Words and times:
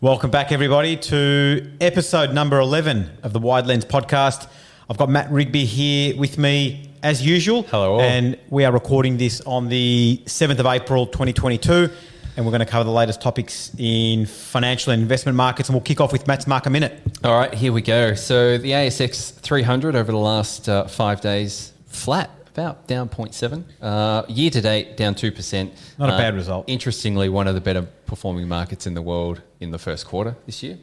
Welcome 0.00 0.30
back, 0.30 0.52
everybody, 0.52 0.96
to 0.96 1.72
episode 1.80 2.32
number 2.32 2.60
11 2.60 3.10
of 3.24 3.32
the 3.32 3.40
Wide 3.40 3.66
Lens 3.66 3.84
podcast. 3.84 4.48
I've 4.88 4.96
got 4.96 5.08
Matt 5.08 5.30
Rigby 5.32 5.64
here 5.64 6.16
with 6.16 6.38
me 6.38 6.88
as 7.02 7.26
usual. 7.26 7.64
Hello 7.64 7.94
all. 7.94 8.00
And 8.00 8.38
we 8.48 8.64
are 8.64 8.70
recording 8.70 9.16
this 9.16 9.40
on 9.40 9.70
the 9.70 10.22
7th 10.26 10.60
of 10.60 10.66
April 10.66 11.06
2022. 11.06 11.90
And 12.36 12.46
we're 12.46 12.52
going 12.52 12.60
to 12.60 12.66
cover 12.66 12.84
the 12.84 12.90
latest 12.90 13.20
topics 13.20 13.70
in 13.76 14.24
financial 14.26 14.92
and 14.92 15.02
investment 15.02 15.36
markets. 15.36 15.68
And 15.68 15.74
we'll 15.74 15.82
kick 15.82 16.00
off 16.00 16.12
with 16.12 16.26
Matt's 16.26 16.46
Market 16.46 16.70
Minute. 16.70 17.00
All 17.22 17.38
right, 17.38 17.52
here 17.52 17.72
we 17.72 17.82
go. 17.82 18.14
So 18.14 18.56
the 18.56 18.70
ASX 18.70 19.32
300 19.34 19.94
over 19.94 20.10
the 20.10 20.18
last 20.18 20.68
uh, 20.68 20.86
five 20.86 21.20
days, 21.20 21.72
flat, 21.86 22.30
about 22.48 22.86
down 22.86 23.08
0.7. 23.08 23.64
Uh, 23.80 24.22
year 24.28 24.50
to 24.50 24.60
date, 24.60 24.96
down 24.96 25.14
2%. 25.14 25.70
Not 25.98 26.08
a 26.10 26.14
Uh, 26.14 26.18
bad 26.18 26.34
result. 26.34 26.64
Interestingly, 26.68 27.28
one 27.28 27.46
of 27.48 27.54
the 27.54 27.60
better 27.60 27.82
performing 28.06 28.48
markets 28.48 28.86
in 28.86 28.94
the 28.94 29.02
world 29.02 29.40
in 29.60 29.70
the 29.70 29.78
first 29.78 30.06
quarter 30.06 30.36
this 30.46 30.62
year. 30.62 30.78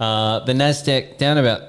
Uh, 0.00 0.40
the 0.40 0.52
NASDAQ 0.52 1.16
down 1.18 1.38
about 1.38 1.62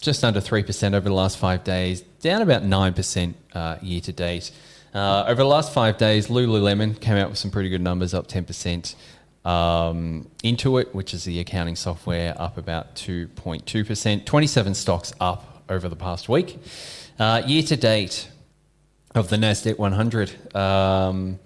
just 0.00 0.24
under 0.24 0.40
3% 0.40 0.94
over 0.94 1.08
the 1.08 1.14
last 1.14 1.38
five 1.38 1.62
days, 1.64 2.00
down 2.20 2.42
about 2.42 2.62
9% 2.62 3.34
uh, 3.54 3.76
year 3.82 4.00
to 4.00 4.12
date. 4.12 4.50
Uh, 4.94 5.24
over 5.26 5.42
the 5.42 5.48
last 5.48 5.72
five 5.72 5.96
days, 5.96 6.28
Lululemon 6.28 7.00
came 7.00 7.16
out 7.16 7.30
with 7.30 7.38
some 7.38 7.50
pretty 7.50 7.68
good 7.68 7.80
numbers, 7.80 8.12
up 8.12 8.28
10%. 8.28 8.94
Um, 9.44 10.30
Intuit, 10.44 10.94
which 10.94 11.14
is 11.14 11.24
the 11.24 11.40
accounting 11.40 11.76
software, 11.76 12.34
up 12.40 12.58
about 12.58 12.94
2.2%. 12.94 14.24
27 14.26 14.74
stocks 14.74 15.12
up 15.18 15.64
over 15.68 15.88
the 15.88 15.96
past 15.96 16.28
week. 16.28 16.58
Uh, 17.18 17.42
year 17.46 17.62
to 17.62 17.76
date 17.76 18.28
of 19.14 19.28
the 19.28 19.36
NASDAQ 19.36 19.78
100, 19.78 20.56
um, 20.56 21.38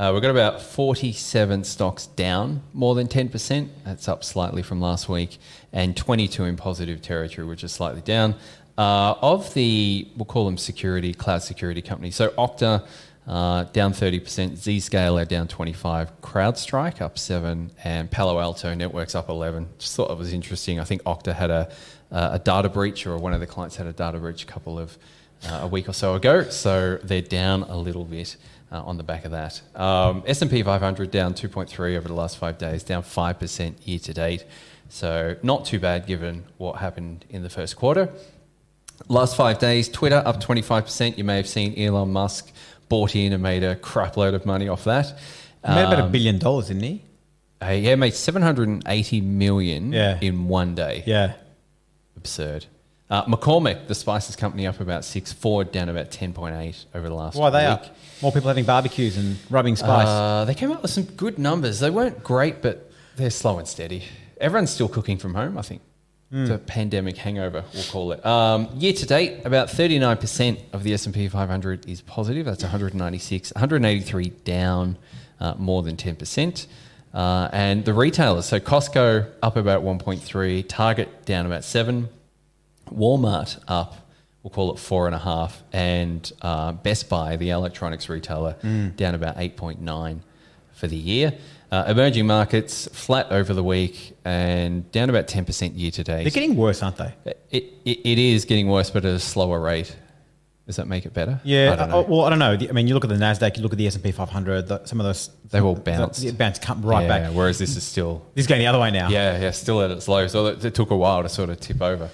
uh, 0.00 0.10
we've 0.14 0.22
got 0.22 0.30
about 0.30 0.62
47 0.62 1.62
stocks 1.62 2.06
down 2.06 2.62
more 2.72 2.94
than 2.94 3.06
10%. 3.06 3.68
That's 3.84 4.08
up 4.08 4.24
slightly 4.24 4.62
from 4.62 4.80
last 4.80 5.10
week. 5.10 5.36
And 5.74 5.94
22 5.94 6.44
in 6.44 6.56
positive 6.56 7.02
territory, 7.02 7.46
which 7.46 7.62
is 7.62 7.72
slightly 7.72 8.00
down. 8.00 8.34
Uh, 8.78 9.14
of 9.20 9.52
the, 9.54 10.08
we'll 10.16 10.24
call 10.24 10.46
them 10.46 10.56
security, 10.56 11.12
cloud 11.12 11.42
security 11.42 11.82
companies. 11.82 12.16
So 12.16 12.28
Okta 12.30 12.86
uh, 13.26 13.64
down 13.64 13.92
30%, 13.92 14.22
Zscaler 14.52 15.28
down 15.28 15.46
25, 15.46 16.20
CrowdStrike 16.20 17.00
up 17.00 17.18
7, 17.18 17.70
and 17.84 18.10
Palo 18.10 18.40
Alto 18.40 18.74
Networks 18.74 19.14
up 19.14 19.28
11. 19.28 19.68
Just 19.78 19.94
thought 19.94 20.10
it 20.10 20.18
was 20.18 20.32
interesting. 20.32 20.80
I 20.80 20.84
think 20.84 21.02
Okta 21.04 21.34
had 21.34 21.50
a, 21.50 21.70
uh, 22.10 22.30
a 22.32 22.38
data 22.38 22.68
breach, 22.68 23.06
or 23.06 23.16
one 23.18 23.32
of 23.32 23.40
the 23.40 23.46
clients 23.46 23.76
had 23.76 23.86
a 23.86 23.92
data 23.92 24.18
breach 24.18 24.42
a 24.42 24.46
couple 24.46 24.78
of 24.78 24.96
uh, 25.48 25.60
a 25.62 25.66
week 25.66 25.88
or 25.88 25.92
so 25.92 26.14
ago. 26.14 26.42
So 26.44 26.98
they're 27.02 27.22
down 27.22 27.62
a 27.64 27.76
little 27.76 28.04
bit 28.04 28.36
uh, 28.72 28.82
on 28.82 28.96
the 28.96 29.02
back 29.02 29.24
of 29.24 29.30
that. 29.30 29.60
Um, 29.74 30.22
S&P 30.26 30.62
500 30.62 31.10
down 31.10 31.34
2.3 31.34 31.96
over 31.96 32.08
the 32.08 32.14
last 32.14 32.38
five 32.38 32.58
days, 32.58 32.82
down 32.82 33.02
5% 33.02 33.74
year 33.86 33.98
to 34.00 34.14
date. 34.14 34.44
So 34.88 35.36
not 35.42 35.66
too 35.66 35.78
bad 35.78 36.06
given 36.06 36.44
what 36.58 36.76
happened 36.76 37.24
in 37.30 37.42
the 37.42 37.50
first 37.50 37.76
quarter. 37.76 38.12
Last 39.08 39.36
five 39.36 39.58
days, 39.58 39.88
Twitter 39.88 40.22
up 40.24 40.40
25%. 40.42 41.18
You 41.18 41.24
may 41.24 41.36
have 41.36 41.48
seen 41.48 41.76
Elon 41.78 42.12
Musk 42.12 42.50
bought 42.88 43.16
in 43.16 43.32
and 43.32 43.42
made 43.42 43.62
a 43.64 43.76
crap 43.76 44.16
load 44.16 44.34
of 44.34 44.46
money 44.46 44.68
off 44.68 44.84
that. 44.84 45.06
He 45.66 45.74
made 45.74 45.82
about 45.84 45.98
a 46.00 46.04
Um, 46.04 46.12
billion 46.12 46.38
dollars, 46.38 46.68
didn't 46.68 46.82
he? 46.84 47.02
uh, 47.62 47.70
yeah, 47.70 47.94
made 47.96 48.14
780 48.14 49.20
million 49.20 49.92
Yeah. 49.92 50.18
in 50.20 50.48
one 50.48 50.74
day. 50.74 51.02
Yeah. 51.06 51.32
Absurd. 52.16 52.66
Uh, 53.10 53.24
McCormick, 53.24 53.88
the 53.88 53.94
spices 53.94 54.36
company, 54.36 54.66
up 54.66 54.78
about 54.80 55.04
six. 55.04 55.32
Ford 55.32 55.72
down 55.72 55.88
about 55.88 56.10
10.8 56.10 56.84
over 56.94 57.08
the 57.08 57.14
last 57.14 57.36
Why 57.36 57.48
are 57.48 57.50
they 57.50 57.58
week. 57.64 57.68
up? 57.68 57.96
More 58.22 58.30
people 58.32 58.48
having 58.48 58.64
barbecues 58.64 59.16
and 59.16 59.36
rubbing 59.50 59.74
spice. 59.74 60.06
Uh, 60.06 60.44
they 60.46 60.54
came 60.54 60.70
up 60.70 60.82
with 60.82 60.92
some 60.92 61.04
good 61.04 61.36
numbers. 61.38 61.80
They 61.80 61.90
weren't 61.90 62.22
great, 62.22 62.62
but 62.62 62.90
they're 63.16 63.30
slow 63.30 63.58
and 63.58 63.66
steady. 63.66 64.04
Everyone's 64.40 64.70
still 64.70 64.88
cooking 64.88 65.18
from 65.18 65.34
home, 65.34 65.58
I 65.58 65.62
think. 65.62 65.82
Hmm. 66.30 66.42
It's 66.42 66.50
a 66.50 66.58
pandemic 66.58 67.16
hangover, 67.16 67.64
we'll 67.74 67.84
call 67.84 68.12
it. 68.12 68.24
Um, 68.24 68.68
year 68.74 68.92
to 68.92 69.06
date, 69.06 69.44
about 69.44 69.66
39% 69.68 70.60
of 70.72 70.84
the 70.84 70.94
S&P 70.94 71.28
500 71.28 71.88
is 71.88 72.02
positive. 72.02 72.46
That's 72.46 72.62
196. 72.62 73.52
183 73.54 74.28
down 74.44 74.96
uh, 75.40 75.54
more 75.58 75.82
than 75.82 75.96
10%. 75.96 76.66
Uh, 77.12 77.48
and 77.52 77.84
the 77.84 77.92
retailers, 77.92 78.46
so 78.46 78.60
Costco 78.60 79.28
up 79.42 79.56
about 79.56 79.82
1.3, 79.82 80.64
Target 80.68 81.24
down 81.24 81.46
about 81.46 81.64
7, 81.64 82.08
Walmart 82.92 83.58
up, 83.66 84.08
we'll 84.44 84.52
call 84.52 84.72
it 84.72 84.78
four 84.78 85.06
and 85.06 85.14
a 85.16 85.18
half, 85.18 85.64
and 85.72 86.32
uh, 86.42 86.70
Best 86.70 87.08
Buy, 87.08 87.34
the 87.34 87.50
electronics 87.50 88.08
retailer, 88.08 88.54
down 88.94 89.16
about 89.16 89.36
8.9 89.36 90.20
for 90.72 90.86
the 90.86 90.96
year. 90.96 91.32
Uh, 91.70 91.84
emerging 91.86 92.26
markets 92.26 92.88
flat 92.92 93.30
over 93.30 93.54
the 93.54 93.62
week 93.62 94.16
and 94.24 94.90
down 94.90 95.08
about 95.08 95.28
10% 95.28 95.78
year 95.78 95.92
to 95.92 96.02
date. 96.02 96.24
They're 96.24 96.30
getting 96.32 96.56
worse, 96.56 96.82
aren't 96.82 96.96
they? 96.96 97.14
It, 97.50 97.72
it, 97.84 98.00
it 98.04 98.18
is 98.18 98.44
getting 98.44 98.66
worse, 98.68 98.90
but 98.90 99.04
at 99.04 99.14
a 99.14 99.20
slower 99.20 99.60
rate. 99.60 99.96
Does 100.66 100.76
that 100.76 100.86
make 100.86 101.04
it 101.04 101.12
better? 101.12 101.40
Yeah, 101.42 101.72
I 101.72 101.76
don't 101.76 101.90
uh, 101.90 102.02
well, 102.08 102.22
I 102.22 102.30
don't 102.30 102.38
know. 102.38 102.52
I 102.52 102.72
mean, 102.72 102.86
you 102.86 102.94
look 102.94 103.04
at 103.04 103.10
the 103.10 103.16
Nasdaq, 103.16 103.56
you 103.56 103.62
look 103.62 103.72
at 103.72 103.78
the 103.78 103.86
S 103.86 103.94
and 103.94 104.04
P 104.04 104.12
500. 104.12 104.68
The, 104.68 104.84
some 104.84 105.00
of 105.00 105.06
those 105.06 105.30
They've 105.50 105.64
all 105.64 105.74
the- 105.74 105.80
bounced. 105.80 106.22
The, 106.22 106.30
bounced 106.32 106.62
come 106.62 106.82
right 106.82 107.02
yeah, 107.02 107.08
back. 107.08 107.32
Whereas 107.34 107.58
this 107.58 107.76
is 107.76 107.82
still 107.84 108.24
This 108.34 108.44
is 108.44 108.46
going 108.46 108.60
the 108.60 108.68
other 108.68 108.78
way 108.78 108.90
now. 108.90 109.08
Yeah, 109.08 109.40
yeah, 109.40 109.50
still 109.50 109.80
at 109.80 109.90
its 109.90 110.06
low. 110.06 110.26
So 110.28 110.46
it, 110.46 110.64
it 110.64 110.74
took 110.74 110.90
a 110.90 110.96
while 110.96 111.22
to 111.22 111.28
sort 111.28 111.50
of 111.50 111.58
tip 111.58 111.82
over. 111.82 112.10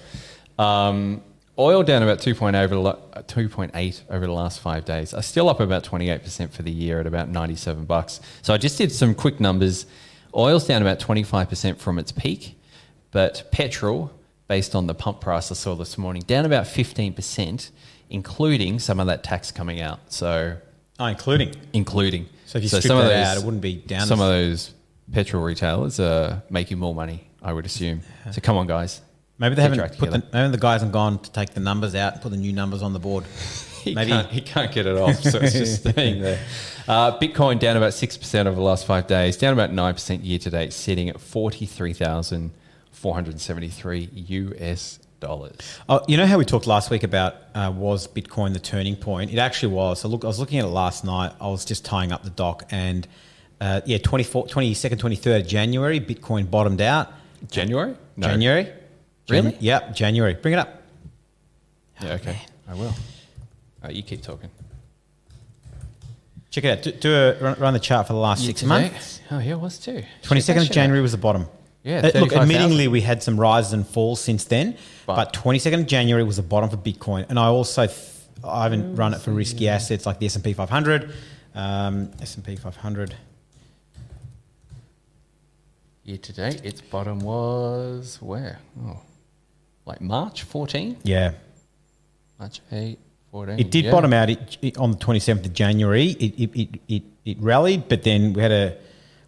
Um, 0.57 1.21
oil 1.59 1.83
down 1.83 2.03
about 2.03 2.19
2.8 2.19 2.55
over, 2.55 2.75
the, 2.75 2.81
uh, 2.81 3.21
2.8 3.23 4.01
over 4.09 4.25
the 4.25 4.31
last 4.31 4.59
five 4.59 4.85
days. 4.85 5.13
Uh, 5.13 5.21
still 5.21 5.49
up 5.49 5.59
about 5.59 5.83
28% 5.83 6.51
for 6.51 6.61
the 6.63 6.71
year 6.71 6.99
at 6.99 7.07
about 7.07 7.29
97 7.29 7.85
bucks. 7.85 8.19
So 8.41 8.53
I 8.53 8.57
just 8.57 8.77
did 8.77 8.91
some 8.91 9.15
quick 9.15 9.39
numbers. 9.39 9.85
Oil's 10.35 10.67
down 10.67 10.81
about 10.81 10.99
25% 10.99 11.77
from 11.79 11.97
its 11.97 12.11
peak, 12.11 12.59
but 13.11 13.47
petrol, 13.51 14.11
based 14.47 14.75
on 14.75 14.87
the 14.87 14.93
pump 14.93 15.21
price 15.21 15.51
I 15.51 15.55
saw 15.55 15.75
this 15.75 15.97
morning, 15.97 16.21
down 16.27 16.45
about 16.45 16.65
15%, 16.65 17.71
including 18.09 18.79
some 18.79 18.99
of 18.99 19.07
that 19.07 19.23
tax 19.23 19.51
coming 19.51 19.81
out. 19.81 19.99
So 20.11 20.57
Oh, 20.99 21.05
including. 21.05 21.53
including. 21.73 22.27
So 22.45 22.57
if 22.57 22.63
you 22.63 22.69
strip 22.69 22.83
that 22.83 23.11
out, 23.27 23.37
it 23.37 23.43
wouldn't 23.43 23.61
be 23.61 23.75
down 23.75 24.07
Some 24.07 24.19
of 24.19 24.27
those 24.27 24.73
petrol 25.11 25.43
retailers 25.43 25.99
are 25.99 26.41
making 26.49 26.79
more 26.79 26.95
money, 26.95 27.27
I 27.41 27.53
would 27.53 27.65
assume. 27.65 28.01
So 28.31 28.41
come 28.41 28.57
on, 28.57 28.67
guys. 28.67 29.01
Maybe 29.39 29.55
they 29.55 29.61
haven't 29.61 29.97
put 29.97 30.11
the, 30.11 30.23
maybe 30.33 30.51
the 30.51 30.57
guys 30.57 30.81
have 30.81 30.91
gone 30.91 31.19
to 31.19 31.31
take 31.31 31.53
the 31.53 31.59
numbers 31.59 31.93
out, 31.95 32.13
and 32.13 32.21
put 32.21 32.31
the 32.31 32.37
new 32.37 32.53
numbers 32.53 32.81
on 32.81 32.93
the 32.93 32.99
board. 32.99 33.25
He 33.83 33.93
Maybe 33.95 34.11
can't, 34.11 34.29
he 34.29 34.41
can't 34.41 34.71
get 34.73 34.85
it 34.85 34.97
off, 34.97 35.15
so 35.23 35.39
it's 35.39 35.53
just 35.53 35.79
staying 35.87 36.21
there. 36.21 36.39
Uh, 36.89 37.17
Bitcoin 37.19 37.57
down 37.57 37.77
about 37.77 37.93
6% 37.93 38.45
over 38.45 38.55
the 38.55 38.61
last 38.61 38.85
five 38.85 39.07
days, 39.07 39.37
down 39.37 39.53
about 39.53 39.71
9% 39.71 40.25
year 40.25 40.39
to 40.39 40.49
date, 40.49 40.73
sitting 40.73 41.07
at 41.07 41.21
43,473 41.21 44.09
US 44.13 44.99
dollars. 45.21 45.55
Oh, 45.87 46.01
you 46.07 46.17
know 46.17 46.25
how 46.25 46.37
we 46.37 46.43
talked 46.43 46.67
last 46.67 46.89
week 46.89 47.03
about 47.03 47.35
uh, 47.55 47.71
was 47.73 48.07
Bitcoin 48.07 48.51
the 48.53 48.59
turning 48.59 48.95
point? 48.97 49.31
It 49.31 49.37
actually 49.37 49.73
was. 49.73 50.01
So 50.01 50.07
look, 50.09 50.23
I 50.23 50.27
was 50.27 50.39
looking 50.39 50.59
at 50.59 50.65
it 50.65 50.69
last 50.69 51.05
night. 51.05 51.33
I 51.39 51.47
was 51.47 51.63
just 51.65 51.85
tying 51.85 52.11
up 52.11 52.23
the 52.23 52.29
doc, 52.29 52.63
and 52.71 53.07
uh, 53.61 53.81
yeah, 53.85 53.97
24, 53.99 54.47
22nd, 54.47 54.97
23rd 54.97 55.41
of 55.41 55.47
January, 55.47 55.99
Bitcoin 55.99 56.49
bottomed 56.49 56.81
out. 56.81 57.11
January? 57.49 57.95
No. 58.15 58.27
January. 58.27 58.71
Really? 59.29 59.51
Jan- 59.51 59.61
yep, 59.61 59.95
January. 59.95 60.33
Bring 60.35 60.53
it 60.53 60.59
up. 60.59 60.81
Yeah, 62.01 62.13
okay. 62.13 62.39
I 62.67 62.73
will. 62.75 62.93
Uh, 63.83 63.89
you 63.89 64.03
keep 64.03 64.21
talking. 64.21 64.49
Check 66.49 66.63
it 66.63 66.77
out. 66.77 66.83
Do, 66.83 66.91
do 66.91 67.13
a 67.15 67.33
run, 67.39 67.59
run 67.59 67.73
the 67.73 67.79
chart 67.79 68.07
for 68.07 68.13
the 68.13 68.19
last 68.19 68.41
Year 68.43 68.49
six 68.49 68.63
months. 68.63 69.17
date? 69.17 69.23
Oh, 69.31 69.39
yeah, 69.39 69.51
it 69.53 69.59
was 69.59 69.77
too. 69.77 70.03
Twenty 70.21 70.41
second 70.41 70.61
of 70.63 70.67
Check 70.67 70.73
shit 70.73 70.77
out. 70.77 70.83
January 70.83 71.01
was 71.01 71.11
the 71.11 71.17
bottom. 71.17 71.47
Yeah, 71.83 71.99
Uh, 71.99 72.01
look, 72.19 72.31
35,000. 72.31 72.49
admittingly, 72.49 72.87
we 72.87 73.01
had 73.01 73.21
some 73.23 73.39
rises 73.39 73.73
and 73.73 73.87
falls 73.87 74.19
since 74.21 74.43
then, 74.45 74.75
But- 75.05 75.15
but 75.15 75.33
twenty 75.33 75.59
second 75.59 75.81
of 75.81 75.87
January 75.87 76.23
was 76.23 76.35
the 76.37 76.43
bottom 76.43 76.69
for 76.69 76.77
Bitcoin. 76.77 77.25
And 77.29 77.37
I 77.39 77.45
also 77.45 77.85
th- 77.87 77.99
I 78.43 78.63
haven't 78.63 78.95
run 78.95 79.13
it 79.13 79.19
for 79.21 79.31
risky 79.31 79.67
assets 79.69 80.05
like 80.05 80.19
the 80.19 80.25
S 80.25 80.35
and 80.35 80.43
P 80.43 80.53
five 80.53 80.69
hundred, 80.69 81.11
um, 81.55 82.11
S 82.21 82.35
and 82.35 82.43
P 82.45 82.55
five 82.55 82.75
hundred. 82.77 83.15
Year 86.03 86.17
to 86.17 86.33
date, 86.33 86.61
its 86.63 86.79
bottom 86.81 87.19
was 87.19 88.17
where? 88.21 88.59
Oh, 88.81 89.01
like 89.87 90.01
March 90.01 90.43
14? 90.43 90.97
Yeah, 91.03 91.31
March 92.39 92.61
8, 92.71 92.99
14. 93.31 93.59
it 93.59 93.71
did 93.71 93.85
yeah. 93.85 93.91
bottom 93.91 94.13
out 94.13 94.29
it, 94.29 94.57
it- 94.61 94.77
on 94.77 94.91
the 94.91 94.97
twenty 94.97 95.19
seventh 95.19 95.45
of 95.45 95.53
January. 95.53 96.11
It 96.11 96.39
it, 96.39 96.59
it 96.59 96.81
it 96.87 97.03
it 97.25 97.37
rallied, 97.39 97.87
but 97.87 98.03
then 98.03 98.33
we 98.33 98.41
had 98.41 98.51
a 98.51 98.77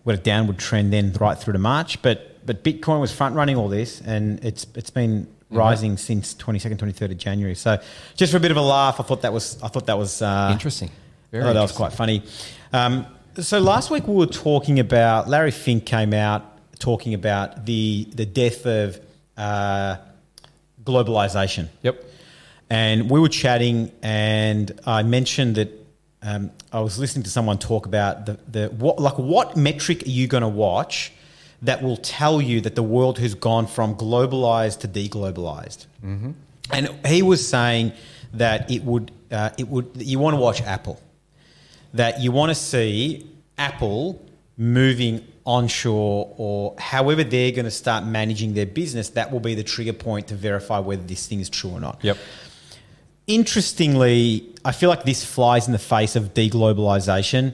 we 0.03 0.11
had 0.11 0.19
a 0.19 0.23
downward 0.23 0.57
trend 0.57 0.93
then 0.93 1.13
right 1.13 1.37
through 1.37 1.53
to 1.53 1.59
March. 1.59 2.01
But 2.01 2.45
but 2.45 2.63
Bitcoin 2.63 2.99
was 2.99 3.11
front 3.11 3.35
running 3.35 3.55
all 3.55 3.69
this, 3.69 4.01
and 4.01 4.43
it's 4.43 4.67
it's 4.75 4.89
been 4.89 5.27
rising 5.49 5.97
since 5.97 6.33
twenty 6.33 6.59
second, 6.59 6.77
twenty 6.77 6.93
third 6.93 7.11
of 7.11 7.17
January. 7.17 7.55
So 7.55 7.81
just 8.15 8.31
for 8.31 8.37
a 8.37 8.41
bit 8.41 8.51
of 8.51 8.57
a 8.57 8.61
laugh, 8.61 8.99
I 8.99 9.03
thought 9.03 9.21
that 9.23 9.33
was 9.33 9.61
I 9.63 9.67
thought 9.69 9.87
that 9.87 9.97
was 9.97 10.21
uh, 10.21 10.49
Interesting. 10.51 10.91
Very 11.31 11.43
I 11.43 11.47
thought 11.47 11.53
that 11.53 11.61
was 11.61 11.71
quite 11.71 11.93
funny. 11.93 12.23
Um, 12.73 13.05
so 13.39 13.59
last 13.59 13.89
week 13.89 14.07
we 14.07 14.15
were 14.15 14.25
talking 14.25 14.79
about 14.79 15.27
Larry 15.29 15.51
Fink 15.51 15.85
came 15.85 16.13
out 16.13 16.45
talking 16.79 17.13
about 17.13 17.65
the 17.65 18.07
the 18.13 18.25
death 18.25 18.65
of 18.65 18.99
uh, 19.37 19.97
globalization. 20.89 21.67
Yep. 21.83 21.95
And 22.69 23.09
we 23.09 23.19
were 23.19 23.29
chatting, 23.29 23.91
and 24.03 24.79
I 24.85 25.03
mentioned 25.03 25.55
that 25.55 25.69
um, 26.21 26.51
I 26.71 26.81
was 26.81 26.99
listening 26.99 27.23
to 27.23 27.29
someone 27.29 27.57
talk 27.57 27.85
about 27.85 28.25
the, 28.25 28.37
the 28.47 28.67
what 28.69 28.99
like 28.99 29.17
what 29.17 29.55
metric 29.55 30.05
are 30.05 30.09
you 30.09 30.27
going 30.27 30.41
to 30.41 30.49
watch 30.49 31.11
that 31.61 31.81
will 31.81 31.97
tell 31.97 32.41
you 32.41 32.61
that 32.61 32.75
the 32.75 32.83
world 32.83 33.19
has 33.19 33.33
gone 33.35 33.67
from 33.67 33.95
globalized 33.95 34.79
to 34.79 34.87
deglobalized. 34.87 35.87
Mm-hmm. 36.03 36.31
And 36.71 37.05
he 37.05 37.21
was 37.21 37.45
saying 37.47 37.93
that 38.33 38.69
it 38.69 38.83
would 38.83 39.11
uh, 39.31 39.49
it 39.57 39.67
would 39.67 39.89
you 39.95 40.19
want 40.19 40.35
to 40.35 40.41
watch 40.41 40.61
Apple, 40.61 41.01
that 41.93 42.19
you 42.19 42.31
want 42.31 42.49
to 42.49 42.55
see 42.55 43.27
Apple 43.57 44.21
moving 44.59 45.25
onshore 45.45 46.35
or 46.37 46.75
however 46.77 47.23
they're 47.23 47.51
going 47.51 47.65
to 47.65 47.71
start 47.71 48.05
managing 48.05 48.53
their 48.53 48.65
business. 48.65 49.09
That 49.09 49.31
will 49.31 49.39
be 49.39 49.55
the 49.55 49.63
trigger 49.63 49.93
point 49.93 50.27
to 50.27 50.35
verify 50.35 50.79
whether 50.79 51.01
this 51.01 51.25
thing 51.25 51.39
is 51.39 51.49
true 51.49 51.71
or 51.71 51.79
not. 51.79 51.97
Yep. 52.03 52.17
Interestingly, 53.25 54.53
I 54.65 54.73
feel 54.73 54.89
like 54.89 55.03
this 55.03 55.23
flies 55.23 55.67
in 55.67 55.71
the 55.71 55.79
face 55.79 56.15
of 56.15 56.33
deglobalization. 56.33 57.53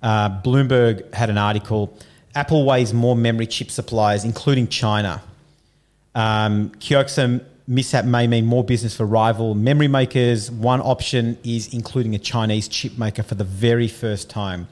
Uh, 0.00 0.40
Bloomberg 0.42 1.12
had 1.12 1.28
an 1.28 1.38
article. 1.38 1.98
Apple 2.34 2.64
weighs 2.64 2.94
more 2.94 3.16
memory 3.16 3.46
chip 3.46 3.70
suppliers, 3.70 4.24
including 4.24 4.68
China. 4.68 5.22
Um, 6.14 6.70
Kioxia 6.78 7.44
mishap 7.66 8.04
may 8.04 8.26
mean 8.26 8.46
more 8.46 8.62
business 8.62 8.96
for 8.96 9.06
rival 9.06 9.54
memory 9.54 9.88
makers. 9.88 10.50
One 10.50 10.80
option 10.80 11.36
is 11.42 11.72
including 11.74 12.14
a 12.14 12.18
Chinese 12.18 12.68
chip 12.68 12.96
maker 12.96 13.24
for 13.24 13.34
the 13.34 13.44
very 13.44 13.88
first 13.88 14.30
time. 14.30 14.68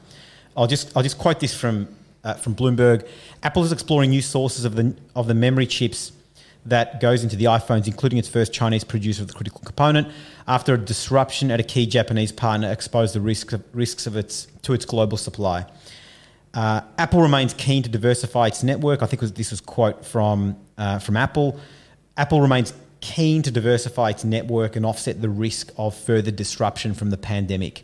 I'll 0.55 0.67
just 0.67 0.95
I'll 0.95 1.03
just 1.03 1.17
quote 1.17 1.39
this 1.39 1.53
from 1.53 1.87
uh, 2.23 2.35
from 2.35 2.55
Bloomberg. 2.55 3.07
Apple 3.41 3.63
is 3.63 3.71
exploring 3.71 4.09
new 4.09 4.21
sources 4.21 4.65
of 4.65 4.75
the 4.75 4.95
of 5.15 5.27
the 5.27 5.33
memory 5.33 5.67
chips 5.67 6.11
that 6.65 7.01
goes 7.01 7.23
into 7.23 7.35
the 7.35 7.45
iPhones, 7.45 7.87
including 7.87 8.17
its 8.17 8.29
first 8.29 8.53
Chinese 8.53 8.83
producer 8.83 9.21
of 9.21 9.27
the 9.27 9.33
critical 9.33 9.59
component, 9.65 10.07
after 10.47 10.75
a 10.75 10.77
disruption 10.77 11.51
at 11.51 11.59
a 11.59 11.63
key 11.63 11.85
Japanese 11.85 12.31
partner 12.31 12.71
exposed 12.71 13.13
the 13.13 13.19
risks 13.19 13.53
of, 13.53 13.63
risks 13.73 14.07
of 14.07 14.15
its 14.15 14.47
to 14.61 14.73
its 14.73 14.85
global 14.85 15.17
supply. 15.17 15.65
Uh, 16.53 16.81
Apple 16.97 17.21
remains 17.21 17.53
keen 17.55 17.81
to 17.81 17.89
diversify 17.89 18.47
its 18.47 18.63
network. 18.63 19.01
I 19.01 19.07
think 19.07 19.21
was, 19.21 19.33
this 19.33 19.51
was 19.51 19.59
quote 19.59 20.05
from 20.05 20.55
uh, 20.77 20.99
from 20.99 21.17
Apple. 21.17 21.59
Apple 22.15 22.41
remains 22.41 22.73
keen 23.01 23.41
to 23.41 23.51
diversify 23.51 24.11
its 24.11 24.23
network 24.23 24.75
and 24.77 24.85
offset 24.85 25.21
the 25.21 25.27
risk 25.27 25.73
of 25.77 25.93
further 25.93 26.31
disruption 26.31 26.93
from 26.93 27.09
the 27.09 27.17
pandemic. 27.17 27.83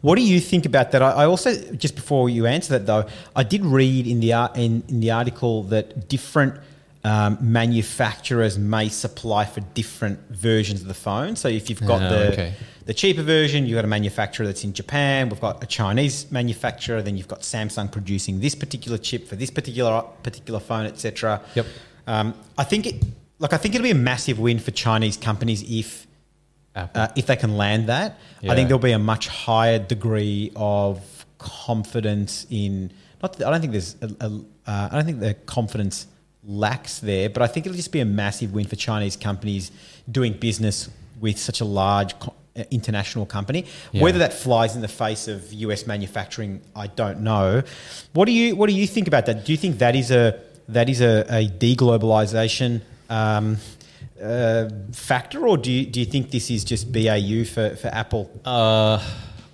What 0.00 0.16
do 0.16 0.22
you 0.22 0.40
think 0.40 0.66
about 0.66 0.92
that? 0.92 1.02
I, 1.02 1.10
I 1.12 1.26
also 1.26 1.54
just 1.74 1.94
before 1.94 2.28
you 2.30 2.46
answer 2.46 2.78
that 2.78 2.86
though, 2.86 3.06
I 3.34 3.42
did 3.42 3.64
read 3.64 4.06
in 4.06 4.20
the 4.20 4.32
in, 4.54 4.82
in 4.88 5.00
the 5.00 5.10
article 5.10 5.62
that 5.64 6.08
different 6.08 6.54
um, 7.04 7.38
manufacturers 7.40 8.58
may 8.58 8.88
supply 8.88 9.44
for 9.44 9.60
different 9.74 10.18
versions 10.30 10.80
of 10.82 10.88
the 10.88 10.94
phone. 10.94 11.36
So 11.36 11.48
if 11.48 11.70
you've 11.70 11.86
got 11.86 12.02
Ah, 12.02 12.08
the 12.08 12.32
okay. 12.32 12.54
the 12.84 12.94
cheaper 12.94 13.22
version, 13.22 13.64
you've 13.66 13.76
got 13.76 13.84
a 13.84 13.88
manufacturer 13.88 14.44
that's 14.46 14.64
in 14.64 14.72
Japan. 14.72 15.28
We've 15.28 15.40
got 15.40 15.62
a 15.62 15.66
Chinese 15.66 16.30
manufacturer. 16.32 17.02
Then 17.02 17.16
you've 17.16 17.28
got 17.28 17.42
Samsung 17.42 17.90
producing 17.92 18.40
this 18.40 18.54
particular 18.56 18.98
chip 18.98 19.28
for 19.28 19.36
this 19.36 19.50
particular 19.50 20.02
particular 20.22 20.58
phone, 20.60 20.86
etc. 20.86 21.40
Yep. 21.54 21.66
Um, 22.08 22.34
I 22.58 22.64
think 22.64 22.86
it 22.86 23.04
like 23.38 23.52
I 23.52 23.56
think 23.56 23.74
it'll 23.74 23.84
be 23.84 23.90
a 23.90 23.94
massive 23.94 24.38
win 24.38 24.58
for 24.58 24.70
Chinese 24.72 25.16
companies 25.16 25.62
if. 25.62 26.05
Uh, 26.76 27.08
if 27.16 27.26
they 27.26 27.36
can 27.36 27.56
land 27.56 27.88
that. 27.88 28.18
I 28.48 28.54
think 28.54 28.68
there'll 28.68 28.78
be 28.78 28.92
a 28.92 28.98
much 28.98 29.28
higher 29.28 29.78
degree 29.78 30.52
of 30.56 31.00
confidence 31.38 32.46
in. 32.50 32.92
Not, 33.22 33.32
that- 33.38 33.48
I 33.48 33.50
don't 33.50 33.60
think 33.60 33.72
there's. 33.72 33.96
A, 34.02 34.06
a, 34.20 34.26
uh, 34.70 34.88
I 34.90 34.94
don't 34.94 35.04
think 35.04 35.20
the 35.20 35.34
confidence 35.46 36.06
lacks 36.44 36.98
there, 37.00 37.28
but 37.30 37.42
I 37.42 37.46
think 37.46 37.66
it'll 37.66 37.76
just 37.76 37.92
be 37.92 38.00
a 38.00 38.04
massive 38.04 38.52
win 38.52 38.66
for 38.66 38.76
Chinese 38.76 39.16
companies 39.16 39.70
doing 40.10 40.32
business 40.34 40.88
with 41.20 41.38
such 41.38 41.60
a 41.60 41.64
large 41.64 42.18
co- 42.18 42.34
uh, 42.56 42.64
international 42.70 43.26
company. 43.26 43.64
Yeah. 43.92 44.02
Whether 44.02 44.18
that 44.20 44.32
flies 44.32 44.76
in 44.76 44.82
the 44.82 44.88
face 44.88 45.28
of 45.28 45.52
US 45.52 45.86
manufacturing, 45.86 46.60
I 46.74 46.86
don't 46.88 47.20
know. 47.20 47.62
What 48.12 48.26
do 48.26 48.32
you 48.32 48.54
What 48.54 48.68
do 48.68 48.74
you 48.74 48.86
think 48.86 49.08
about 49.08 49.26
that? 49.26 49.44
Do 49.44 49.52
you 49.52 49.58
think 49.58 49.78
that 49.78 49.96
is 49.96 50.10
a 50.10 50.40
that 50.68 50.88
is 50.88 51.00
a, 51.00 51.24
a 51.28 51.48
deglobalization? 51.48 52.82
Um, 53.08 53.58
uh, 54.22 54.68
factor, 54.92 55.46
or 55.46 55.56
do 55.56 55.70
you, 55.72 55.86
do 55.86 56.00
you 56.00 56.06
think 56.06 56.30
this 56.30 56.50
is 56.50 56.64
just 56.64 56.92
BAU 56.92 57.44
for, 57.44 57.76
for 57.76 57.88
Apple? 57.88 58.30
Uh, 58.44 58.96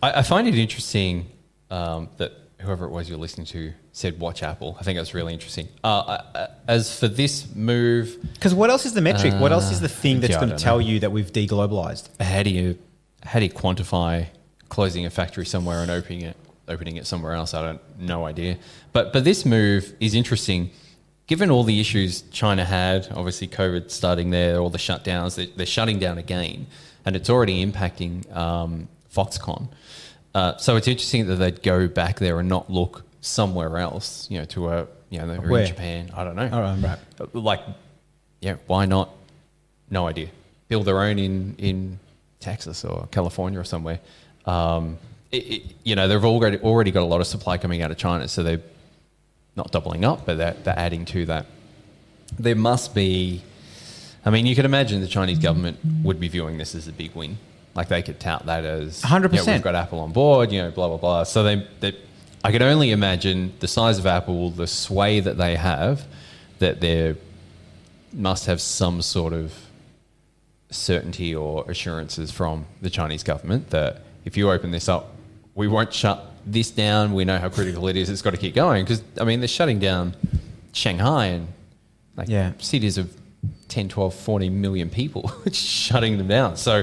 I, 0.02 0.20
I 0.20 0.22
find 0.22 0.46
it 0.48 0.54
interesting 0.56 1.26
um, 1.70 2.08
that 2.18 2.32
whoever 2.60 2.84
it 2.84 2.90
was 2.90 3.08
you're 3.08 3.18
listening 3.18 3.46
to 3.46 3.72
said 3.92 4.18
watch 4.20 4.42
Apple. 4.42 4.76
I 4.80 4.84
think 4.84 4.96
that's 4.98 5.14
really 5.14 5.32
interesting. 5.34 5.68
Uh, 5.84 6.18
I- 6.34 6.38
I- 6.42 6.48
as 6.68 6.96
for 6.98 7.08
this 7.08 7.52
move, 7.54 8.16
Because 8.34 8.54
what 8.54 8.70
else 8.70 8.86
is 8.86 8.94
the 8.94 9.00
metric? 9.00 9.34
what 9.40 9.52
else 9.52 9.70
is 9.72 9.80
the 9.80 9.88
thing 9.88 10.20
that's 10.20 10.32
yeah, 10.32 10.38
going 10.40 10.50
to 10.50 10.56
tell 10.56 10.76
know. 10.78 10.86
you 10.86 11.00
that 11.00 11.10
we've 11.12 11.30
deglobalized? 11.32 12.08
how 12.22 12.42
do 12.42 12.50
you 12.50 12.78
how 13.24 13.38
do 13.40 13.44
you 13.44 13.50
quantify 13.52 14.26
closing 14.68 15.04
a 15.06 15.10
factory 15.10 15.44
somewhere 15.44 15.80
and 15.80 15.90
opening 15.90 16.22
it 16.22 16.36
opening 16.68 16.96
it 16.96 17.06
somewhere 17.06 17.32
else? 17.32 17.52
I 17.52 17.62
don't 17.62 17.80
no 17.98 18.24
idea. 18.24 18.58
But 18.92 19.12
but 19.12 19.24
this 19.24 19.44
move 19.44 19.92
is 20.00 20.14
interesting. 20.14 20.70
Given 21.26 21.50
all 21.50 21.64
the 21.64 21.80
issues 21.80 22.22
China 22.30 22.64
had, 22.64 23.08
obviously 23.14 23.48
COVID 23.48 23.90
starting 23.90 24.30
there, 24.30 24.58
all 24.58 24.70
the 24.70 24.78
shutdowns, 24.78 25.36
they, 25.36 25.46
they're 25.46 25.66
shutting 25.66 25.98
down 25.98 26.18
again, 26.18 26.66
and 27.04 27.16
it's 27.16 27.30
already 27.30 27.64
impacting 27.64 28.30
um, 28.34 28.88
Foxconn. 29.14 29.68
Uh, 30.34 30.56
so 30.56 30.76
it's 30.76 30.88
interesting 30.88 31.26
that 31.26 31.36
they'd 31.36 31.62
go 31.62 31.88
back 31.88 32.18
there 32.18 32.40
and 32.40 32.48
not 32.48 32.70
look 32.70 33.04
somewhere 33.20 33.78
else, 33.78 34.26
you 34.30 34.38
know, 34.38 34.44
to 34.46 34.68
a 34.68 34.86
you 35.12 35.18
know, 35.18 35.26
they're 35.26 35.40
Where? 35.42 35.60
in 35.60 35.66
Japan. 35.66 36.10
I 36.14 36.24
don't 36.24 36.36
know. 36.36 36.48
All 36.50 36.62
right, 36.62 36.78
right. 36.78 36.98
Uh, 37.20 37.26
Like, 37.38 37.60
yeah, 38.40 38.56
why 38.66 38.86
not? 38.86 39.10
No 39.90 40.08
idea. 40.08 40.28
Build 40.68 40.86
their 40.86 41.02
own 41.02 41.18
in, 41.18 41.54
in 41.58 41.98
Texas 42.40 42.82
or 42.82 43.06
California 43.10 43.60
or 43.60 43.64
somewhere. 43.64 44.00
Um, 44.46 44.96
it, 45.30 45.36
it, 45.36 45.62
you 45.84 45.96
know, 45.96 46.08
they've 46.08 46.24
already 46.24 46.58
already 46.60 46.90
got 46.90 47.02
a 47.02 47.06
lot 47.06 47.20
of 47.20 47.26
supply 47.26 47.58
coming 47.58 47.82
out 47.82 47.90
of 47.90 47.98
China, 47.98 48.26
so 48.26 48.42
they're 48.42 48.62
not 49.56 49.70
doubling 49.70 50.04
up, 50.04 50.26
but 50.26 50.38
they're, 50.38 50.54
they're 50.64 50.78
adding 50.78 51.04
to 51.06 51.26
that. 51.26 51.46
There 52.38 52.56
must 52.56 52.94
be. 52.94 53.42
I 54.24 54.30
mean, 54.30 54.46
you 54.46 54.54
could 54.54 54.64
imagine 54.64 55.00
the 55.00 55.08
Chinese 55.08 55.38
government 55.38 55.78
would 56.02 56.20
be 56.20 56.28
viewing 56.28 56.56
this 56.56 56.74
as 56.74 56.86
a 56.86 56.92
big 56.92 57.14
win. 57.14 57.38
Like 57.74 57.88
they 57.88 58.02
could 58.02 58.20
tout 58.20 58.46
that 58.46 58.64
as 58.64 59.02
100%. 59.02 59.32
You 59.32 59.44
know, 59.44 59.52
we've 59.52 59.62
got 59.62 59.74
Apple 59.74 60.00
on 60.00 60.12
board, 60.12 60.52
you 60.52 60.62
know, 60.62 60.70
blah 60.70 60.88
blah 60.88 60.98
blah. 60.98 61.24
So 61.24 61.42
they, 61.42 61.66
they, 61.80 61.96
I 62.44 62.52
can 62.52 62.62
only 62.62 62.90
imagine 62.90 63.52
the 63.60 63.68
size 63.68 63.98
of 63.98 64.06
Apple, 64.06 64.50
the 64.50 64.66
sway 64.66 65.20
that 65.20 65.38
they 65.38 65.56
have, 65.56 66.06
that 66.58 66.80
they 66.80 67.16
must 68.12 68.46
have 68.46 68.60
some 68.60 69.02
sort 69.02 69.32
of 69.32 69.54
certainty 70.70 71.34
or 71.34 71.68
assurances 71.70 72.30
from 72.30 72.66
the 72.80 72.90
Chinese 72.90 73.22
government 73.22 73.70
that 73.70 74.02
if 74.24 74.36
you 74.36 74.50
open 74.50 74.70
this 74.70 74.88
up, 74.88 75.14
we 75.54 75.68
won't 75.68 75.92
shut 75.92 76.31
this 76.46 76.70
down. 76.70 77.12
We 77.14 77.24
know 77.24 77.38
how 77.38 77.48
critical 77.48 77.88
it 77.88 77.96
is. 77.96 78.08
It's 78.10 78.22
got 78.22 78.30
to 78.30 78.36
keep 78.36 78.54
going 78.54 78.84
because 78.84 79.02
I 79.20 79.24
mean 79.24 79.40
they're 79.40 79.48
shutting 79.48 79.78
down 79.78 80.14
Shanghai 80.72 81.26
and 81.26 81.48
like 82.16 82.28
Yeah. 82.28 82.52
cities 82.58 82.98
of 82.98 83.14
10, 83.68 83.88
12, 83.88 84.14
40 84.14 84.50
million 84.50 84.90
people, 84.90 85.32
It's 85.46 85.58
shutting 85.58 86.18
them 86.18 86.28
down. 86.28 86.56
So 86.56 86.82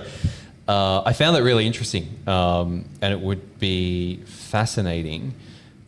uh, 0.68 1.02
I 1.06 1.14
found 1.14 1.36
that 1.36 1.44
really 1.44 1.66
interesting, 1.68 2.08
um, 2.28 2.86
and 3.02 3.14
it 3.14 3.20
would 3.20 3.60
be 3.60 4.18
fascinating 4.26 5.34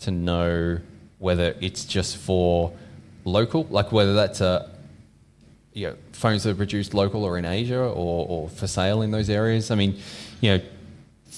to 0.01 0.11
know 0.11 0.79
whether 1.19 1.55
it's 1.59 1.85
just 1.85 2.17
for 2.17 2.71
local, 3.25 3.65
like 3.69 3.91
whether 3.91 4.13
that's 4.13 4.41
a 4.41 4.69
you 5.73 5.87
know, 5.87 5.95
phones 6.11 6.43
that 6.43 6.51
are 6.51 6.55
produced 6.55 6.93
local 6.93 7.23
or 7.23 7.37
in 7.37 7.45
Asia 7.45 7.79
or, 7.79 8.25
or 8.27 8.49
for 8.49 8.67
sale 8.67 9.01
in 9.03 9.11
those 9.11 9.29
areas. 9.29 9.71
I 9.71 9.75
mean, 9.75 9.97
you 10.41 10.57
know, 10.57 10.63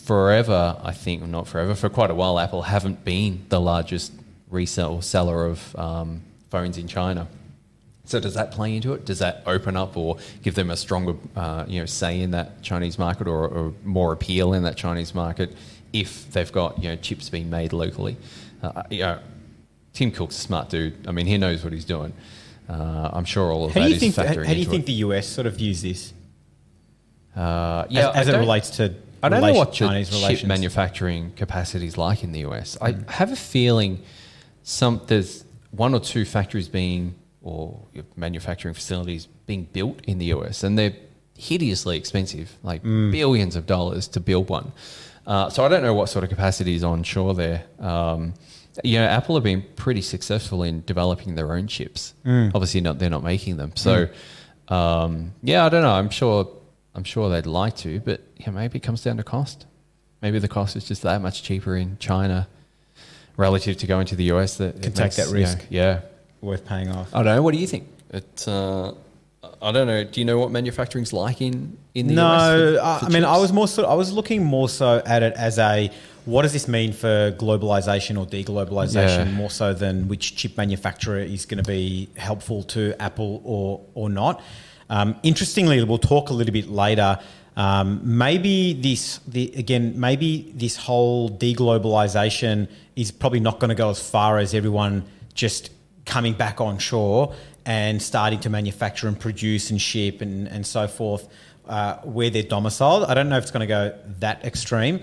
forever, 0.03 0.77
I 0.83 0.91
think, 0.91 1.23
or 1.23 1.27
not 1.27 1.47
forever, 1.47 1.75
for 1.75 1.89
quite 1.89 2.11
a 2.11 2.15
while, 2.15 2.39
Apple 2.39 2.63
haven't 2.63 3.03
been 3.05 3.45
the 3.49 3.59
largest 3.59 4.11
resell 4.49 5.01
seller 5.01 5.45
of 5.45 5.75
um, 5.75 6.21
phones 6.49 6.77
in 6.77 6.87
China. 6.87 7.27
So 8.05 8.19
does 8.19 8.33
that 8.33 8.51
play 8.51 8.75
into 8.75 8.93
it? 8.93 9.05
Does 9.05 9.19
that 9.19 9.43
open 9.45 9.77
up 9.77 9.95
or 9.95 10.17
give 10.41 10.55
them 10.55 10.69
a 10.69 10.75
stronger, 10.75 11.15
uh, 11.37 11.63
you 11.67 11.79
know, 11.79 11.85
say 11.85 12.21
in 12.21 12.31
that 12.31 12.61
Chinese 12.61 12.99
market 12.99 13.27
or, 13.27 13.47
or 13.47 13.73
more 13.85 14.11
appeal 14.11 14.53
in 14.53 14.63
that 14.63 14.75
Chinese 14.75 15.15
market 15.15 15.55
if 15.93 16.29
they've 16.33 16.51
got 16.51 16.81
you 16.83 16.89
know 16.89 16.95
chips 16.97 17.29
being 17.29 17.49
made 17.49 17.71
locally? 17.71 18.17
Uh, 18.61 18.83
you 18.89 18.99
know, 18.99 19.19
Tim 19.93 20.11
Cook's 20.11 20.37
a 20.37 20.41
smart 20.41 20.69
dude. 20.69 21.07
I 21.07 21.11
mean, 21.11 21.27
he 21.27 21.37
knows 21.37 21.63
what 21.63 21.71
he's 21.71 21.85
doing. 21.85 22.11
Uh, 22.67 23.09
I'm 23.13 23.25
sure 23.25 23.51
all 23.51 23.65
of 23.65 23.73
How 23.73 23.79
that 23.79 23.85
do 23.85 23.89
you 23.89 23.95
is 23.95 24.01
think? 24.01 24.15
How, 24.15 24.23
factoring 24.23 24.47
how 24.47 24.53
do 24.53 24.59
you 24.59 24.65
think 24.65 24.83
it. 24.83 24.87
the 24.87 24.93
US 24.93 25.27
sort 25.27 25.47
of 25.47 25.55
views 25.55 25.81
this 25.81 26.13
Uh, 27.35 27.85
as, 27.89 28.27
as 28.27 28.27
it 28.27 28.37
relates 28.37 28.69
to 28.71 28.93
I 29.23 29.29
don't 29.29 29.41
know 29.41 29.53
what 29.53 29.73
Chinese 29.73 30.09
chip 30.09 30.47
manufacturing 30.47 31.31
capacity 31.35 31.87
is 31.87 31.97
like 31.97 32.23
in 32.23 32.31
the 32.31 32.39
US. 32.41 32.77
I 32.81 32.95
have 33.07 33.31
a 33.31 33.35
feeling 33.35 34.03
some 34.63 35.01
there's 35.07 35.45
one 35.71 35.93
or 35.93 35.99
two 35.99 36.25
factories 36.25 36.67
being 36.67 37.15
or 37.41 37.79
manufacturing 38.15 38.73
facilities 38.73 39.27
being 39.45 39.65
built 39.73 39.99
in 40.05 40.17
the 40.17 40.25
US, 40.27 40.63
and 40.63 40.77
they're 40.77 40.93
hideously 41.37 41.97
expensive, 41.97 42.57
like 42.63 42.83
billions 42.83 43.55
of 43.55 43.65
dollars 43.65 44.07
to 44.09 44.19
build 44.19 44.49
one. 44.49 44.71
Uh, 45.25 45.49
so 45.49 45.65
I 45.65 45.67
don't 45.69 45.83
know 45.83 45.93
what 45.93 46.09
sort 46.09 46.23
of 46.23 46.29
capacity 46.29 46.75
is 46.75 46.83
onshore 46.83 47.33
there. 47.33 47.63
Um, 47.79 48.33
you 48.83 48.97
know, 48.99 49.05
Apple 49.05 49.35
have 49.35 49.43
been 49.43 49.63
pretty 49.75 50.01
successful 50.01 50.63
in 50.63 50.83
developing 50.85 51.35
their 51.35 51.53
own 51.53 51.67
chips. 51.67 52.13
Obviously, 52.25 52.81
not 52.81 52.99
they're 52.99 53.09
not 53.09 53.23
making 53.23 53.57
them. 53.57 53.71
So. 53.75 54.07
Um, 54.69 55.33
yeah, 55.43 55.65
I 55.65 55.69
don't 55.69 55.81
know. 55.83 55.91
I'm 55.91 56.09
sure. 56.09 56.49
I'm 56.95 57.03
sure 57.03 57.29
they'd 57.29 57.45
like 57.45 57.75
to, 57.77 57.99
but 58.01 58.21
yeah, 58.37 58.51
maybe 58.51 58.77
it 58.77 58.83
comes 58.83 59.01
down 59.03 59.17
to 59.17 59.23
cost. 59.23 59.65
Maybe 60.21 60.39
the 60.39 60.47
cost 60.47 60.75
is 60.75 60.85
just 60.87 61.01
that 61.01 61.21
much 61.21 61.43
cheaper 61.43 61.75
in 61.75 61.97
China 61.99 62.47
relative 63.35 63.77
to 63.77 63.87
going 63.87 64.05
to 64.07 64.15
the 64.15 64.25
US. 64.31 64.57
That 64.57 64.81
Can 64.81 64.91
it 64.91 64.95
take 64.95 65.13
that 65.15 65.29
risk. 65.29 65.65
Yeah, 65.69 65.81
yeah. 65.81 66.01
Worth 66.41 66.65
paying 66.65 66.89
off. 66.89 67.13
I 67.13 67.23
don't 67.23 67.35
know. 67.35 67.41
What 67.41 67.53
do 67.53 67.59
you 67.59 67.67
think? 67.67 67.87
It. 68.11 68.45
Uh, 68.47 68.93
I 69.61 69.71
don't 69.71 69.87
know. 69.87 70.03
Do 70.03 70.19
you 70.21 70.25
know 70.25 70.37
what 70.39 70.51
manufacturing's 70.51 71.13
like 71.13 71.41
in 71.41 71.77
in 71.93 72.07
the 72.07 72.13
US? 72.13 72.17
no, 72.17 72.79
I, 72.83 72.99
for 72.99 73.05
I 73.05 73.09
mean, 73.09 73.25
I 73.25 73.37
was 73.37 73.51
more 73.51 73.67
so. 73.67 73.85
I 73.85 73.93
was 73.95 74.11
looking 74.11 74.43
more 74.43 74.69
so 74.69 75.01
at 75.05 75.23
it 75.23 75.33
as 75.33 75.57
a 75.57 75.89
what 76.25 76.43
does 76.43 76.53
this 76.53 76.67
mean 76.69 76.93
for 76.93 77.31
globalization 77.37 78.17
or 78.17 78.25
deglobalization, 78.25 79.25
Yeah. 79.25 79.31
more 79.31 79.49
so 79.49 79.73
than 79.73 80.07
which 80.07 80.35
chip 80.37 80.55
manufacturer 80.57 81.19
is 81.19 81.45
going 81.45 81.61
to 81.61 81.69
be 81.69 82.07
helpful 82.15 82.63
to 82.63 82.93
Apple 83.01 83.41
or 83.43 83.81
or 83.93 84.09
not. 84.09 84.41
Um, 84.93 85.15
interestingly, 85.23 85.83
we'll 85.83 85.97
talk 85.97 86.29
a 86.29 86.33
little 86.33 86.53
bit 86.53 86.69
later. 86.69 87.17
Um, 87.57 87.99
maybe 88.03 88.73
this, 88.73 89.17
the, 89.27 89.51
again, 89.55 89.99
maybe 89.99 90.53
this 90.55 90.75
whole 90.75 91.31
deglobalization 91.31 92.69
is 92.95 93.09
probably 93.09 93.39
not 93.39 93.59
going 93.59 93.69
to 93.69 93.75
go 93.75 93.89
as 93.89 94.07
far 94.07 94.37
as 94.37 94.53
everyone 94.53 95.03
just 95.33 95.71
coming 96.05 96.33
back 96.33 96.61
on 96.61 96.77
shore 96.77 97.33
and 97.65 97.99
starting 97.99 98.39
to 98.41 98.51
manufacture 98.51 99.07
and 99.07 99.19
produce 99.19 99.71
and 99.71 99.81
ship 99.81 100.21
and, 100.21 100.47
and 100.47 100.63
so 100.63 100.87
forth 100.87 101.27
uh, 101.67 101.95
where 102.03 102.29
they're 102.29 102.43
domiciled. 102.43 103.05
I 103.05 103.15
don't 103.15 103.29
know 103.29 103.37
if 103.37 103.45
it's 103.45 103.51
going 103.51 103.67
to 103.67 103.73
go 103.79 103.97
that 104.19 104.45
extreme, 104.45 104.99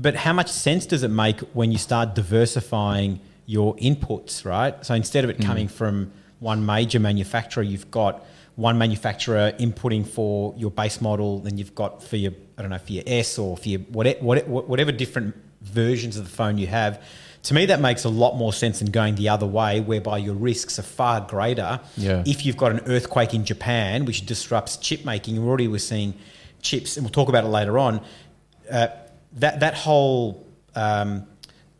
but 0.00 0.16
how 0.16 0.32
much 0.32 0.48
sense 0.50 0.84
does 0.84 1.04
it 1.04 1.12
make 1.12 1.38
when 1.52 1.70
you 1.70 1.78
start 1.78 2.16
diversifying 2.16 3.20
your 3.46 3.76
inputs, 3.76 4.44
right? 4.44 4.84
So 4.84 4.94
instead 4.94 5.22
of 5.22 5.30
it 5.30 5.40
coming 5.40 5.68
from 5.68 6.10
one 6.40 6.66
major 6.66 6.98
manufacturer, 6.98 7.62
you've 7.62 7.90
got 7.92 8.24
one 8.58 8.76
manufacturer 8.76 9.52
inputting 9.60 10.04
for 10.04 10.52
your 10.56 10.72
base 10.72 11.00
model, 11.00 11.38
then 11.38 11.56
you've 11.56 11.76
got 11.76 12.02
for 12.02 12.16
your 12.16 12.32
I 12.58 12.62
don't 12.62 12.72
know 12.72 12.78
for 12.78 12.92
your 12.92 13.04
S 13.06 13.38
or 13.38 13.56
for 13.56 13.68
your 13.68 13.80
whatever, 13.82 14.18
whatever 14.48 14.90
different 14.90 15.36
versions 15.62 16.16
of 16.16 16.24
the 16.24 16.30
phone 16.30 16.58
you 16.58 16.66
have. 16.66 17.00
To 17.44 17.54
me, 17.54 17.66
that 17.66 17.80
makes 17.80 18.02
a 18.02 18.08
lot 18.08 18.36
more 18.36 18.52
sense 18.52 18.80
than 18.80 18.90
going 18.90 19.14
the 19.14 19.28
other 19.28 19.46
way, 19.46 19.80
whereby 19.80 20.18
your 20.18 20.34
risks 20.34 20.76
are 20.80 20.82
far 20.82 21.20
greater. 21.20 21.80
Yeah. 21.96 22.24
If 22.26 22.44
you've 22.44 22.56
got 22.56 22.72
an 22.72 22.80
earthquake 22.86 23.32
in 23.32 23.44
Japan, 23.44 24.04
which 24.04 24.26
disrupts 24.26 24.76
chip 24.76 25.04
making, 25.04 25.40
we 25.40 25.48
already 25.48 25.68
were 25.68 25.78
seeing 25.78 26.14
chips, 26.60 26.96
and 26.96 27.06
we'll 27.06 27.12
talk 27.12 27.28
about 27.28 27.44
it 27.44 27.48
later 27.48 27.78
on. 27.78 28.00
Uh, 28.68 28.88
that 29.34 29.60
that 29.60 29.74
whole 29.74 30.44
um, 30.74 31.24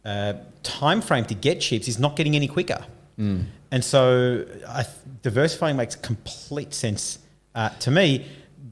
uh, 0.04 0.34
time 0.62 1.00
frame 1.00 1.24
to 1.24 1.34
get 1.34 1.60
chips 1.60 1.88
is 1.88 1.98
not 1.98 2.14
getting 2.14 2.36
any 2.36 2.46
quicker. 2.46 2.84
And 3.70 3.84
so 3.84 4.44
I, 4.66 4.84
diversifying 5.22 5.76
makes 5.76 5.94
complete 5.94 6.72
sense 6.74 7.18
uh, 7.54 7.70
to 7.80 7.90
me. 7.90 8.26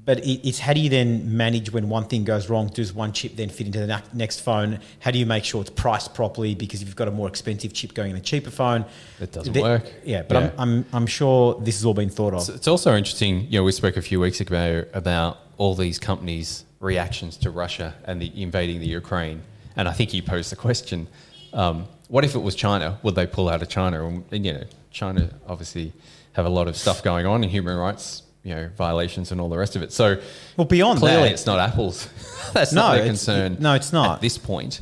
But 0.05 0.21
it, 0.21 0.47
it's 0.49 0.61
how 0.61 0.73
do 0.73 0.79
you 0.79 0.89
then 0.89 1.37
manage 1.37 1.73
when 1.73 1.89
one 1.89 2.05
thing 2.05 2.23
goes 2.23 2.49
wrong? 2.49 2.69
Does 2.69 2.93
one 2.95 3.13
chip 3.13 3.35
then 3.35 3.49
fit 3.49 3.67
into 3.67 3.81
the 3.81 3.89
ne- 3.89 4.03
next 4.15 4.39
phone? 4.41 4.79
How 5.01 5.11
do 5.11 5.19
you 5.19 5.27
make 5.27 5.43
sure 5.45 5.61
it's 5.61 5.71
priced 5.71 6.15
properly? 6.15 6.55
Because 6.55 6.81
if 6.81 6.87
you've 6.87 6.95
got 6.97 7.09
a 7.09 7.11
more 7.11 7.27
expensive 7.27 7.73
chip 7.73 7.93
going 7.93 8.13
in 8.13 8.17
a 8.17 8.21
cheaper 8.21 8.51
phone, 8.53 8.85
It 9.21 9.33
doesn't 9.33 9.53
the- 9.53 9.63
work. 9.63 9.93
Yeah, 10.05 10.23
but 10.23 10.35
Yeah. 10.35 10.51
I'm, 10.59 10.71
I'm, 10.79 10.87
I'm 10.93 11.07
sure 11.09 11.61
this 11.61 11.77
has 11.79 11.85
all 11.85 11.93
been 11.93 12.09
thought 12.09 12.35
of. 12.35 12.41
It's, 12.41 12.49
it's 12.51 12.69
also 12.69 12.95
interesting. 12.95 13.49
You 13.51 13.59
know, 13.59 13.65
we 13.65 13.73
spoke 13.73 13.97
a 13.97 14.03
few 14.03 14.21
weeks 14.21 14.41
ago 14.41 14.85
about 14.95 15.39
all 15.59 15.75
these 15.75 15.99
companies' 15.99 16.65
reactions 16.79 17.37
to 17.39 17.51
Russia 17.51 17.93
and 18.05 18.23
the 18.23 18.31
invading 18.41 18.79
the 18.79 18.87
Ukraine, 18.87 19.43
and 19.75 19.89
I 19.89 19.93
think 19.93 20.15
you 20.15 20.23
posed 20.23 20.53
the 20.53 20.57
question: 20.57 21.09
um, 21.53 21.89
What 22.07 22.25
if 22.25 22.37
it 22.37 22.43
was 22.43 22.55
China? 22.55 22.99
Would 23.03 23.17
they 23.17 23.27
pull 23.27 23.49
out 23.49 23.61
of 23.61 23.69
China? 23.69 24.07
And, 24.07 24.25
and, 24.31 24.47
you 24.47 24.53
know, 24.53 24.65
China 24.97 25.29
obviously 25.47 25.93
have 26.33 26.47
a 26.47 26.49
lot 26.49 26.69
of 26.69 26.77
stuff 26.77 27.03
going 27.03 27.27
on 27.27 27.45
in 27.45 27.51
human 27.51 27.77
rights, 27.77 28.23
you 28.43 28.55
know, 28.55 28.71
violations 28.77 29.31
and 29.31 29.41
all 29.41 29.49
the 29.51 29.59
rest 29.59 29.77
of 29.77 29.83
it. 29.83 29.93
So, 29.93 30.21
Well, 30.57 30.65
beyond 30.67 30.99
clearly, 31.01 31.25
that- 31.29 31.33
it's 31.33 31.47
not 31.47 31.59
Apple's. 31.61 32.09
That's 32.55 32.73
No, 32.73 32.83
not 32.83 32.95
their 32.97 33.07
concern. 33.07 33.57
no, 33.61 33.75
it's 33.75 33.93
not. 33.93 34.17
at 34.17 34.21
this 34.23 34.39
point. 34.39 34.81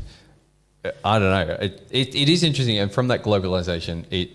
Uh, 0.85 0.90
I 1.04 1.18
don't 1.18 1.30
know. 1.49 1.54
It, 1.61 1.87
it, 1.90 2.14
it 2.14 2.28
is 2.28 2.42
interesting, 2.44 2.78
and 2.78 2.92
from 2.92 3.09
that 3.09 3.23
globalization, 3.25 4.04
it 4.11 4.30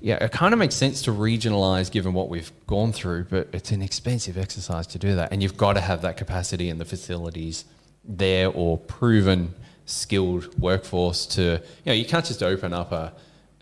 yeah, 0.00 0.16
it 0.24 0.32
kind 0.32 0.52
of 0.52 0.58
makes 0.58 0.74
sense 0.74 1.02
to 1.02 1.12
regionalize 1.12 1.88
given 1.88 2.12
what 2.12 2.28
we've 2.28 2.50
gone 2.66 2.90
through, 2.92 3.26
but 3.30 3.48
it's 3.52 3.70
an 3.70 3.82
expensive 3.82 4.36
exercise 4.36 4.84
to 4.88 4.98
do 4.98 5.14
that, 5.14 5.30
and 5.32 5.42
you've 5.42 5.56
got 5.56 5.74
to 5.74 5.80
have 5.80 6.02
that 6.02 6.16
capacity 6.16 6.68
and 6.70 6.80
the 6.80 6.84
facilities 6.84 7.64
there 8.04 8.48
or 8.48 8.78
proven 8.78 9.54
skilled 9.86 10.58
workforce 10.60 11.26
to 11.26 11.42
you 11.42 11.60
know 11.86 11.92
you 11.92 12.04
can't 12.04 12.24
just 12.24 12.42
open 12.42 12.72
up 12.72 12.90
a, 12.92 13.12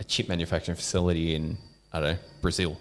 a 0.00 0.04
chip 0.04 0.28
manufacturing 0.28 0.76
facility 0.76 1.34
in 1.34 1.58
I 1.92 2.00
don't 2.00 2.12
know 2.14 2.18
Brazil. 2.40 2.76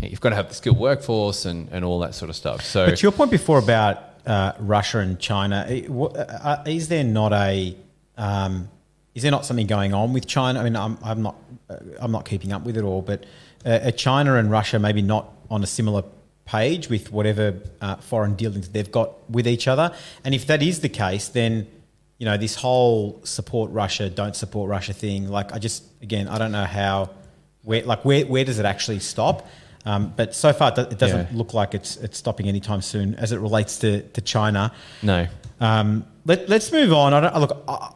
You've 0.00 0.20
got 0.20 0.30
to 0.30 0.36
have 0.36 0.48
the 0.48 0.54
skilled 0.54 0.78
workforce 0.78 1.44
and, 1.44 1.68
and 1.72 1.84
all 1.84 1.98
that 2.00 2.14
sort 2.14 2.28
of 2.28 2.36
stuff. 2.36 2.62
So 2.62 2.86
But 2.86 2.98
to 2.98 3.02
your 3.02 3.12
point 3.12 3.32
before 3.32 3.58
about 3.58 3.98
uh, 4.26 4.52
Russia 4.60 4.98
and 4.98 5.18
China, 5.18 5.66
wha- 5.88 6.08
uh, 6.08 6.62
is 6.66 6.88
there 6.88 7.02
not 7.02 7.32
a 7.32 7.76
um, 8.16 8.68
is 9.14 9.22
there 9.22 9.32
not 9.32 9.44
something 9.44 9.66
going 9.66 9.94
on 9.94 10.12
with 10.12 10.26
China? 10.26 10.60
I 10.60 10.64
mean, 10.64 10.76
I'm, 10.76 10.98
I'm 11.02 11.22
not 11.22 11.36
uh, 11.70 11.76
I'm 12.00 12.12
not 12.12 12.24
keeping 12.26 12.52
up 12.52 12.64
with 12.64 12.76
it 12.76 12.84
all, 12.84 13.02
but 13.02 13.24
uh, 13.64 13.90
China 13.92 14.34
and 14.36 14.50
Russia 14.50 14.78
maybe 14.78 15.02
not 15.02 15.32
on 15.50 15.62
a 15.62 15.66
similar 15.66 16.04
page 16.44 16.88
with 16.88 17.12
whatever 17.12 17.54
uh, 17.80 17.96
foreign 17.96 18.34
dealings 18.34 18.68
they've 18.70 18.90
got 18.90 19.30
with 19.30 19.46
each 19.46 19.68
other? 19.68 19.94
And 20.24 20.34
if 20.34 20.46
that 20.46 20.62
is 20.62 20.80
the 20.80 20.88
case, 20.88 21.28
then 21.28 21.66
you 22.18 22.24
know 22.26 22.36
this 22.36 22.54
whole 22.56 23.20
support 23.24 23.70
Russia, 23.70 24.10
don't 24.10 24.34
support 24.36 24.68
Russia 24.68 24.92
thing. 24.92 25.28
Like, 25.28 25.52
I 25.52 25.58
just 25.58 25.84
again, 26.02 26.28
I 26.28 26.36
don't 26.38 26.52
know 26.52 26.64
how 26.64 27.10
where 27.62 27.82
like 27.84 28.04
where 28.04 28.24
where 28.26 28.44
does 28.44 28.58
it 28.58 28.66
actually 28.66 28.98
stop? 29.00 29.46
Um, 29.84 30.12
but 30.16 30.34
so 30.34 30.52
far, 30.52 30.72
it 30.76 30.98
doesn't 30.98 31.30
Yeah. 31.30 31.38
look 31.38 31.54
like 31.54 31.74
it's 31.74 31.96
it's 31.96 32.18
stopping 32.18 32.46
anytime 32.48 32.82
soon 32.82 33.14
as 33.14 33.32
it 33.32 33.38
relates 33.38 33.78
to, 33.78 34.02
to 34.02 34.20
China. 34.20 34.72
no, 35.02 35.26
Um, 35.60 36.04
let, 36.26 36.48
let's 36.48 36.70
move 36.72 36.92
on. 36.92 37.14
I 37.14 37.20
don't, 37.20 37.40
look, 37.40 37.62
uh, 37.66 37.90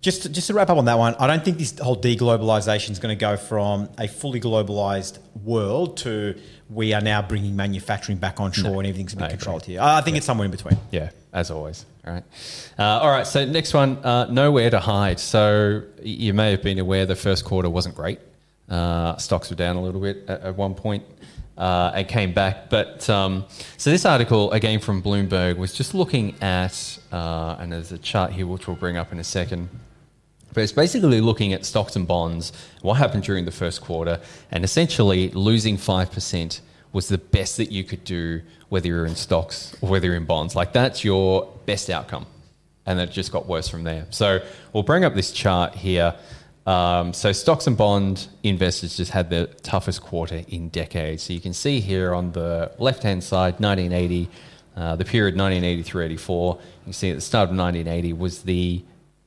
just 0.00 0.22
to, 0.22 0.28
just 0.30 0.46
to 0.46 0.54
wrap 0.54 0.70
up 0.70 0.78
on 0.78 0.84
that 0.86 0.96
one, 0.98 1.14
I 1.18 1.26
don't 1.26 1.44
think 1.44 1.58
this 1.58 1.78
whole 1.78 1.96
deglobalization 2.00 2.90
is 2.90 2.98
going 2.98 3.14
to 3.14 3.20
go 3.20 3.36
from 3.36 3.88
a 3.98 4.06
fully 4.08 4.40
globalized 4.40 5.18
world 5.42 5.96
to 5.98 6.34
we 6.70 6.94
are 6.94 7.00
now 7.02 7.20
bringing 7.20 7.54
manufacturing 7.56 8.18
back 8.18 8.40
on 8.40 8.52
shore 8.52 8.78
and 8.80 8.86
everything's 8.86 9.12
a 9.12 9.16
bit 9.16 9.22
I 9.24 9.26
agree. 9.26 9.36
controlled 9.38 9.64
here. 9.66 9.80
I 9.82 10.00
think 10.00 10.16
it's 10.16 10.26
somewhere 10.26 10.44
in 10.46 10.50
between. 10.50 10.78
Yeah, 10.92 11.10
as 11.32 11.50
always. 11.50 11.84
Right. 12.06 12.24
Uh, 12.78 12.82
all 12.82 13.10
right. 13.10 13.26
So 13.26 13.46
next 13.46 13.72
one, 13.72 13.96
uh, 14.04 14.26
nowhere 14.26 14.68
to 14.68 14.78
hide. 14.78 15.18
So 15.18 15.82
you 16.02 16.34
may 16.34 16.50
have 16.50 16.62
been 16.62 16.78
aware 16.78 17.06
the 17.06 17.16
first 17.16 17.44
quarter 17.44 17.70
wasn't 17.70 17.94
great. 17.94 18.20
Uh, 18.68 19.16
stocks 19.16 19.48
were 19.48 19.56
down 19.56 19.76
a 19.76 19.82
little 19.82 20.00
bit 20.00 20.24
at, 20.28 20.42
at 20.42 20.56
one 20.56 20.74
point. 20.74 21.04
Uh, 21.56 21.92
and 21.94 22.08
came 22.08 22.32
back, 22.32 22.68
but 22.68 23.08
um, 23.08 23.44
so 23.76 23.88
this 23.88 24.04
article 24.04 24.50
again 24.50 24.80
from 24.80 25.00
Bloomberg 25.00 25.56
was 25.56 25.72
just 25.72 25.94
looking 25.94 26.34
at, 26.42 26.98
uh, 27.12 27.54
and 27.60 27.70
there's 27.70 27.92
a 27.92 27.98
chart 27.98 28.32
here 28.32 28.44
which 28.44 28.66
we'll 28.66 28.74
bring 28.74 28.96
up 28.96 29.12
in 29.12 29.20
a 29.20 29.24
second. 29.24 29.68
But 30.52 30.64
it's 30.64 30.72
basically 30.72 31.20
looking 31.20 31.52
at 31.52 31.64
stocks 31.64 31.94
and 31.94 32.08
bonds, 32.08 32.52
what 32.82 32.94
happened 32.94 33.22
during 33.22 33.44
the 33.44 33.52
first 33.52 33.82
quarter, 33.82 34.20
and 34.50 34.64
essentially 34.64 35.30
losing 35.30 35.76
5% 35.76 36.60
was 36.92 37.06
the 37.06 37.18
best 37.18 37.56
that 37.56 37.70
you 37.70 37.84
could 37.84 38.02
do, 38.02 38.40
whether 38.74 38.88
you're 38.88 39.06
in 39.06 39.14
stocks 39.14 39.72
or 39.80 39.88
whether 39.88 40.06
you're 40.06 40.16
in 40.16 40.24
bonds. 40.24 40.56
Like 40.56 40.72
that's 40.72 41.04
your 41.04 41.48
best 41.64 41.88
outcome. 41.90 42.26
And 42.86 42.98
it 42.98 43.12
just 43.12 43.30
got 43.30 43.46
worse 43.46 43.68
from 43.68 43.84
there. 43.84 44.06
So 44.10 44.40
we'll 44.72 44.82
bring 44.82 45.04
up 45.04 45.14
this 45.14 45.30
chart 45.30 45.76
here. 45.76 46.12
Um, 46.66 47.12
so 47.12 47.30
stocks 47.30 47.68
and 47.68 47.76
bond 47.76 48.26
investors 48.42 48.96
just 48.96 49.12
had 49.12 49.30
the 49.30 49.46
toughest 49.62 50.02
quarter 50.02 50.42
in 50.48 50.70
decades. 50.70 51.22
So 51.22 51.32
you 51.32 51.40
can 51.40 51.52
see 51.52 51.78
here 51.78 52.14
on 52.14 52.32
the 52.32 52.72
left-hand 52.78 53.22
side, 53.22 53.60
1980, 53.60 54.28
uh, 54.76 54.96
the 54.96 55.04
period 55.04 55.36
1980-84. 55.36 56.54
You 56.56 56.60
can 56.82 56.92
see 56.92 57.10
at 57.10 57.14
the 57.14 57.20
start 57.20 57.50
of 57.50 57.56
1980 57.56 58.12
was 58.14 58.42
the 58.42 58.84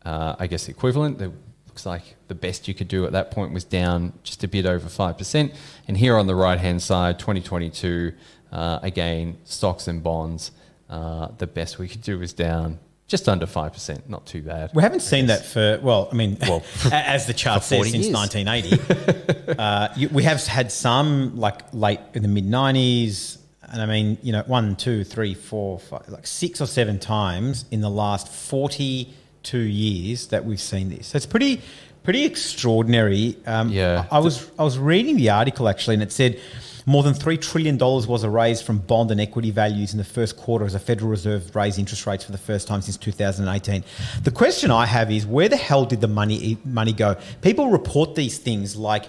uh, 0.07 0.35
I 0.39 0.47
guess, 0.47 0.69
equivalent. 0.69 1.21
It 1.21 1.31
looks 1.67 1.85
like 1.85 2.15
the 2.27 2.35
best 2.35 2.67
you 2.67 2.73
could 2.73 2.87
do 2.87 3.05
at 3.05 3.11
that 3.11 3.29
point 3.29 3.53
was 3.53 3.63
down 3.63 4.13
just 4.23 4.43
a 4.43 4.47
bit 4.47 4.65
over 4.65 4.87
5%. 4.87 5.55
And 5.87 5.97
here 5.97 6.17
on 6.17 6.27
the 6.27 6.35
right 6.35 6.59
hand 6.59 6.81
side, 6.81 7.19
2022, 7.19 8.13
uh, 8.51 8.79
again, 8.81 9.37
stocks 9.43 9.87
and 9.87 10.01
bonds, 10.03 10.51
uh, 10.89 11.29
the 11.37 11.47
best 11.47 11.79
we 11.79 11.87
could 11.87 12.01
do 12.01 12.19
was 12.19 12.33
down 12.33 12.79
just 13.07 13.29
under 13.29 13.45
5%. 13.45 14.09
Not 14.09 14.25
too 14.25 14.41
bad. 14.41 14.71
We 14.73 14.83
haven't 14.83 14.99
seen 14.99 15.27
that 15.27 15.45
for 15.45 15.79
well, 15.81 16.09
I 16.11 16.15
mean, 16.15 16.37
Well, 16.41 16.63
as 16.91 17.25
the 17.25 17.33
chart 17.33 17.63
says 17.63 17.77
40 17.77 17.91
since 17.91 18.05
years. 18.07 18.15
1980. 18.15 19.53
uh, 19.57 19.87
you, 19.95 20.09
we 20.09 20.23
have 20.23 20.45
had 20.45 20.71
some 20.71 21.37
like 21.37 21.61
late 21.73 21.99
in 22.13 22.21
the 22.21 22.27
mid 22.27 22.45
90s, 22.45 23.37
and 23.63 23.81
I 23.81 23.85
mean, 23.85 24.17
you 24.21 24.33
know, 24.33 24.43
one, 24.45 24.75
two, 24.75 25.03
three, 25.05 25.33
four, 25.33 25.79
five, 25.79 26.07
like 26.09 26.27
six 26.27 26.59
or 26.59 26.67
seven 26.67 26.99
times 26.99 27.65
in 27.71 27.79
the 27.81 27.89
last 27.89 28.27
42 28.27 29.57
years 29.57 30.27
that 30.27 30.43
we've 30.45 30.59
seen 30.59 30.89
this. 30.89 31.07
So 31.07 31.15
it's 31.15 31.25
pretty, 31.25 31.61
pretty 32.03 32.25
extraordinary. 32.25 33.37
Um, 33.45 33.69
Yeah. 33.69 34.05
I, 34.11 34.17
I 34.17 34.19
was 34.19 34.49
I 34.59 34.63
was 34.63 34.77
reading 34.77 35.15
the 35.15 35.29
article 35.29 35.69
actually, 35.69 35.95
and 35.95 36.03
it 36.03 36.11
said. 36.11 36.39
More 36.87 37.03
than 37.03 37.13
$3 37.13 37.41
trillion 37.41 37.77
was 37.77 38.25
raised 38.25 38.63
from 38.63 38.77
bond 38.77 39.11
and 39.11 39.19
equity 39.19 39.51
values 39.51 39.91
in 39.91 39.97
the 39.97 40.05
first 40.05 40.37
quarter 40.37 40.63
as 40.63 40.71
the 40.71 40.79
Federal 40.79 41.09
Reserve 41.11 41.53
raised 41.53 41.77
interest 41.77 42.07
rates 42.07 42.23
for 42.23 42.31
the 42.31 42.37
first 42.37 42.65
time 42.65 42.81
since 42.81 42.95
2018. 42.95 43.83
The 44.23 44.31
question 44.31 44.71
I 44.71 44.85
have 44.85 45.11
is 45.11 45.25
where 45.25 45.49
the 45.49 45.57
hell 45.57 45.83
did 45.83 45.99
the 45.99 46.07
money, 46.07 46.57
money 46.63 46.93
go? 46.93 47.17
People 47.41 47.71
report 47.71 48.15
these 48.15 48.37
things 48.37 48.77
like 48.77 49.03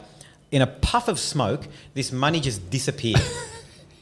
in 0.50 0.60
a 0.60 0.66
puff 0.66 1.06
of 1.06 1.20
smoke, 1.20 1.68
this 1.94 2.10
money 2.10 2.40
just 2.40 2.68
disappeared. 2.68 3.22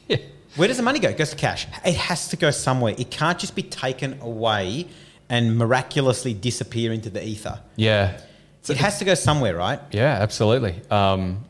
Where 0.55 0.67
does 0.67 0.77
the 0.77 0.83
money 0.83 0.97
go? 0.97 1.09
It 1.09 1.17
goes 1.17 1.29
to 1.29 1.35
cash. 1.35 1.67
It 1.85 1.97
has 1.97 2.29
to 2.29 2.35
go 2.35 2.49
somewhere. 2.49 2.95
It 2.97 3.11
can't 3.11 3.37
just 3.37 3.55
be 3.55 3.61
taken 3.61 4.19
away 4.21 4.87
and 5.29 5.55
miraculously 5.55 6.33
disappear 6.33 6.91
into 6.91 7.11
the 7.11 7.23
ether. 7.23 7.59
Yeah. 7.75 8.19
it 8.67 8.77
has 8.77 8.97
to 8.97 9.05
go 9.05 9.13
somewhere, 9.13 9.55
right? 9.55 9.79
Yeah, 9.91 10.17
absolutely. 10.19 10.81
Um, 10.89 11.45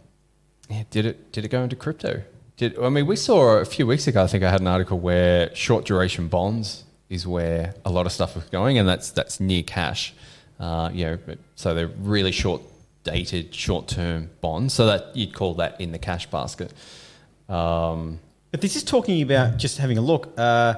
yeah, 0.70 0.84
did 0.90 1.06
it 1.06 1.32
did 1.32 1.46
it 1.46 1.50
go 1.50 1.64
into 1.64 1.76
crypto? 1.76 2.22
Did 2.58 2.78
I 2.80 2.90
mean 2.90 3.06
we 3.06 3.16
saw 3.16 3.58
a 3.58 3.66
few 3.66 3.86
weeks 3.88 4.08
ago? 4.08 4.24
I 4.24 4.28
think 4.28 4.44
I 4.44 4.50
had 4.50 4.62
an 4.62 4.68
article 4.68 5.00
where 5.00 5.54
short 5.56 5.86
duration 5.86 6.28
bonds 6.28 6.84
is 7.10 7.26
where 7.26 7.74
a 7.86 7.92
lot 7.92 8.06
of 8.06 8.12
stuff 8.12 8.36
is 8.36 8.44
going, 8.46 8.78
and 8.78 8.88
that's 8.88 9.12
that's 9.12 9.40
near 9.40 9.64
cash. 9.64 10.14
Uh, 10.60 10.90
you 10.92 11.06
know, 11.06 11.18
so 11.56 11.74
they're 11.74 11.88
really 11.88 12.32
short 12.32 12.62
dated, 13.04 13.54
short 13.54 13.88
term 13.88 14.30
bonds. 14.42 14.74
So 14.74 14.88
that 14.88 15.16
you'd 15.16 15.34
call 15.34 15.54
that 15.56 15.80
in 15.80 15.92
the 15.92 16.00
cash 16.00 16.30
basket. 16.30 16.74
Um, 17.48 18.20
But 18.52 18.62
this 18.62 18.76
is 18.76 18.84
talking 18.84 19.22
about 19.22 19.58
just 19.58 19.78
having 19.78 19.98
a 19.98 20.02
look. 20.02 20.34
Uh, 20.38 20.76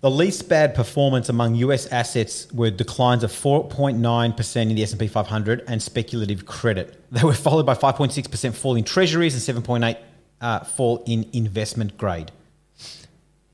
the 0.00 0.10
least 0.10 0.48
bad 0.48 0.74
performance 0.74 1.28
among 1.28 1.54
US 1.56 1.86
assets 1.88 2.50
were 2.52 2.70
declines 2.70 3.22
of 3.22 3.30
4.9% 3.30 4.56
in 4.62 4.74
the 4.74 4.82
S&P 4.82 5.06
500 5.08 5.64
and 5.66 5.82
speculative 5.82 6.46
credit. 6.46 6.96
They 7.12 7.24
were 7.24 7.34
followed 7.34 7.66
by 7.66 7.74
5.6% 7.74 8.54
fall 8.54 8.76
in 8.76 8.84
treasuries 8.84 9.34
and 9.48 9.64
7.8 9.64 9.96
uh, 10.40 10.60
fall 10.60 11.02
in 11.06 11.28
investment 11.32 11.98
grade. 11.98 12.30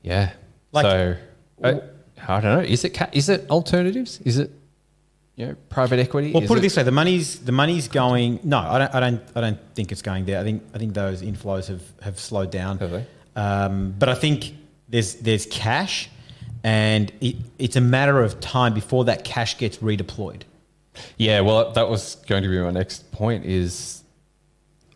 yeah. 0.03 0.31
Like- 0.71 0.85
so 0.85 1.15
I, 1.63 1.81
I 2.27 2.41
don't 2.41 2.57
know. 2.57 2.59
Is 2.59 2.83
it 2.85 2.97
is 3.13 3.29
it 3.29 3.49
alternatives? 3.49 4.19
Is 4.21 4.37
it 4.37 4.51
you 5.35 5.47
know 5.47 5.55
private 5.69 5.99
equity? 5.99 6.31
Well, 6.33 6.43
Is 6.43 6.47
put 6.47 6.57
it, 6.57 6.61
this 6.61 6.75
way: 6.77 6.83
the 6.83 6.91
money's 6.91 7.39
the 7.39 7.51
money's 7.51 7.87
going. 7.87 8.39
No, 8.43 8.59
I 8.59 8.77
don't. 8.79 8.95
I 8.95 8.99
don't. 8.99 9.21
I 9.35 9.41
don't 9.41 9.59
think 9.75 9.91
it's 9.91 10.01
going 10.01 10.25
there. 10.25 10.39
I 10.39 10.43
think. 10.43 10.63
I 10.73 10.77
think 10.77 10.93
those 10.93 11.21
inflows 11.21 11.67
have, 11.67 11.81
have 12.01 12.19
slowed 12.19 12.51
down. 12.51 12.77
Have 12.79 12.91
they? 12.91 13.05
Um, 13.35 13.95
but 13.97 14.09
I 14.09 14.15
think 14.15 14.53
there's 14.89 15.15
there's 15.15 15.45
cash, 15.45 16.09
and 16.67 17.13
it, 17.21 17.37
it's 17.57 17.77
a 17.77 17.81
matter 17.81 18.21
of 18.21 18.41
time 18.41 18.73
before 18.73 19.05
that 19.05 19.23
cash 19.23 19.57
gets 19.57 19.77
redeployed. 19.77 20.41
Yeah, 21.15 21.39
well, 21.39 21.71
that 21.71 21.87
was 21.87 22.15
going 22.27 22.43
to 22.43 22.49
be 22.49 22.59
my 22.59 22.71
next 22.71 23.09
point. 23.13 23.45
Is 23.45 24.03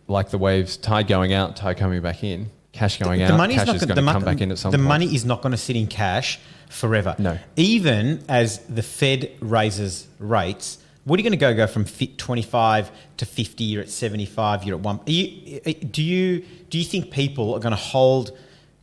like 0.10 0.32
the 0.32 0.38
waves, 0.38 0.75
tide 0.75 1.08
going 1.08 1.32
out, 1.32 1.56
tide 1.56 1.78
coming 1.78 2.01
back 2.01 2.25
in, 2.25 2.50
cash 2.74 3.00
going 3.00 3.22
out, 3.22 3.40
cash 3.40 3.51
is 3.51 3.66
gonna- 3.66 3.96
going 3.96 4.06
to 4.06 4.12
come 4.12 4.24
back 4.25 4.42
in 4.42 4.51
at 4.51 4.58
some 4.58 4.72
the 4.72 4.80
point. 4.80 4.88
money 4.90 5.16
is 5.16 5.24
not 5.24 5.42
going 5.42 5.51
to 5.51 5.58
sit 5.58 5.78
in 5.78 5.88
cash 5.88 6.42
forever. 6.68 7.16
No. 7.18 7.40
Even 7.56 8.22
as 8.28 8.58
the 8.66 8.84
Fed 8.84 9.32
raises 9.40 10.10
rates, 10.20 10.78
what 11.06 11.18
are 11.18 11.24
you 11.24 11.30
going 11.30 11.40
to 11.40 11.46
go 11.46 11.56
go 11.56 11.68
from 11.68 11.86
25 11.86 12.92
to 13.16 13.25
50? 13.25 13.63
You're 13.63 13.84
at 13.84 13.90
75. 13.90 14.66
You're 14.66 14.75
at 14.75 14.84
one. 14.84 15.00
Are 15.08 15.10
you, 15.10 15.62
do 15.75 16.04
you 16.04 16.44
do 16.70 16.78
you 16.78 16.84
think 16.84 17.12
people 17.12 17.54
are 17.54 17.62
going 17.62 17.72
to 17.72 17.78
hold 17.82 18.38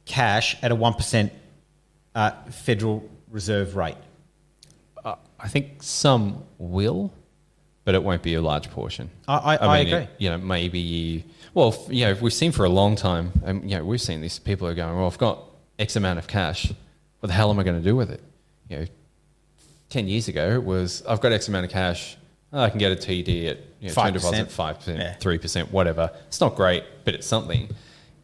cash 0.07 0.57
at 0.63 0.71
a 0.73 0.75
one 0.75 0.95
percent 0.95 1.33
uh, 2.19 2.33
Federal 2.51 3.09
Reserve 3.31 3.77
rate? 3.77 3.97
Uh, 5.05 5.15
I 5.39 5.49
think 5.49 5.83
some 5.83 6.43
will, 6.59 7.13
but 7.85 7.95
it 7.95 8.03
won't 8.03 8.23
be 8.23 8.35
a 8.35 8.43
large 8.43 8.71
portion. 8.71 9.09
I- 9.29 9.57
I- 9.57 9.67
I 9.67 9.85
mean, 9.85 9.95
agree. 9.95 10.09
You 10.19 10.31
know, 10.31 10.39
maybe. 10.39 11.25
Well, 11.55 11.75
you 11.89 12.05
know, 12.07 12.15
we've 12.21 12.33
seen 12.33 12.53
for 12.53 12.65
a 12.65 12.69
long 12.69 12.97
time, 12.97 13.33
and 13.45 13.71
you 13.71 13.77
know, 13.77 13.85
we've 13.85 14.01
seen 14.01 14.21
this. 14.21 14.39
People 14.39 14.67
are 14.69 14.75
going, 14.75 14.97
"Well, 14.97 15.07
I've 15.07 15.19
got 15.19 15.43
X 15.79 15.97
amount 15.97 16.19
of 16.19 16.27
cash. 16.27 16.73
What 17.21 17.29
the 17.29 17.33
hell 17.33 17.51
am 17.51 17.59
I 17.59 17.63
going 17.63 17.79
to 17.83 17.89
do 17.89 17.95
with 17.97 18.11
it?" 18.11 18.23
You 18.69 18.77
know, 18.79 18.85
ten 19.89 20.09
years 20.09 20.27
ago 20.29 20.55
it 20.55 20.65
was, 20.65 21.03
"I've 21.09 21.21
got 21.21 21.33
X 21.33 21.49
amount 21.49 21.67
of 21.67 21.73
cash. 21.73 22.17
Oh, 22.53 22.63
I 22.63 22.71
can 22.71 22.79
get 22.79 22.91
a 22.93 22.97
TD 22.97 23.47
at 23.49 23.59
you 23.81 23.89
know, 23.89 23.95
5%. 23.95 24.13
deposit 24.15 24.51
five 24.51 24.79
percent, 24.79 24.99
Yeah. 24.99 25.15
three 25.15 25.39
percent, 25.39 25.71
whatever." 25.73 26.11
It's 26.27 26.41
not 26.41 26.57
great, 26.57 26.83
but 27.05 27.15
it's 27.15 27.27
something. 27.27 27.69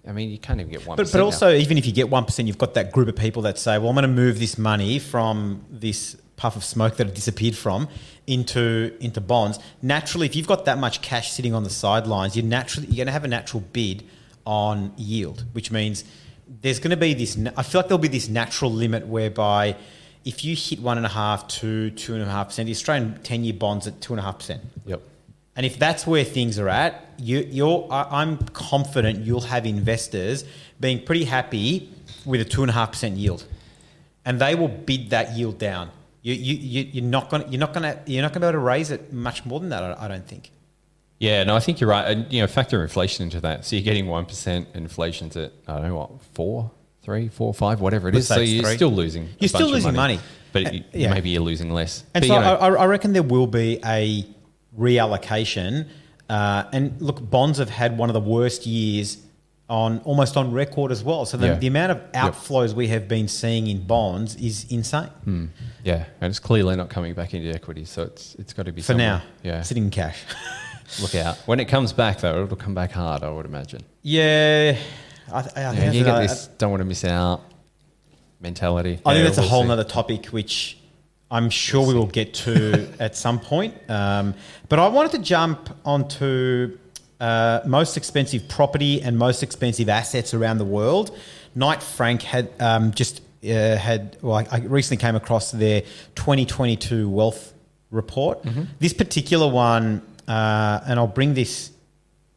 I 0.07 0.13
mean, 0.13 0.31
you 0.31 0.39
can't 0.39 0.61
even 0.61 0.71
get 0.71 0.87
one. 0.87 0.97
But, 0.97 1.11
but 1.11 1.21
also, 1.21 1.53
even 1.53 1.79
if 1.79 1.87
you 1.87 1.93
get 1.93 2.09
1%, 2.11 2.47
you've 2.47 2.59
got 2.59 2.75
that 2.75 2.93
group 2.93 3.09
of 3.09 3.17
people 3.17 3.43
that 3.43 3.59
say, 3.59 3.79
well, 3.79 3.89
I'm 3.89 3.95
going 3.95 4.03
to 4.03 4.09
move 4.09 4.39
this 4.39 4.59
money 4.59 4.99
from 4.99 5.65
this 5.71 6.17
puff 6.37 6.57
of 6.57 6.65
smoke 6.65 6.97
that 6.97 7.07
it 7.07 7.15
disappeared 7.15 7.57
from 7.57 7.89
into, 8.27 8.95
into 9.01 9.21
bonds. 9.21 9.59
Naturally, 9.81 10.27
if 10.27 10.37
you've 10.37 10.47
got 10.47 10.67
that 10.67 10.79
much 10.79 11.01
cash 11.01 11.31
sitting 11.33 11.55
on 11.55 11.65
the 11.65 11.71
sidelines, 11.71 12.37
you're, 12.37 12.45
naturally, 12.45 12.87
you're 12.89 12.97
going 12.97 13.07
to 13.07 13.13
have 13.13 13.25
a 13.25 13.29
natural 13.29 13.63
bid 13.73 14.05
on 14.45 14.93
yield, 14.97 15.45
which 15.53 15.71
means 15.71 16.05
there's 16.61 16.79
going 16.79 16.91
to 16.91 16.97
be 16.97 17.15
this, 17.15 17.39
I 17.57 17.63
feel 17.63 17.81
like 17.81 17.89
there'll 17.89 17.99
be 17.99 18.09
this 18.09 18.29
natural 18.29 18.71
limit 18.71 19.07
whereby 19.07 19.77
if 20.25 20.45
you 20.45 20.57
hit 20.57 20.81
one 20.81 20.97
and 20.97 21.07
a 21.07 21.11
half 21.11 21.47
to 21.49 21.91
two 21.91 22.15
and 22.15 22.23
a 22.23 22.27
half 22.27 22.49
percent, 22.49 22.67
the 22.67 22.73
Australian 22.73 23.23
10 23.23 23.45
year 23.45 23.55
bonds 23.55 23.87
at 23.87 24.01
two 24.01 24.13
and 24.13 24.21
a 24.21 24.23
half 24.23 24.39
percent. 24.39 24.63
Yep. 24.87 25.03
And 25.57 25.65
if 25.65 25.79
that's 25.79 26.07
where 26.07 26.25
things 26.25 26.59
are 26.59 26.69
at, 26.69 27.07
you, 27.19 27.47
you're, 27.51 27.87
I- 27.91 28.23
I'm 28.23 28.39
confident 28.39 29.25
you'll 29.25 29.43
have 29.43 29.67
investors 29.67 30.45
being 30.81 31.05
pretty 31.05 31.25
happy 31.25 31.89
with 32.25 32.41
a 32.41 32.45
two 32.45 32.63
and 32.63 32.71
a 32.71 32.75
half 32.75 32.93
percent 32.93 33.17
yield, 33.17 33.45
and 34.25 34.41
they 34.41 34.55
will 34.55 34.69
bid 34.69 35.11
that 35.11 35.35
yield 35.37 35.59
down. 35.59 35.91
You, 36.23 36.35
you, 36.35 36.55
you, 36.55 36.91
you're 36.95 37.05
not 37.05 37.29
going, 37.31 37.51
you're 37.53 37.61
not 37.61 37.73
going 37.75 37.83
to, 37.83 38.01
you're 38.11 38.23
not 38.23 38.33
going 38.33 38.41
to 38.41 38.47
be 38.47 38.49
able 38.49 38.53
to 38.53 38.59
raise 38.65 38.91
it 38.91 39.13
much 39.13 39.45
more 39.45 39.61
than 39.61 39.69
that. 39.69 39.83
I, 39.83 40.07
I 40.07 40.09
don't 40.09 40.27
think. 40.27 40.51
Yeah, 41.21 41.45
no, 41.45 41.55
I 41.55 41.61
think 41.61 41.81
you're 41.81 41.91
right. 41.91 42.11
And 42.11 42.31
you 42.33 42.41
know, 42.41 42.47
factor 42.49 42.83
inflation 42.83 43.23
into 43.25 43.41
that. 43.43 43.65
So 43.65 43.77
you're 43.77 43.85
getting 43.85 44.07
one 44.09 44.27
percent, 44.27 44.69
inflation's 44.75 45.37
at 45.37 45.53
I 45.69 45.75
don't 45.75 45.89
know 45.89 45.97
what 45.97 46.11
four, 46.33 46.71
three, 47.03 47.29
four, 47.29 47.55
five, 47.55 47.81
whatever 47.81 48.09
it 48.09 48.17
is. 48.17 48.27
So 48.27 48.41
you're 48.41 48.65
three. 48.65 48.75
still 48.75 48.91
losing. 48.91 49.29
You're 49.39 49.49
still 49.49 49.69
losing 49.69 49.95
money. 49.95 50.19
but 50.53 50.67
Uh, 50.67 50.79
yeah. 50.93 51.13
maybe 51.15 51.31
you're 51.31 51.43
losing 51.43 51.71
less. 51.73 52.03
And 52.15 52.23
But, 52.23 52.29
so 52.29 52.35
you 52.35 52.41
know, 52.41 52.57
I, 52.57 52.69
I 52.75 52.87
reckon 52.87 53.13
there 53.13 53.23
will 53.23 53.47
be 53.47 53.79
a 53.85 54.27
reallocation. 54.79 55.89
Uh, 56.29 56.65
and 56.73 57.01
look, 57.01 57.29
bonds 57.31 57.59
have 57.59 57.71
had 57.71 57.99
one 57.99 58.09
of 58.09 58.15
the 58.15 58.21
worst 58.21 58.67
years 58.67 59.19
on 59.69 59.99
almost 60.01 60.37
on 60.37 60.53
record 60.53 60.93
as 60.93 61.03
well. 61.03 61.25
So 61.25 61.37
the, 61.37 61.47
Yeah. 61.49 61.55
the 61.55 61.67
amount 61.69 61.93
of 61.93 62.13
outflows 62.13 62.75
we 62.75 62.89
have 62.89 63.09
been 63.09 63.29
seeing 63.29 63.67
in 63.67 63.87
bonds 63.87 64.37
is 64.37 64.67
insane 64.71 65.09
hmm, 65.25 65.47
yeah, 65.83 66.05
and 66.21 66.29
it's 66.31 66.39
clearly 66.39 66.77
not 66.77 66.91
coming 66.91 67.15
back 67.15 67.33
into 67.33 67.49
equity. 67.51 67.85
So 67.87 68.03
it's 68.03 68.35
it's 68.37 68.53
got 68.53 68.67
to 68.67 68.73
be 68.73 68.83
for 68.83 68.89
somewhere. 68.89 69.07
now. 69.07 69.23
Yeah, 69.43 69.63
sitting 69.63 69.85
in 69.85 69.91
cash. 69.91 70.23
look 71.01 71.15
out. 71.15 71.37
When 71.47 71.61
it 71.61 71.65
comes 71.67 71.93
back, 71.95 72.21
though, 72.21 72.43
it'll 72.45 72.57
come 72.57 72.75
back 72.75 72.93
hard. 72.93 73.23
I 73.23 73.31
would 73.31 73.47
imagine. 73.47 73.81
Yeah, 74.03 74.77
I, 75.33 75.41
th- 75.43 75.57
I 75.57 75.61
Yeah, 75.61 75.73
think, 75.75 75.95
you 75.95 76.05
get 76.05 76.19
this 76.21 76.47
don't 76.59 76.71
want 76.71 76.83
to 76.83 76.85
miss 76.87 77.05
out 77.05 77.41
mentality. 78.41 79.01
I 79.07 79.15
think 79.15 79.25
that's 79.25 79.39
a 79.39 79.43
whole 79.43 79.65
see. 79.65 79.71
other 79.71 79.85
topic, 79.85 80.27
which 80.27 80.77
I'm 81.35 81.51
sure 81.51 81.85
we 81.85 81.95
will 81.95 82.07
get 82.07 82.33
to 82.35 82.89
at 83.01 83.17
some 83.17 83.41
point. 83.41 83.75
Um, 83.89 84.35
but 84.69 84.79
I 84.79 84.87
wanted 84.87 85.11
to 85.13 85.19
jump 85.19 85.69
onto 85.85 86.79
uh, 87.19 87.61
most 87.67 87.97
expensive 87.97 88.49
property 88.49 89.03
and 89.03 89.19
most 89.19 89.43
expensive 89.43 89.89
assets 89.89 90.33
around 90.33 90.59
the 90.59 90.65
world. 90.65 91.11
Knight 91.57 91.83
Frank 91.83 92.23
had 92.23 92.51
um, 92.61 92.93
just 92.93 93.21
uh, 93.43 93.77
had, 93.77 94.17
well, 94.23 94.47
I, 94.49 94.59
recently 94.59 95.01
came 95.01 95.17
across 95.17 95.51
their 95.51 95.81
2022 96.15 97.09
wealth 97.09 97.53
report. 97.91 98.45
This 98.79 98.93
particular 98.93 99.49
one, 99.49 100.03
uh, 100.29 100.81
and 100.87 101.01
I'll 101.01 101.09
bring 101.09 101.35
this 101.35 101.73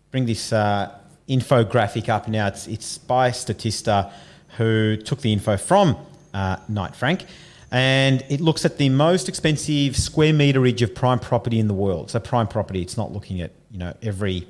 bring 0.10 0.26
this 0.26 0.52
uh, 0.52 0.92
infographic 1.30 2.10
up 2.10 2.28
now. 2.28 2.48
It's, 2.48 2.66
it's 2.68 2.98
by 2.98 3.30
Statista, 3.30 4.12
who 4.58 4.98
took 4.98 5.22
the 5.22 5.32
info 5.34 5.56
from 5.58 5.98
uh, 6.34 6.58
Knight 6.68 6.96
Frank, 6.96 7.26
and 7.72 8.24
it 8.30 8.40
looks 8.42 8.64
at 8.66 8.78
the 8.78 8.90
most 8.90 9.28
expensive 9.30 9.98
square 9.98 10.34
meterage 10.34 10.82
of 10.82 10.96
prime 10.96 11.20
property 11.20 11.60
in 11.60 11.68
the 11.68 11.74
world. 11.74 12.10
So 12.12 12.20
prime 12.20 12.48
property, 12.48 12.82
it's 12.82 12.98
not 12.98 13.12
looking 13.12 13.42
at 13.42 13.52
you 13.72 13.78
know 13.80 13.94
every 14.02 14.48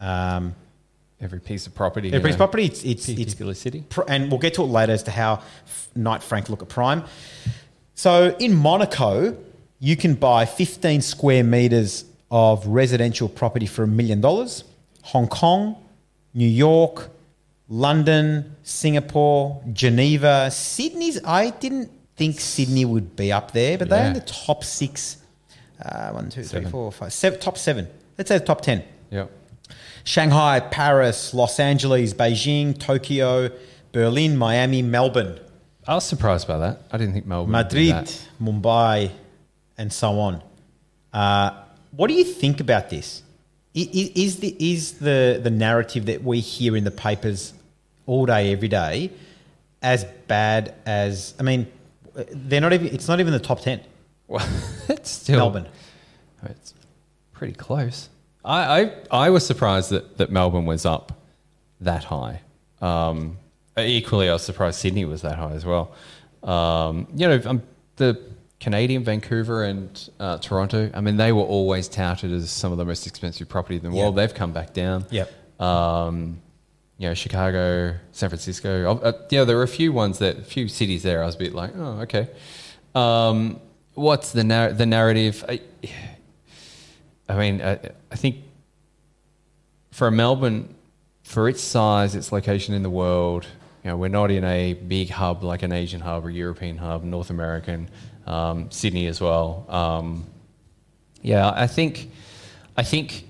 um, 0.00 0.54
Every 1.22 1.38
piece 1.38 1.66
of 1.66 1.74
property. 1.74 2.08
every 2.14 2.28
piece 2.28 2.34
of 2.34 2.38
property. 2.38 2.64
It's 2.64 2.82
it's, 2.82 3.06
it's 3.06 3.24
particular 3.24 3.52
city. 3.52 3.84
pr- 3.90 4.08
and 4.08 4.30
we'll 4.30 4.40
get 4.40 4.54
to 4.54 4.62
it 4.62 4.66
later 4.66 4.92
as 4.92 5.02
to 5.02 5.10
how 5.10 5.42
Knight 5.94 6.22
Frank 6.22 6.48
look 6.48 6.62
at 6.62 6.70
prime. 6.70 7.04
So 7.94 8.34
in 8.38 8.54
Monaco, 8.54 9.36
you 9.80 9.96
can 9.96 10.14
buy 10.14 10.46
15 10.46 11.02
square 11.02 11.44
meters 11.44 12.06
of 12.30 12.66
residential 12.66 13.28
property 13.28 13.66
for 13.66 13.82
a 13.82 13.86
million 13.86 14.22
dollars. 14.22 14.64
Hong 15.02 15.28
Kong, 15.28 15.76
New 16.32 16.48
York, 16.48 17.10
London, 17.68 18.56
Singapore, 18.62 19.62
Geneva, 19.74 20.50
Sydney's. 20.50 21.22
I 21.24 21.50
didn't 21.50 21.90
think 22.20 22.38
Sydney 22.38 22.84
would 22.84 23.16
be 23.16 23.32
up 23.32 23.52
there, 23.52 23.78
but 23.78 23.88
they're 23.88 24.08
in 24.08 24.12
the 24.12 24.20
top 24.20 24.62
six. 24.62 25.16
Uh, 25.80 26.10
one, 26.10 26.24
two, 26.28 26.42
three, 26.42 26.58
Seven. 26.60 26.70
four, 26.70 26.92
five, 26.92 27.12
seven, 27.14 27.40
top 27.40 27.56
seven. 27.56 27.88
Let's 28.18 28.28
say 28.28 28.36
the 28.36 28.44
top 28.44 28.60
ten. 28.60 28.84
Yep. 29.10 29.30
Shanghai, 30.04 30.60
Paris, 30.60 31.32
Los 31.32 31.58
Angeles, 31.58 32.12
Beijing, 32.12 32.78
Tokyo, 32.78 33.50
Berlin, 33.92 34.36
Miami, 34.36 34.82
Melbourne, 34.82 35.40
I 35.88 35.94
was 35.94 36.04
surprised 36.04 36.46
by 36.46 36.58
that. 36.58 36.82
I 36.92 36.98
didn't 36.98 37.14
think 37.14 37.26
Melbourne. 37.26 37.52
would 37.52 37.64
Madrid. 37.64 38.12
Mumbai, 38.40 39.10
and 39.78 39.90
so 39.90 40.20
on. 40.20 40.42
Uh, 41.12 41.50
what 41.96 42.08
do 42.08 42.14
you 42.14 42.24
think 42.24 42.60
about 42.60 42.90
this? 42.90 43.22
I- 43.74 43.88
i- 44.00 44.12
Is 44.14 44.36
the 44.44 44.54
is 44.72 44.82
the 44.98 45.40
the 45.42 45.50
narrative 45.50 46.04
that 46.06 46.22
we 46.22 46.40
hear 46.40 46.76
in 46.76 46.84
the 46.84 46.90
papers 46.90 47.54
all 48.06 48.26
day, 48.26 48.52
every 48.52 48.68
day, 48.68 49.10
as 49.80 50.04
bad 50.28 50.74
as? 50.84 51.34
I 51.40 51.42
mean, 51.44 51.66
they're 52.14 52.60
not 52.60 52.72
even. 52.72 52.88
It's 52.88 53.08
not 53.08 53.20
even 53.20 53.32
the 53.32 53.38
top 53.38 53.60
ten. 53.60 53.80
Well, 54.28 54.46
it's 54.88 55.10
still 55.10 55.38
Melbourne. 55.38 55.68
It's 56.44 56.74
pretty 57.32 57.54
close. 57.54 58.08
I, 58.44 58.80
I, 58.82 58.92
I 59.26 59.30
was 59.30 59.44
surprised 59.46 59.90
that, 59.90 60.16
that 60.18 60.30
Melbourne 60.30 60.64
was 60.64 60.86
up 60.86 61.12
that 61.80 62.04
high. 62.04 62.40
Um, 62.80 63.36
equally, 63.78 64.28
I 64.30 64.32
was 64.32 64.42
surprised 64.42 64.78
Sydney 64.78 65.04
was 65.04 65.22
that 65.22 65.36
high 65.36 65.52
as 65.52 65.64
well. 65.66 65.92
Um, 66.42 67.06
you 67.14 67.28
know, 67.28 67.40
um, 67.44 67.62
the 67.96 68.18
Canadian, 68.58 69.04
Vancouver, 69.04 69.64
and 69.64 70.10
uh, 70.18 70.38
Toronto. 70.38 70.90
I 70.94 71.00
mean, 71.02 71.16
they 71.18 71.32
were 71.32 71.42
always 71.42 71.88
touted 71.88 72.32
as 72.32 72.50
some 72.50 72.72
of 72.72 72.78
the 72.78 72.84
most 72.86 73.06
expensive 73.06 73.48
property 73.48 73.76
in 73.76 73.82
the 73.82 73.90
Yeah. 73.90 74.04
world. 74.04 74.16
They've 74.16 74.32
come 74.32 74.52
back 74.52 74.72
down. 74.72 75.04
Yep. 75.10 75.60
Um, 75.60 76.40
you 77.00 77.08
know, 77.08 77.14
Chicago, 77.14 77.96
San 78.12 78.28
Francisco. 78.28 79.00
Uh, 79.02 79.12
yeah, 79.30 79.44
there 79.44 79.56
were 79.56 79.62
a 79.62 79.68
few 79.68 79.90
ones 79.90 80.18
that, 80.18 80.36
a 80.36 80.42
few 80.42 80.68
cities 80.68 81.02
there. 81.02 81.22
I 81.22 81.26
was 81.26 81.34
a 81.34 81.38
bit 81.38 81.54
like, 81.54 81.72
oh, 81.74 82.00
okay. 82.02 82.28
Um, 82.94 83.58
what's 83.94 84.32
the 84.32 84.44
nar- 84.44 84.74
the 84.74 84.84
narrative? 84.84 85.42
I, 85.48 85.62
I 87.26 87.38
mean, 87.38 87.62
I, 87.62 87.78
I 88.12 88.16
think 88.16 88.36
for 89.90 90.10
Melbourne, 90.10 90.74
for 91.22 91.48
its 91.48 91.62
size, 91.62 92.14
its 92.14 92.32
location 92.32 92.74
in 92.74 92.82
the 92.82 92.90
world, 92.90 93.46
you 93.82 93.88
know, 93.88 93.96
we're 93.96 94.08
not 94.08 94.30
in 94.30 94.44
a 94.44 94.74
big 94.74 95.08
hub 95.08 95.42
like 95.42 95.62
an 95.62 95.72
Asian 95.72 96.02
hub 96.02 96.26
or 96.26 96.30
European 96.30 96.76
hub, 96.76 97.02
North 97.02 97.30
American, 97.30 97.88
um, 98.26 98.70
Sydney 98.70 99.06
as 99.06 99.22
well. 99.22 99.64
Um, 99.70 100.26
yeah, 101.22 101.50
I 101.50 101.66
think, 101.66 102.10
I 102.76 102.82
think 102.82 103.26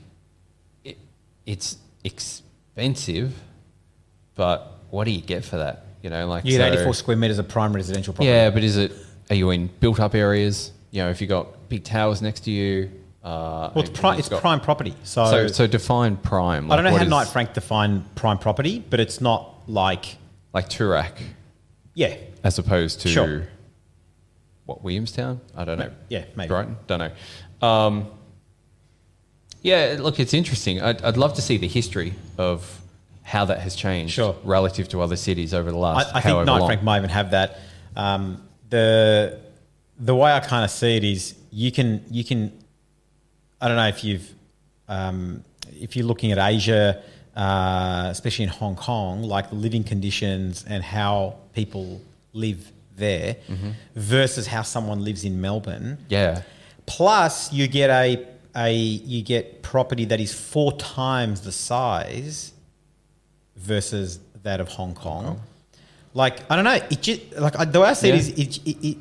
it, 0.83 0.99
it's 1.47 1.77
expensive, 2.03 3.33
but 4.41 4.73
what 4.89 5.05
do 5.05 5.11
you 5.11 5.21
get 5.21 5.45
for 5.45 5.59
that? 5.59 5.85
You 6.03 6.09
know, 6.09 6.27
like 6.27 6.47
You 6.47 6.57
get 6.57 6.73
so- 6.73 6.79
84 6.81 6.95
square 6.95 7.17
meters 7.19 7.39
of 7.39 7.47
prime 7.47 7.75
residential 7.75 8.15
property. 8.15 8.31
yeah, 8.31 8.49
but 8.49 8.65
is 8.65 8.79
it? 8.79 8.91
Are 9.29 9.37
you 9.37 9.51
in 9.51 9.67
built-up 9.81 10.15
areas? 10.15 10.73
You 10.93 11.03
know, 11.03 11.11
if 11.11 11.21
you 11.21 11.27
have 11.29 11.45
got 11.45 11.69
big 11.69 11.85
towers 11.85 12.23
next 12.23 12.41
to 12.45 12.51
you. 12.51 12.91
Uh, 13.23 13.69
Well, 13.75 13.81
it's, 13.85 13.91
and 13.91 13.99
pri- 13.99 14.17
it's 14.17 14.31
got- 14.31 14.41
prime 14.41 14.61
property. 14.61 14.95
So, 15.05 15.27
So, 15.27 15.47
so 15.49 15.67
define 15.67 16.17
prime. 16.17 16.73
I 16.73 16.77
don't 16.77 16.87
know 16.87 16.93
like 16.93 17.03
how 17.03 17.09
Knight 17.09 17.29
Frank 17.29 17.53
defined 17.53 18.15
prime 18.15 18.39
property, 18.39 18.83
but 18.89 18.99
it's 18.99 19.21
not 19.21 19.57
like, 19.67 20.17
like 20.55 20.71
Toorak, 20.71 21.13
yeah, 21.95 22.17
as 22.43 22.59
opposed 22.59 23.03
to 23.03 23.09
Sure. 23.09 23.47
what 24.65 24.83
Williamstown. 24.83 25.43
I 25.55 25.67
don't 25.67 25.79
know. 25.79 25.91
yeah, 26.09 26.25
maybe. 26.35 26.49
Brighton. 26.49 26.77
Don't 26.87 27.01
know. 27.01 27.69
Um, 27.69 28.07
yeah, 29.61 29.97
look, 30.01 30.19
it's 30.19 30.33
interesting. 30.33 30.81
I'd, 30.81 31.03
I'd 31.03 31.19
love 31.19 31.35
to 31.35 31.43
see 31.43 31.59
the 31.59 31.69
history 31.69 32.15
of 32.39 32.80
how 33.35 33.45
that 33.51 33.61
has 33.67 33.75
changed 33.85 34.13
Sure. 34.15 34.35
relative 34.45 34.87
to 34.93 34.97
other 35.05 35.17
cities 35.17 35.51
over 35.59 35.71
the 35.71 35.77
last. 35.87 36.15
I, 36.15 36.19
I 36.19 36.21
think 36.21 36.37
Knight 36.47 36.59
long. 36.59 36.69
Frank 36.69 36.83
might 36.83 36.99
even 36.99 37.11
have 37.11 37.29
that. 37.37 37.49
Um, 37.97 38.23
the 38.69 39.39
the 40.11 40.15
way 40.21 40.31
I 40.33 40.41
kind 40.53 40.65
of 40.65 40.71
see 40.71 40.97
it 40.97 41.05
is 41.05 41.35
you 41.65 41.71
can 41.79 41.89
you 42.11 42.25
can 42.31 42.41
I 43.61 43.69
don't 43.69 43.77
know 43.83 43.89
if 43.97 44.03
you've 44.05 44.29
um, 44.89 45.45
if 45.87 45.95
you're 45.97 46.07
looking 46.13 46.33
at 46.33 46.39
Asia, 46.39 47.03
uh, 47.37 48.09
especially 48.11 48.45
in 48.49 48.51
Hong 48.51 48.77
Kong, 48.77 49.23
like 49.23 49.51
the 49.51 49.57
living 49.67 49.85
conditions 49.85 50.65
and 50.73 50.83
how 50.83 51.37
people 51.55 52.01
live 52.33 52.61
there 52.97 53.37
Mm-hmm. 53.49 53.71
versus 53.97 54.47
how 54.47 54.63
someone 54.63 55.03
lives 55.05 55.25
in 55.25 55.41
Melbourne. 55.41 55.99
Yeah. 56.09 56.43
Plus, 56.87 57.53
you 57.53 57.67
get 57.69 57.89
a 57.91 58.27
a 58.57 58.73
you 58.75 59.23
get 59.23 59.63
property 59.63 60.05
that 60.07 60.21
is 60.21 60.33
four 60.35 60.73
times 60.77 61.43
the 61.43 61.53
size 61.53 62.53
versus 63.61 64.19
that 64.43 64.61
of 64.61 64.69
Hong 64.69 64.95
Kong. 64.95 65.41
Like 66.15 66.41
I 66.51 66.57
don't 66.57 66.65
know, 66.65 66.75
it 66.75 67.03
just 67.03 67.33
like 67.39 67.59
I- 67.59 67.65
the 67.65 67.81
way 67.81 67.89
I 67.89 67.93
see 67.93 68.09
Yeah. 68.09 68.15
it 68.15 68.19
is 68.21 68.29
it, 68.31 68.67
it, 68.67 68.87
it, 68.89 68.97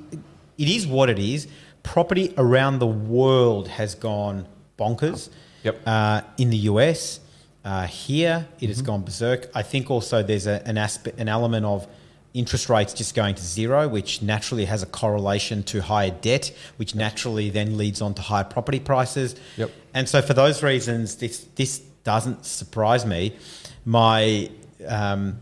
it 0.58 0.68
is 0.70 0.86
what 0.86 1.10
it 1.10 1.18
is. 1.20 1.48
Property 1.82 2.34
around 2.38 2.80
the 2.80 2.88
world 2.88 3.68
has 3.68 3.96
gone 3.96 4.46
bonkers. 4.78 5.30
Yep. 5.64 5.82
Uh, 5.86 6.22
in 6.38 6.50
the 6.52 6.58
US, 6.74 7.20
uh, 7.66 7.88
here 7.88 8.48
it 8.60 8.68
has 8.68 8.82
gone 8.82 9.02
berserk. 9.04 9.50
I 9.56 9.62
think 9.64 9.90
also 9.90 10.22
there's 10.22 10.46
a, 10.48 10.62
an 10.68 10.78
aspect, 10.78 11.20
an 11.20 11.28
element 11.30 11.66
of 11.66 11.88
interest 12.34 12.70
rates 12.70 12.94
just 12.94 13.16
going 13.16 13.34
to 13.36 13.42
zero, 13.44 13.88
which 13.88 14.22
naturally 14.22 14.66
has 14.66 14.84
a 14.84 14.86
correlation 14.86 15.64
to 15.64 15.82
higher 15.82 16.12
debt, 16.12 16.52
which 16.78 16.94
naturally 16.94 17.50
then 17.50 17.76
leads 17.76 18.02
on 18.02 18.14
to 18.14 18.22
higher 18.22 18.44
property 18.44 18.80
prices. 18.80 19.36
Yep. 19.58 19.72
And 19.96 20.08
so 20.08 20.22
for 20.22 20.34
those 20.36 20.62
reasons, 20.62 21.16
this 21.16 21.40
this 21.56 21.80
doesn't 22.04 22.46
surprise 22.46 23.06
me. 23.06 23.34
My 23.86 24.50
um, 24.88 25.40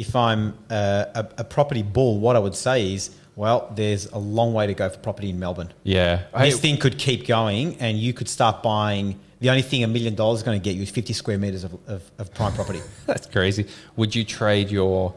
if 0.00 0.16
I'm 0.16 0.56
a, 0.70 1.28
a, 1.36 1.44
property 1.44 1.82
bull, 1.82 2.20
what 2.20 2.34
I 2.34 2.38
would 2.38 2.54
say 2.54 2.94
is, 2.94 3.14
well, 3.36 3.70
there's 3.76 4.06
a 4.06 4.16
long 4.16 4.54
way 4.54 4.66
to 4.66 4.72
go 4.72 4.88
for 4.88 4.98
property 4.98 5.28
in 5.28 5.38
Melbourne. 5.38 5.74
Yeah. 5.82 6.22
This 6.38 6.58
thing 6.58 6.78
could 6.78 6.96
keep 6.96 7.26
going, 7.26 7.76
and 7.80 7.98
you 7.98 8.14
could 8.14 8.28
start 8.28 8.62
buying. 8.62 9.20
The 9.40 9.50
only 9.50 9.60
thing 9.60 9.84
a 9.84 9.86
million 9.86 10.14
dollars 10.14 10.38
is 10.38 10.42
going 10.42 10.58
to 10.58 10.64
get 10.64 10.74
you 10.74 10.82
is 10.82 10.90
50 10.90 11.12
square 11.12 11.36
meters 11.36 11.64
of, 11.64 11.74
of, 11.86 12.10
of 12.18 12.32
prime 12.32 12.54
property. 12.54 12.80
That's 13.06 13.26
crazy. 13.26 13.66
Would 13.96 14.14
you 14.14 14.24
trade 14.24 14.70
your 14.70 15.14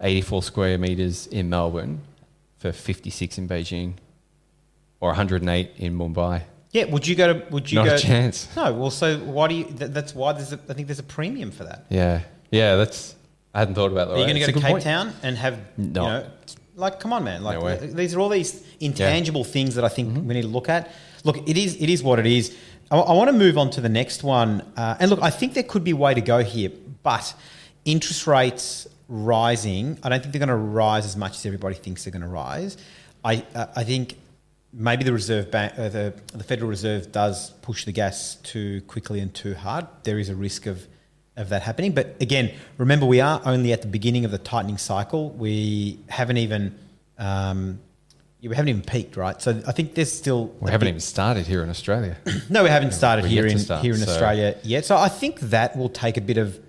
84 0.00 0.42
square 0.42 0.78
meters 0.78 1.26
in 1.26 1.50
Melbourne 1.50 2.00
for 2.58 2.72
56 2.72 3.36
in 3.36 3.46
Beijing 3.46 3.94
or 5.00 5.10
108 5.10 5.70
in 5.76 5.98
Mumbai? 5.98 6.44
Yeah, 6.74 6.84
would 6.86 7.06
you 7.06 7.14
go 7.14 7.32
to? 7.32 7.46
Would 7.50 7.70
you 7.72 7.76
Not 7.78 7.88
a 7.88 7.98
chance. 7.98 8.48
No. 8.56 8.72
Well, 8.74 8.90
so 8.90 9.16
why 9.18 9.48
do 9.48 9.54
you? 9.54 9.64
That, 9.64 9.94
that's 9.94 10.14
why 10.14 10.32
there's. 10.32 10.52
A, 10.52 10.58
I 10.68 10.74
think 10.74 10.88
there's 10.88 10.98
a 10.98 11.04
premium 11.04 11.50
for 11.52 11.64
that. 11.64 11.86
Yeah. 11.88 12.20
Yeah, 12.50 12.74
that's. 12.76 13.14
I 13.54 13.60
hadn't 13.60 13.76
thought 13.76 13.92
about 13.92 14.08
that. 14.08 14.14
Are 14.14 14.18
you 14.18 14.24
going 14.26 14.34
to 14.34 14.40
go 14.40 14.46
to 14.46 14.52
Cape 14.60 14.70
point. 14.72 14.82
Town 14.82 15.12
and 15.22 15.36
have 15.38 15.58
No. 15.78 16.02
you 16.02 16.08
know, 16.08 16.26
like 16.74 16.98
come 16.98 17.12
on, 17.12 17.22
man, 17.22 17.44
like 17.44 17.58
No 17.60 17.64
way. 17.64 17.78
these 17.92 18.12
are 18.14 18.18
all 18.20 18.28
these 18.28 18.66
intangible 18.80 19.44
things 19.44 19.76
that 19.76 19.84
I 19.84 19.88
think 19.88 20.08
Mm-hmm. 20.08 20.26
we 20.26 20.34
need 20.34 20.42
to 20.42 20.48
look 20.48 20.68
at. 20.68 20.90
Look, 21.22 21.36
it 21.48 21.56
is 21.56 21.76
it 21.80 21.88
is 21.88 22.02
what 22.02 22.18
it 22.18 22.26
is. 22.26 22.54
I, 22.90 22.98
I 22.98 23.12
want 23.12 23.28
to 23.28 23.32
move 23.36 23.56
on 23.56 23.70
to 23.70 23.80
the 23.80 23.88
next 23.88 24.24
one, 24.24 24.60
uh, 24.76 24.96
and 24.98 25.08
look, 25.10 25.22
I 25.22 25.30
think 25.30 25.54
there 25.54 25.62
could 25.62 25.84
be 25.84 25.92
a 25.92 25.96
way 25.96 26.12
to 26.14 26.20
go 26.20 26.42
here, 26.42 26.70
but 27.04 27.32
interest 27.84 28.26
rates 28.26 28.88
rising. 29.08 29.98
I 30.02 30.08
don't 30.08 30.20
think 30.20 30.32
they're 30.32 30.40
going 30.46 30.48
to 30.48 30.56
rise 30.56 31.04
as 31.06 31.16
much 31.16 31.36
as 31.36 31.46
everybody 31.46 31.76
thinks 31.76 32.02
they're 32.04 32.12
going 32.12 32.22
to 32.22 32.28
rise. 32.28 32.76
I 33.24 33.44
uh, 33.54 33.66
I 33.76 33.84
think. 33.84 34.16
Maybe 34.76 35.04
the 35.04 35.12
Reserve 35.12 35.50
Bank, 35.50 35.72
uh, 35.78 35.88
the, 35.88 36.14
the 36.32 36.42
Federal 36.44 36.68
Reserve 36.68 37.12
does 37.12 37.50
push 37.62 37.84
the 37.84 37.92
gas 37.92 38.36
too 38.42 38.80
quickly 38.88 39.20
and 39.20 39.32
too 39.32 39.54
hard. 39.54 39.86
There 40.02 40.18
is 40.18 40.28
a 40.28 40.34
risk 40.34 40.66
of 40.66 40.86
of 41.36 41.48
that 41.48 41.62
happening. 41.62 41.92
But 41.92 42.14
again, 42.20 42.52
remember 42.78 43.06
we 43.06 43.20
are 43.20 43.40
only 43.44 43.72
at 43.72 43.82
the 43.82 43.88
beginning 43.88 44.24
of 44.24 44.30
the 44.30 44.38
tightening 44.38 44.78
cycle. 44.78 45.30
We 45.30 45.98
haven't 46.08 46.36
even 46.36 46.74
um, 47.18 47.80
we 48.40 48.54
haven't 48.54 48.68
even 48.68 48.82
peaked, 48.82 49.16
right? 49.16 49.40
So 49.42 49.60
I 49.66 49.72
think 49.72 49.94
there's 49.94 50.12
still 50.12 50.54
We 50.60 50.70
haven't 50.70 50.88
even 50.88 51.00
started 51.00 51.46
here 51.46 51.62
in 51.64 51.70
Australia. 51.70 52.16
no, 52.50 52.62
we 52.62 52.68
haven't 52.68 52.92
started 52.92 53.24
here 53.24 53.46
in 53.46 53.58
start, 53.58 53.82
here 53.82 53.94
in 53.94 54.00
so- 54.00 54.10
Australia 54.12 54.56
yet. 54.62 54.84
So 54.84 54.96
I 54.96 55.08
think 55.08 55.40
that 55.40 55.76
will 55.76 55.88
take 55.88 56.16
a 56.16 56.20
bit 56.20 56.36
of 56.38 56.60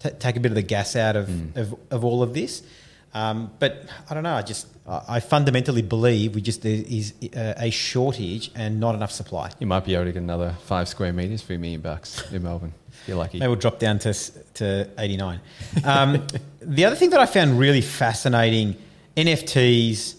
t- 0.00 0.10
take 0.18 0.36
a 0.36 0.40
bit 0.40 0.50
of 0.52 0.56
the 0.56 0.62
gas 0.62 0.94
out 0.96 1.16
of 1.16 1.28
Hmm. 1.28 1.58
of, 1.58 1.74
of 1.90 2.04
all 2.04 2.22
of 2.22 2.34
this. 2.34 2.62
Um, 3.14 3.50
but 3.58 3.86
I 4.08 4.14
don't 4.14 4.22
know. 4.24 4.34
I 4.34 4.42
just 4.42 4.66
I 4.86 5.20
fundamentally 5.20 5.80
believe 5.80 6.34
we 6.34 6.42
just 6.42 6.62
there 6.62 6.82
is 6.86 7.14
a, 7.32 7.70
shortage 7.70 8.50
and 8.54 8.80
not 8.80 8.94
enough 8.94 9.12
supply. 9.12 9.50
You 9.58 9.66
might 9.66 9.86
be 9.86 9.94
able 9.94 10.04
to 10.04 10.12
get 10.12 10.22
another 10.22 10.54
five 10.66 10.88
square 10.88 11.10
meters 11.10 11.40
for 11.40 11.54
a 11.54 11.58
million 11.58 11.80
bucks 11.80 12.30
in 12.30 12.42
Melbourne. 12.42 12.74
If 12.90 13.08
you're 13.08 13.16
lucky. 13.16 13.38
Maybe 13.38 13.48
we'll 13.48 13.56
drop 13.56 13.78
down 13.78 13.98
to 14.00 14.12
to 14.12 14.90
eighty 14.98 15.16
nine. 15.16 15.40
Um, 15.84 16.26
the 16.60 16.84
other 16.84 16.96
thing 16.96 17.10
that 17.10 17.20
I 17.20 17.24
found 17.24 17.58
really 17.58 17.80
fascinating: 17.80 18.76
NFTs, 19.16 20.16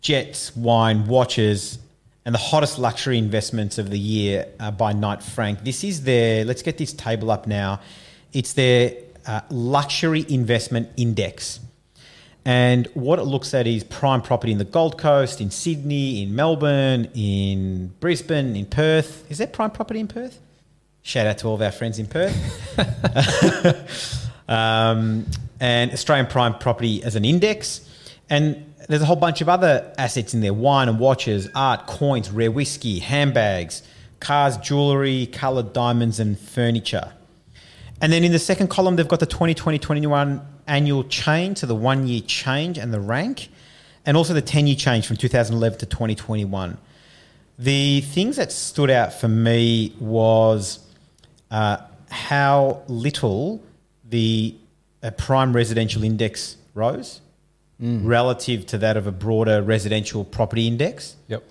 jets, 0.00 0.56
wine, 0.56 1.06
watches, 1.06 1.78
and 2.24 2.34
the 2.34 2.40
hottest 2.40 2.80
luxury 2.80 3.16
investments 3.16 3.78
of 3.78 3.90
the 3.90 3.98
year 3.98 4.48
uh, 4.58 4.72
by 4.72 4.92
Knight 4.92 5.22
Frank. 5.22 5.62
This 5.62 5.84
is 5.84 6.02
their. 6.02 6.44
Let's 6.44 6.62
get 6.62 6.78
this 6.78 6.92
table 6.92 7.30
up 7.30 7.46
now. 7.46 7.80
It's 8.32 8.54
their 8.54 8.96
uh, 9.24 9.42
luxury 9.50 10.26
investment 10.28 10.88
index. 10.96 11.60
And 12.44 12.86
what 12.92 13.18
it 13.18 13.22
looks 13.22 13.54
at 13.54 13.66
is 13.66 13.84
prime 13.84 14.20
property 14.20 14.52
in 14.52 14.58
the 14.58 14.64
Gold 14.64 14.98
Coast, 14.98 15.40
in 15.40 15.50
Sydney, 15.50 16.22
in 16.22 16.34
Melbourne, 16.34 17.10
in 17.14 17.88
Brisbane, 18.00 18.54
in 18.54 18.66
Perth. 18.66 19.24
Is 19.30 19.38
there 19.38 19.46
prime 19.46 19.70
property 19.70 20.00
in 20.00 20.08
Perth? 20.08 20.38
Shout 21.02 21.26
out 21.26 21.38
to 21.38 21.48
all 21.48 21.54
of 21.54 21.62
our 21.62 21.72
friends 21.72 21.98
in 21.98 22.06
Perth. 22.06 22.34
um, 24.48 25.26
and 25.60 25.92
Australian 25.92 26.26
prime 26.26 26.58
property 26.58 27.02
as 27.02 27.16
an 27.16 27.24
index. 27.24 27.88
And 28.28 28.74
there's 28.88 29.02
a 29.02 29.06
whole 29.06 29.16
bunch 29.16 29.40
of 29.40 29.48
other 29.48 29.94
assets 29.96 30.34
in 30.34 30.40
there 30.40 30.54
wine 30.54 30.88
and 30.88 30.98
watches, 30.98 31.48
art, 31.54 31.86
coins, 31.86 32.30
rare 32.30 32.50
whiskey, 32.50 32.98
handbags, 32.98 33.82
cars, 34.20 34.56
jewelry, 34.58 35.26
coloured 35.26 35.72
diamonds, 35.72 36.20
and 36.20 36.38
furniture. 36.38 37.12
And 38.00 38.12
then 38.12 38.24
in 38.24 38.32
the 38.32 38.38
second 38.38 38.68
column, 38.68 38.96
they've 38.96 39.08
got 39.08 39.20
the 39.20 39.26
2020 39.26 39.78
21 39.78 40.46
annual 40.66 41.04
change, 41.04 41.58
so 41.58 41.66
the 41.66 41.74
one 41.74 42.06
year 42.06 42.20
change 42.26 42.78
and 42.78 42.92
the 42.92 43.00
rank, 43.00 43.48
and 44.06 44.16
also 44.16 44.34
the 44.34 44.42
10 44.42 44.66
year 44.66 44.76
change 44.76 45.06
from 45.06 45.16
2011 45.16 45.78
to 45.80 45.86
2021. 45.86 46.78
The 47.58 48.00
things 48.00 48.36
that 48.36 48.50
stood 48.52 48.90
out 48.90 49.12
for 49.12 49.28
me 49.28 49.94
was 50.00 50.80
uh, 51.50 51.78
how 52.10 52.82
little 52.88 53.62
the 54.08 54.54
uh, 55.02 55.10
prime 55.12 55.52
residential 55.54 56.02
index 56.04 56.56
rose 56.74 57.20
relative 57.80 58.64
to 58.64 58.78
that 58.78 58.96
of 58.96 59.06
a 59.06 59.12
broader 59.12 59.60
residential 59.60 60.24
property 60.24 60.66
index 60.66 61.16
Yep. 61.28 61.44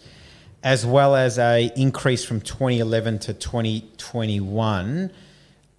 as 0.64 0.84
well 0.86 1.16
as 1.16 1.38
a 1.38 1.72
increase 1.76 2.26
from 2.26 2.42
2011 2.42 3.20
to 3.20 3.34
2021. 3.34 5.12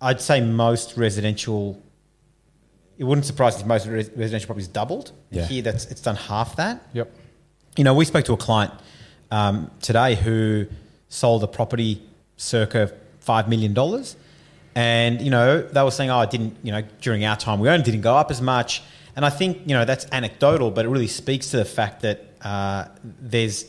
I'd 0.01 0.21
say 0.21 0.41
most 0.41 0.97
residential 0.97 1.83
it 2.99 3.05
wouldn't 3.05 3.27
surprise 3.27 3.57
me 3.57 3.63
if 3.63 3.67
most 3.67 3.87
res- 3.87 4.11
residential 4.11 4.47
properties 4.47 4.69
doubled. 4.69 5.13
Yeah. 5.31 5.47
Here, 5.47 5.63
that's 5.63 5.87
it's 5.87 6.01
done 6.01 6.17
half 6.17 6.57
that. 6.57 6.87
Yep. 6.93 7.13
You 7.77 7.85
know, 7.85 7.95
we 7.95 8.05
spoke 8.05 8.25
to 8.27 8.33
a 8.33 8.37
client 8.37 8.73
um, 9.31 9.71
today 9.81 10.15
who 10.15 10.67
sold 11.09 11.43
a 11.43 11.49
property 11.49 12.03
circa 12.37 12.93
five 13.21 13.49
million 13.49 13.75
dollars, 13.75 14.17
and 14.75 15.21
you 15.21 15.31
know 15.31 15.63
they 15.63 15.83
were 15.83 15.91
saying, 15.91 16.11
"Oh, 16.11 16.21
it 16.21 16.31
didn't." 16.31 16.57
You 16.63 16.73
know, 16.73 16.83
during 17.01 17.25
our 17.25 17.37
time, 17.37 17.59
we 17.61 17.69
only 17.69 17.85
didn't 17.85 18.03
go 18.03 18.17
up 18.17 18.31
as 18.31 18.41
much. 18.41 18.83
And 19.17 19.25
I 19.25 19.31
think 19.31 19.63
you 19.67 19.75
know 19.75 19.85
that's 19.85 20.07
anecdotal, 20.13 20.71
but 20.71 20.85
it 20.85 20.89
really 20.89 21.09
speaks 21.09 21.51
to 21.51 21.57
the 21.57 21.65
fact 21.65 22.03
that 22.03 22.25
uh, 22.43 22.87
there's 23.21 23.67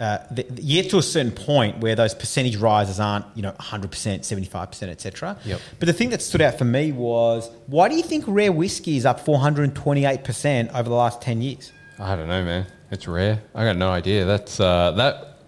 uh, 0.00 0.18
th- 0.34 0.46
you 0.56 0.82
get 0.82 0.90
to 0.90 0.98
a 0.98 1.02
certain 1.02 1.32
point 1.32 1.78
where 1.78 1.96
those 1.96 2.14
percentage 2.14 2.56
rises 2.56 3.00
aren't, 3.00 3.24
you 3.34 3.42
know, 3.42 3.52
100%, 3.52 3.88
75%, 3.88 4.88
etc. 4.88 5.36
Yep. 5.44 5.60
But 5.80 5.86
the 5.86 5.92
thing 5.92 6.10
that 6.10 6.22
stood 6.22 6.40
out 6.40 6.56
for 6.56 6.64
me 6.64 6.92
was 6.92 7.50
why 7.66 7.88
do 7.88 7.96
you 7.96 8.02
think 8.02 8.24
rare 8.28 8.52
whiskey 8.52 8.96
is 8.96 9.04
up 9.04 9.24
428% 9.24 10.72
over 10.72 10.88
the 10.88 10.94
last 10.94 11.20
10 11.20 11.42
years? 11.42 11.72
I 11.98 12.14
don't 12.14 12.28
know, 12.28 12.44
man. 12.44 12.66
It's 12.90 13.08
rare. 13.08 13.42
I 13.54 13.64
got 13.64 13.76
no 13.76 13.90
idea. 13.90 14.24
That's 14.24 14.60
uh, 14.60 14.92
that 14.92 15.38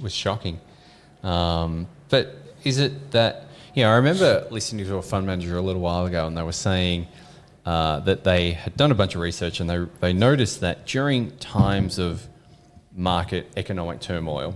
was 0.00 0.12
shocking. 0.12 0.60
Um, 1.22 1.88
but 2.10 2.36
is 2.62 2.78
it 2.78 3.10
that 3.10 3.46
you 3.74 3.82
know? 3.82 3.90
I 3.90 3.96
remember 3.96 4.46
listening 4.50 4.86
to 4.86 4.96
a 4.96 5.02
fund 5.02 5.26
manager 5.26 5.56
a 5.56 5.62
little 5.62 5.82
while 5.82 6.06
ago, 6.06 6.26
and 6.26 6.36
they 6.36 6.42
were 6.42 6.52
saying 6.52 7.08
uh, 7.66 8.00
that 8.00 8.22
they 8.22 8.52
had 8.52 8.76
done 8.76 8.92
a 8.92 8.94
bunch 8.94 9.16
of 9.16 9.20
research, 9.20 9.58
and 9.58 9.68
they 9.68 9.84
they 10.00 10.12
noticed 10.12 10.60
that 10.60 10.86
during 10.86 11.32
times 11.38 11.98
of 11.98 12.28
market 12.94 13.46
economic 13.56 14.00
turmoil, 14.00 14.54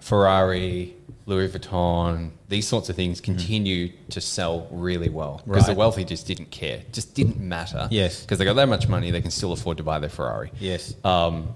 Ferrari, 0.00 0.94
Louis 1.26 1.48
Vuitton, 1.48 2.30
these 2.48 2.66
sorts 2.68 2.90
of 2.90 2.96
things 2.96 3.20
continue 3.20 3.90
to 4.10 4.20
sell 4.20 4.68
really 4.70 5.08
well 5.08 5.40
because 5.46 5.66
the 5.66 5.74
wealthy 5.74 6.04
just 6.04 6.26
didn't 6.26 6.50
care, 6.50 6.82
just 6.92 7.14
didn't 7.14 7.40
matter. 7.40 7.88
Yes. 7.90 8.20
because 8.22 8.38
they 8.38 8.44
got 8.44 8.54
that 8.56 8.68
much 8.68 8.88
money, 8.88 9.10
they 9.10 9.22
can 9.22 9.30
still 9.30 9.52
afford 9.52 9.78
to 9.78 9.82
buy 9.82 9.98
their 9.98 10.10
Ferrari. 10.10 10.50
Yes. 10.60 10.94
Um, 11.04 11.54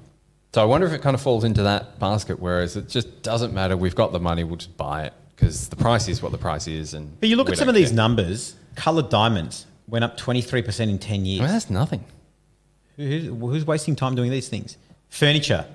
so 0.54 0.62
I 0.62 0.64
wonder 0.64 0.86
if 0.86 0.94
it 0.94 1.02
kind 1.02 1.14
of 1.14 1.20
falls 1.20 1.44
into 1.44 1.62
that 1.64 1.98
basket, 1.98 2.40
whereas 2.40 2.74
it 2.76 2.88
just 2.88 3.22
doesn't 3.22 3.52
matter. 3.52 3.76
We've 3.76 3.94
got 3.94 4.12
the 4.12 4.20
money, 4.20 4.44
we'll 4.44 4.56
just 4.56 4.76
buy 4.78 5.04
it 5.04 5.12
because 5.36 5.68
the 5.68 5.76
price 5.76 6.08
is 6.08 6.22
what 6.22 6.32
the 6.32 6.38
price 6.38 6.66
is. 6.66 6.94
And 6.94 7.20
But 7.20 7.28
you 7.28 7.36
look 7.36 7.50
at 7.50 7.58
some 7.58 7.68
of 7.68 7.74
these 7.74 7.92
numbers, 7.92 8.56
coloured 8.76 9.10
diamonds 9.10 9.66
went 9.88 10.04
up 10.04 10.16
23% 10.18 10.88
in 10.88 10.98
10 10.98 11.26
years. 11.26 11.40
Well, 11.42 11.52
that's 11.52 11.68
nothing. 11.70 12.02
Who- 12.96 13.04
Who's, 13.04 13.24
who's 13.26 13.66
wasting 13.66 13.94
time 13.94 14.14
doing 14.14 14.30
these 14.30 14.48
things? 14.48 14.78
Furniture, 15.10 15.66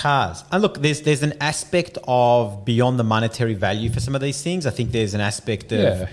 cars. 0.00 0.44
And 0.50 0.62
look, 0.62 0.74
there's 0.84 1.00
there's 1.02 1.22
an 1.22 1.34
aspect 1.40 1.98
of 2.06 2.64
beyond 2.64 2.98
the 2.98 3.04
monetary 3.14 3.54
value 3.54 3.88
for 3.94 4.00
some 4.06 4.14
of 4.14 4.20
these 4.26 4.40
things. 4.42 4.66
I 4.66 4.70
think 4.70 4.92
there's 4.92 5.14
an 5.14 5.20
aspect 5.20 5.72
of 5.72 5.80
Yeah. 5.80 6.08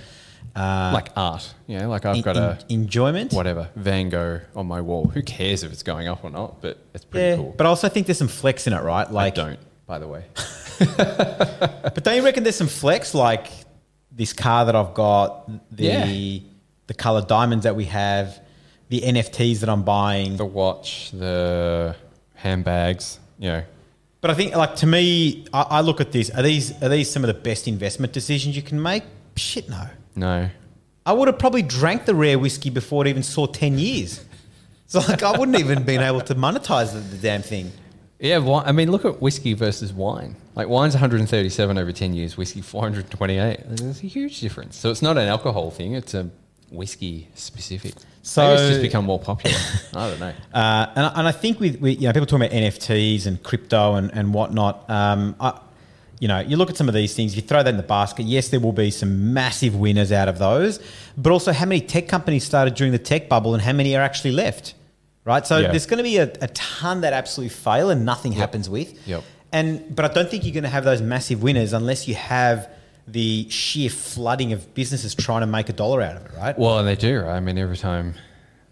uh, 0.64 0.92
like 1.00 1.10
art, 1.16 1.44
you 1.68 1.78
know, 1.80 1.88
like 1.90 2.06
I've 2.06 2.16
en- 2.18 2.22
got 2.30 2.38
a 2.38 2.58
enjoyment. 2.70 3.32
whatever 3.34 3.70
Van 3.76 4.10
Gogh 4.10 4.42
on 4.56 4.66
my 4.68 4.82
wall. 4.82 5.06
Who 5.16 5.22
cares 5.22 5.64
if 5.64 5.72
it's 5.72 5.84
going 5.84 6.08
up 6.08 6.24
or 6.24 6.30
not? 6.32 6.62
But 6.62 6.74
it's 6.94 7.06
pretty 7.06 7.28
Yeah, 7.28 7.36
cool. 7.38 7.54
but 7.58 7.66
I 7.66 7.70
also 7.70 7.88
think 7.90 8.08
there's 8.08 8.18
some 8.26 8.28
flex 8.42 8.68
in 8.68 8.74
it, 8.74 8.82
right? 8.84 9.10
Like 9.12 9.34
I 9.34 9.36
don't, 9.44 9.60
by 9.86 10.00
the 10.00 10.08
way. 10.08 10.24
but 10.98 12.04
don't 12.04 12.16
you 12.18 12.24
reckon 12.24 12.44
there's 12.44 12.56
some 12.56 12.68
flex, 12.68 13.14
like 13.14 13.48
this 14.12 14.34
car 14.34 14.66
that 14.66 14.76
I've 14.76 14.94
got, 14.94 15.50
the 15.76 15.84
Yeah. 15.84 16.06
the 16.88 16.94
colored 16.94 17.28
diamonds 17.28 17.64
that 17.64 17.76
we 17.76 17.86
have, 17.86 18.40
the 18.90 19.02
NFTs 19.02 19.60
that 19.62 19.70
I'm 19.70 19.84
buying. 19.84 20.38
The 20.38 20.46
watch, 20.46 21.12
the 21.12 21.96
handbags, 22.36 23.20
you 23.40 23.50
know. 23.50 23.64
But 24.28 24.34
I 24.34 24.38
think, 24.40 24.56
like 24.58 24.76
to 24.78 24.86
me, 24.86 25.46
I, 25.54 25.62
I 25.62 25.80
look 25.80 26.02
at 26.02 26.12
this. 26.12 26.30
Are 26.32 26.44
these 26.44 26.74
are 26.84 26.90
these 26.90 27.10
some 27.10 27.24
of 27.24 27.30
the 27.30 27.34
best 27.34 27.66
investment 27.66 28.12
decisions 28.12 28.58
you 28.58 28.62
can 28.62 28.82
make? 28.82 29.04
Shit, 29.38 29.70
no. 29.70 29.88
No, 30.18 30.50
I 31.06 31.14
would 31.14 31.30
have 31.30 31.40
probably 31.40 31.62
drank 31.62 32.04
the 32.04 32.14
rare 32.14 32.38
whiskey 32.38 32.70
before 32.70 33.06
it 33.06 33.10
even 33.10 33.24
saw 33.24 33.46
ten 33.46 33.80
years. 33.80 34.26
So 34.88 35.00
like, 35.00 35.24
I 35.24 35.38
wouldn't 35.38 35.58
even 35.58 35.84
been 35.84 36.02
able 36.02 36.20
to 36.20 36.36
monetize 36.36 36.92
the, 36.92 37.00
the 37.00 37.16
damn 37.16 37.42
thing. 37.42 37.72
Yeah, 38.20 38.40
wi- 38.40 38.64
I 38.66 38.74
mean, 38.74 38.92
look 38.92 39.06
at 39.06 39.22
whiskey 39.22 39.54
versus 39.54 39.94
wine. 39.94 40.36
Like 40.56 40.68
wine's 40.68 40.94
137 40.94 41.78
over 41.78 41.92
10 41.94 42.14
years, 42.14 42.36
whiskey 42.36 42.60
428. 42.62 43.60
There's 43.66 44.04
a 44.04 44.08
huge 44.08 44.42
difference. 44.42 44.76
So 44.76 44.92
it's 44.92 45.02
not 45.02 45.18
an 45.18 45.30
alcohol 45.30 45.72
thing; 45.72 45.94
it's 45.94 46.14
a 46.14 46.30
whiskey 46.72 47.28
specific. 47.36 47.94
So 48.24 48.42
Maybe 48.42 48.62
it's 48.62 48.70
just 48.70 48.82
become 48.82 49.06
more 49.06 49.20
popular. 49.20 49.56
I 49.94 50.10
don't 50.10 50.20
know. 50.20 50.34
Uh, 50.54 50.92
and, 50.96 51.06
I- 51.06 51.14
and 51.16 51.28
I 51.28 51.32
think 51.32 51.60
with, 51.60 51.80
with 51.80 52.00
you 52.02 52.08
know 52.08 52.14
people 52.14 52.26
talking 52.26 52.46
about 52.46 52.56
NFTs 52.56 53.26
and 53.26 53.42
crypto 53.42 53.96
and, 53.96 54.12
and 54.14 54.34
whatnot, 54.34 54.90
um, 54.90 55.36
I, 55.40 55.60
you 56.20 56.28
know, 56.28 56.40
you 56.40 56.58
look 56.58 56.70
at 56.70 56.76
some 56.78 56.88
of 56.90 56.96
these 56.96 57.14
things, 57.16 57.36
you 57.36 57.42
throw 57.42 57.62
that 57.64 57.70
in 57.70 57.78
the 57.78 57.84
basket. 57.84 58.26
Yes, 58.26 58.50
there 58.50 58.60
will 58.60 58.74
be 58.74 58.90
some 58.92 59.34
massive 59.34 59.76
winners 59.76 60.12
out 60.12 60.28
of 60.28 60.40
those, 60.40 60.80
but 61.16 61.32
also 61.32 61.54
how 61.54 61.66
many 61.66 61.80
tech 61.80 62.08
companies 62.08 62.44
started 62.44 62.74
during 62.76 62.92
the 62.92 63.00
tech 63.00 63.30
bubble 63.30 63.54
and 63.54 63.62
how 63.62 63.72
many 63.72 63.96
are 63.96 64.02
actually 64.02 64.32
left, 64.32 64.74
right? 65.26 65.46
So 65.46 65.60
Yeah. 65.60 65.70
there's 65.70 65.86
going 65.86 66.00
to 66.00 66.04
be 66.04 66.18
a, 66.18 66.24
a 66.42 66.48
ton 66.50 67.02
that 67.02 67.14
absolutely 67.14 67.50
fail 67.56 67.92
and 67.92 68.04
nothing 68.04 68.32
happens 68.34 68.68
with. 68.70 69.08
Yep. 69.08 69.24
And 69.54 69.96
but 69.96 70.04
I 70.06 70.14
don't 70.14 70.30
think 70.30 70.44
you're 70.44 70.54
going 70.56 70.64
to 70.64 70.70
have 70.70 70.84
those 70.84 71.02
massive 71.02 71.44
winners 71.44 71.72
unless 71.72 72.08
you 72.08 72.16
have 72.16 72.68
the 73.08 73.50
sheer 73.50 73.90
flooding 73.90 74.54
of 74.54 74.74
businesses 74.74 75.16
trying 75.16 75.42
to 75.42 75.48
make 75.48 75.70
a 75.70 75.74
dollar 75.74 76.02
out 76.02 76.18
of 76.18 76.26
it, 76.26 76.32
right? 76.38 76.58
Well, 76.58 76.80
and 76.80 76.88
they 76.88 76.96
do, 76.96 77.22
right? 77.22 77.38
I 77.38 77.40
mean, 77.40 77.58
every 77.58 77.78
time 77.78 78.16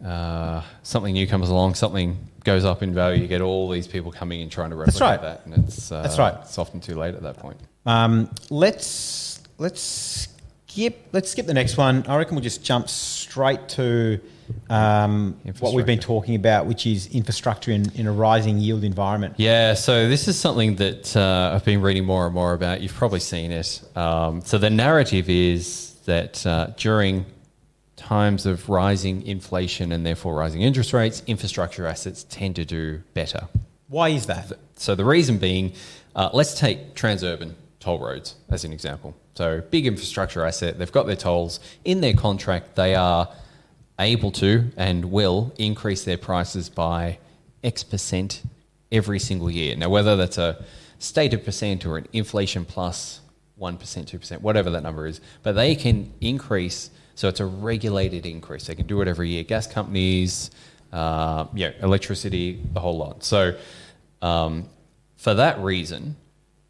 uh, 0.04 0.62
something 0.84 1.14
new 1.14 1.26
comes 1.26 1.50
along, 1.50 1.76
something 1.76 2.18
goes 2.44 2.66
up 2.66 2.84
in 2.84 2.94
value, 2.94 3.22
you 3.22 3.28
get 3.28 3.42
all 3.42 3.70
these 3.70 3.88
people 3.88 4.12
coming 4.12 4.42
in 4.42 4.50
trying 4.50 4.72
to 4.72 4.76
replicate 4.76 5.02
right. 5.02 5.22
that, 5.22 5.46
and 5.46 5.54
it's 5.66 5.92
uh, 5.92 6.02
That's 6.02 6.20
right. 6.20 6.36
It's 6.42 6.58
often 6.58 6.82
too 6.82 6.96
late 6.96 7.16
at 7.16 7.24
that 7.24 7.38
point. 7.38 7.58
Um, 7.86 8.30
let's 8.50 9.42
let's 9.58 10.28
skip 10.68 11.08
let's 11.14 11.32
skip 11.32 11.46
the 11.46 11.54
next 11.54 11.78
one. 11.78 12.06
I 12.08 12.18
reckon 12.18 12.36
we'll 12.36 12.44
just 12.44 12.64
jump 12.64 12.90
straight 12.90 13.70
to 13.70 14.20
um, 14.70 15.38
what 15.60 15.74
we've 15.74 15.86
been 15.86 16.00
talking 16.00 16.36
about, 16.36 16.66
which 16.66 16.86
is 16.86 17.08
infrastructure 17.08 17.72
in, 17.72 17.92
in 17.96 18.08
a 18.08 18.12
rising 18.12 18.60
yield 18.60 18.84
environment. 18.84 19.36
Yeah, 19.38 19.74
so 19.74 20.08
this 20.08 20.28
is 20.28 20.40
something 20.40 20.76
that 20.76 21.16
uh, 21.16 21.52
I've 21.54 21.66
been 21.66 21.82
reading 21.82 22.06
more 22.06 22.26
and 22.26 22.34
more 22.34 22.54
about. 22.54 22.82
You've 22.82 22.94
probably 22.94 23.20
seen 23.20 23.52
it. 23.52 23.82
Um, 23.96 24.42
so 24.42 24.58
the 24.58 24.70
narrative 24.70 25.30
is 25.30 25.96
that 26.06 26.46
uh, 26.46 26.68
during 26.78 27.26
times 27.96 28.46
of 28.46 28.70
rising 28.70 29.26
inflation 29.26 29.92
and 29.92 30.06
therefore 30.06 30.36
rising 30.36 30.62
interest 30.62 30.94
rates, 30.94 31.24
infrastructure 31.28 31.88
assets 31.88 32.24
tend 32.30 32.56
to 32.58 32.66
do 32.66 33.02
better. 33.14 33.48
Why 33.88 34.10
is 34.10 34.26
that? 34.28 34.52
So 34.76 34.96
the 34.96 35.06
reason 35.06 35.38
being, 35.38 35.74
uh, 36.16 36.30
let's 36.34 36.60
take 36.60 36.96
transurban 36.96 37.54
toll 37.80 38.00
roads 38.00 38.36
as 38.50 38.64
an 38.66 38.74
example. 38.74 39.16
So 39.36 39.62
big 39.70 39.86
infrastructure 39.86 40.46
asset, 40.46 40.80
they've 40.80 40.92
got 40.92 41.08
their 41.08 41.16
tolls 41.16 41.60
in 41.84 42.02
their 42.02 42.14
contract. 42.14 42.76
They 42.76 42.96
are 42.96 43.30
able 44.00 44.32
to 44.32 44.72
and 44.78 45.06
will 45.06 45.54
increase 45.58 46.04
their 46.04 46.18
prices 46.18 46.70
by 46.70 47.18
X 47.64 47.84
percent 47.84 48.44
every 48.92 49.20
single 49.20 49.50
year. 49.50 49.76
Now, 49.76 49.90
whether 49.90 50.16
that's 50.16 50.38
a 50.38 50.64
stated 51.00 51.44
percent 51.46 51.86
or 51.86 51.98
an 51.98 52.08
inflation 52.14 52.66
plus 52.66 52.76
plus 52.76 53.22
one 53.56 53.78
percent, 53.78 54.08
two 54.08 54.20
percent, 54.20 54.42
whatever 54.42 54.70
that 54.70 54.84
number 54.84 55.08
is, 55.08 55.22
but 55.42 55.54
they 55.54 55.76
can 55.76 56.12
increase. 56.20 56.90
So 57.16 57.30
it's 57.30 57.40
a 57.40 57.46
regulated 57.46 58.26
increase. 58.26 58.68
They 58.68 58.76
can 58.76 58.88
do 58.88 59.02
it 59.02 59.08
every 59.08 59.30
year. 59.30 59.44
Gas 59.44 59.68
companies, 59.68 60.52
uh, 60.92 61.46
yeah, 61.54 61.72
electricity, 61.82 62.62
the 62.74 62.82
whole 62.82 62.98
lot. 62.98 63.24
So 63.24 63.58
um, 64.22 64.68
for 65.16 65.34
that 65.34 65.60
reason, 65.60 66.18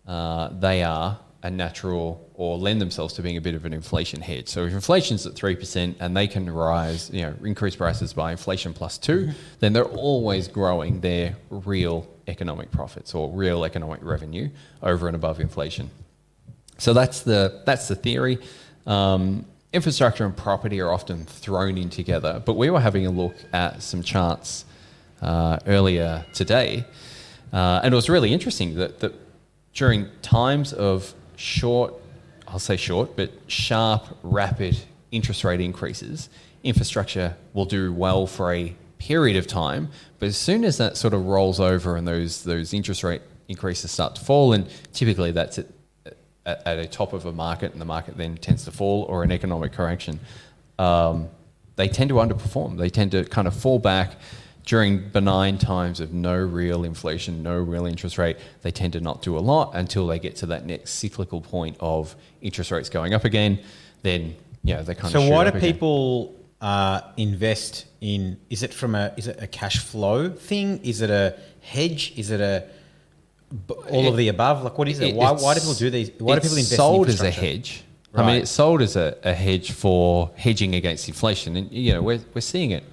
uh, 0.08 0.50
they 0.60 0.84
are 0.84 1.20
a 1.46 1.50
natural 1.52 2.28
or 2.34 2.58
lend 2.58 2.82
themselves 2.82 3.14
to 3.14 3.22
being 3.22 3.38
a 3.38 3.42
bit 3.42 3.54
of 3.54 3.66
an 3.66 3.74
inflation 3.74 4.20
hedge. 4.20 4.48
So 4.48 4.66
if 4.66 4.74
inflation's 4.74 5.28
at 5.28 5.36
three 5.36 5.56
percent 5.56 5.98
and 6.00 6.18
they 6.18 6.28
can 6.28 6.50
rise, 6.50 7.12
you 7.14 7.22
know, 7.22 7.34
increase 7.44 7.76
prices 7.76 8.14
by 8.14 8.32
inflation 8.32 8.74
plus 8.74 8.98
two, 8.98 9.30
then 9.60 9.72
they're 9.74 9.94
always 10.10 10.48
growing 10.48 11.02
their 11.02 11.36
real 11.52 12.08
economic 12.28 12.72
profits 12.72 13.14
or 13.14 13.30
real 13.30 13.64
economic 13.64 14.00
revenue 14.04 14.50
over 14.82 15.08
and 15.08 15.16
above 15.16 15.40
inflation. 15.40 15.90
So 16.80 16.94
that's 16.94 17.22
the 17.22 17.62
that's 17.66 17.88
the 17.88 17.96
theory. 17.96 18.40
Um, 18.88 19.46
infrastructure 19.72 20.26
and 20.26 20.36
property 20.36 20.82
are 20.82 20.92
often 20.92 21.26
thrown 21.26 21.78
in 21.78 21.90
together, 21.90 22.42
but 22.44 22.56
we 22.58 22.72
were 22.72 22.82
having 22.82 23.06
a 23.06 23.12
look 23.12 23.36
at 23.54 23.84
some 23.84 24.02
charts 24.02 24.66
uh, 25.22 25.60
earlier 25.68 26.26
today, 26.34 26.86
uh, 27.54 27.82
and 27.84 27.94
it 27.94 27.96
was 27.96 28.10
really 28.10 28.32
interesting 28.34 28.76
that, 28.76 29.00
that 29.02 29.14
during 29.74 30.08
times 30.22 30.74
of 30.74 31.14
short, 31.36 31.94
I'll 32.48 32.60
say 32.60 32.78
short, 32.78 33.16
but 33.16 33.32
sharp, 33.48 34.06
rapid 34.24 34.78
interest 35.12 35.44
rate 35.44 35.62
increases, 35.62 36.30
infrastructure 36.64 37.36
will 37.54 37.66
do 37.66 37.94
well 37.94 38.28
for 38.28 38.54
a 38.54 38.76
period 38.98 39.38
of 39.38 39.48
time. 39.48 39.90
But 40.20 40.28
as 40.28 40.38
soon 40.38 40.64
as 40.64 40.78
that 40.78 40.98
sort 40.98 41.14
of 41.14 41.26
rolls 41.26 41.60
over 41.60 41.96
and 41.96 42.08
those 42.08 42.44
those 42.44 42.74
interest 42.74 43.04
rate 43.04 43.22
increases 43.48 43.92
start 43.92 44.16
to 44.16 44.22
fall, 44.22 44.54
and 44.54 44.68
typically 44.94 45.32
that's 45.32 45.60
at, 45.60 45.68
at, 46.46 46.66
at 46.66 46.80
a 46.80 46.88
top 46.88 47.14
of 47.14 47.26
a 47.26 47.32
market, 47.32 47.72
and 47.72 47.82
the 47.82 47.86
market 47.86 48.18
then 48.18 48.38
tends 48.38 48.66
to 48.66 48.72
fall, 48.72 49.04
or 49.04 49.24
an 49.24 49.32
economic 49.32 49.72
correction, 49.74 50.20
um, 50.80 51.30
they 51.76 51.88
tend 51.88 52.10
to 52.10 52.16
underperform. 52.16 52.78
They 52.78 52.90
tend 52.90 53.12
to 53.12 53.26
kind 53.26 53.48
of 53.48 53.56
fall 53.56 53.80
back 53.80 54.16
during 54.66 55.10
benign 55.10 55.58
times 55.58 56.00
of 56.00 56.12
no 56.12 56.36
real 56.36 56.84
inflation, 56.84 57.44
no 57.44 57.58
real 57.58 57.86
interest 57.86 58.18
rate. 58.18 58.38
They 58.64 58.72
tend 58.72 58.94
to 58.94 59.00
not 59.00 59.22
do 59.22 59.38
a 59.38 59.40
lot 59.40 59.72
until 59.76 60.08
they 60.08 60.18
get 60.20 60.36
to 60.38 60.48
that 60.48 60.66
next 60.66 60.92
cyclical 60.94 61.40
point 61.40 61.78
of 61.80 62.16
interest 62.42 62.72
rates 62.72 62.90
going 62.90 63.14
up 63.14 63.26
again. 63.26 63.60
Then, 64.02 64.36
yeah, 64.64 64.82
they 64.82 64.96
kind 64.96 65.12
So 65.12 65.20
of. 65.20 65.26
shoot 65.26 65.32
why 65.32 65.50
do 65.50 65.60
people 65.60 66.36
uh, 66.62 67.02
invest 67.18 67.86
in? 68.02 68.38
Is 68.50 68.64
it 68.64 68.74
from 68.74 68.96
a 68.96 69.14
is 69.18 69.28
it 69.28 69.42
a 69.42 69.48
cash 69.48 69.78
flow 69.80 70.30
thing? 70.30 70.80
Is 70.84 71.02
it 71.02 71.12
a 71.12 71.38
hedge? 71.62 72.14
Is 72.18 72.32
it 72.32 72.42
a 72.42 72.68
all 73.90 74.08
of 74.08 74.18
the 74.18 74.30
above? 74.30 74.64
Like 74.64 74.78
what 74.78 74.88
is 74.88 75.00
it? 75.00 75.10
It- 75.10 75.16
why, 75.16 75.32
why 75.32 75.54
do 75.54 75.60
people 75.60 75.76
do 75.76 75.90
these? 75.92 76.12
Why 76.18 76.36
do 76.36 76.42
people 76.42 76.58
invest 76.58 76.76
sold 76.76 77.08
in 77.08 77.14
as 77.14 77.22
a 77.22 77.30
hedge. 77.32 77.84
I 78.18 78.26
mean, 78.26 78.44
it's 78.44 78.52
sold 78.52 78.82
as 78.82 78.96
a, 78.96 79.18
a 79.24 79.34
hedge 79.34 79.72
for 79.74 80.32
hedging 80.38 80.74
against 80.74 81.10
inflation, 81.10 81.58
and 81.58 81.70
you 81.72 81.92
know 81.92 82.02
we're 82.02 82.22
we're 82.34 82.40
seeing 82.40 82.72
it 82.72 82.86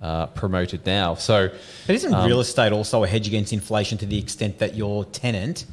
uh, 0.00 0.26
promoted 0.26 0.84
now. 0.86 1.14
So 1.14 1.50
But 1.86 1.94
isn't 1.96 2.14
Um, 2.14 2.26
real 2.26 2.40
estate 2.40 2.72
also 2.72 3.04
a 3.04 3.08
hedge 3.08 3.26
against 3.26 3.52
inflation 3.52 3.98
to 3.98 4.06
the 4.06 4.18
extent 4.18 4.58
that 4.58 4.74
your 4.74 5.04
tenant, 5.06 5.64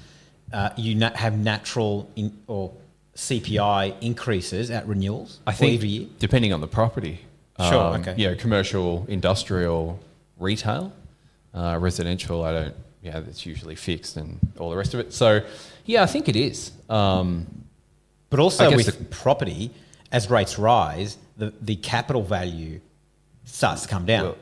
uh, 0.52 0.70
you 0.78 0.96
na- 0.96 1.16
have 1.16 1.38
natural 1.38 2.10
in, 2.16 2.32
or 2.48 2.72
CPI 3.16 3.94
increases 4.02 4.70
at 4.72 4.88
renewals 4.88 5.40
I 5.48 5.54
think 5.54 5.76
every 5.76 5.90
year? 5.90 6.08
depending 6.20 6.52
on 6.54 6.62
the 6.62 6.68
property, 6.68 7.20
Sure, 7.60 7.94
um, 7.96 8.02
okay. 8.02 8.16
know, 8.22 8.36
commercial, 8.36 9.06
industrial, 9.08 10.00
retail, 10.38 10.92
uh, 11.54 11.78
residential. 11.80 12.44
I 12.44 12.52
don't. 12.52 12.76
Yeah, 13.02 13.20
that's 13.20 13.46
usually 13.46 13.76
fixed 13.76 14.18
and 14.18 14.40
all 14.60 14.70
the 14.72 14.76
rest 14.76 14.94
of 14.96 15.00
it. 15.00 15.14
So, 15.14 15.42
yeah, 15.86 16.02
I 16.04 16.08
think 16.08 16.28
it 16.28 16.36
is. 16.36 16.72
Um, 16.90 17.46
But 18.32 18.40
also 18.40 18.76
with 18.76 19.10
property, 19.12 19.70
as 20.12 20.30
rates 20.30 20.58
rise, 20.58 21.18
the, 21.38 21.54
the 21.62 21.76
capital 21.76 22.24
value 22.24 22.82
starts 23.46 23.84
to 23.84 23.88
come 23.88 24.06
down. 24.06 24.24
well, 24.24 24.38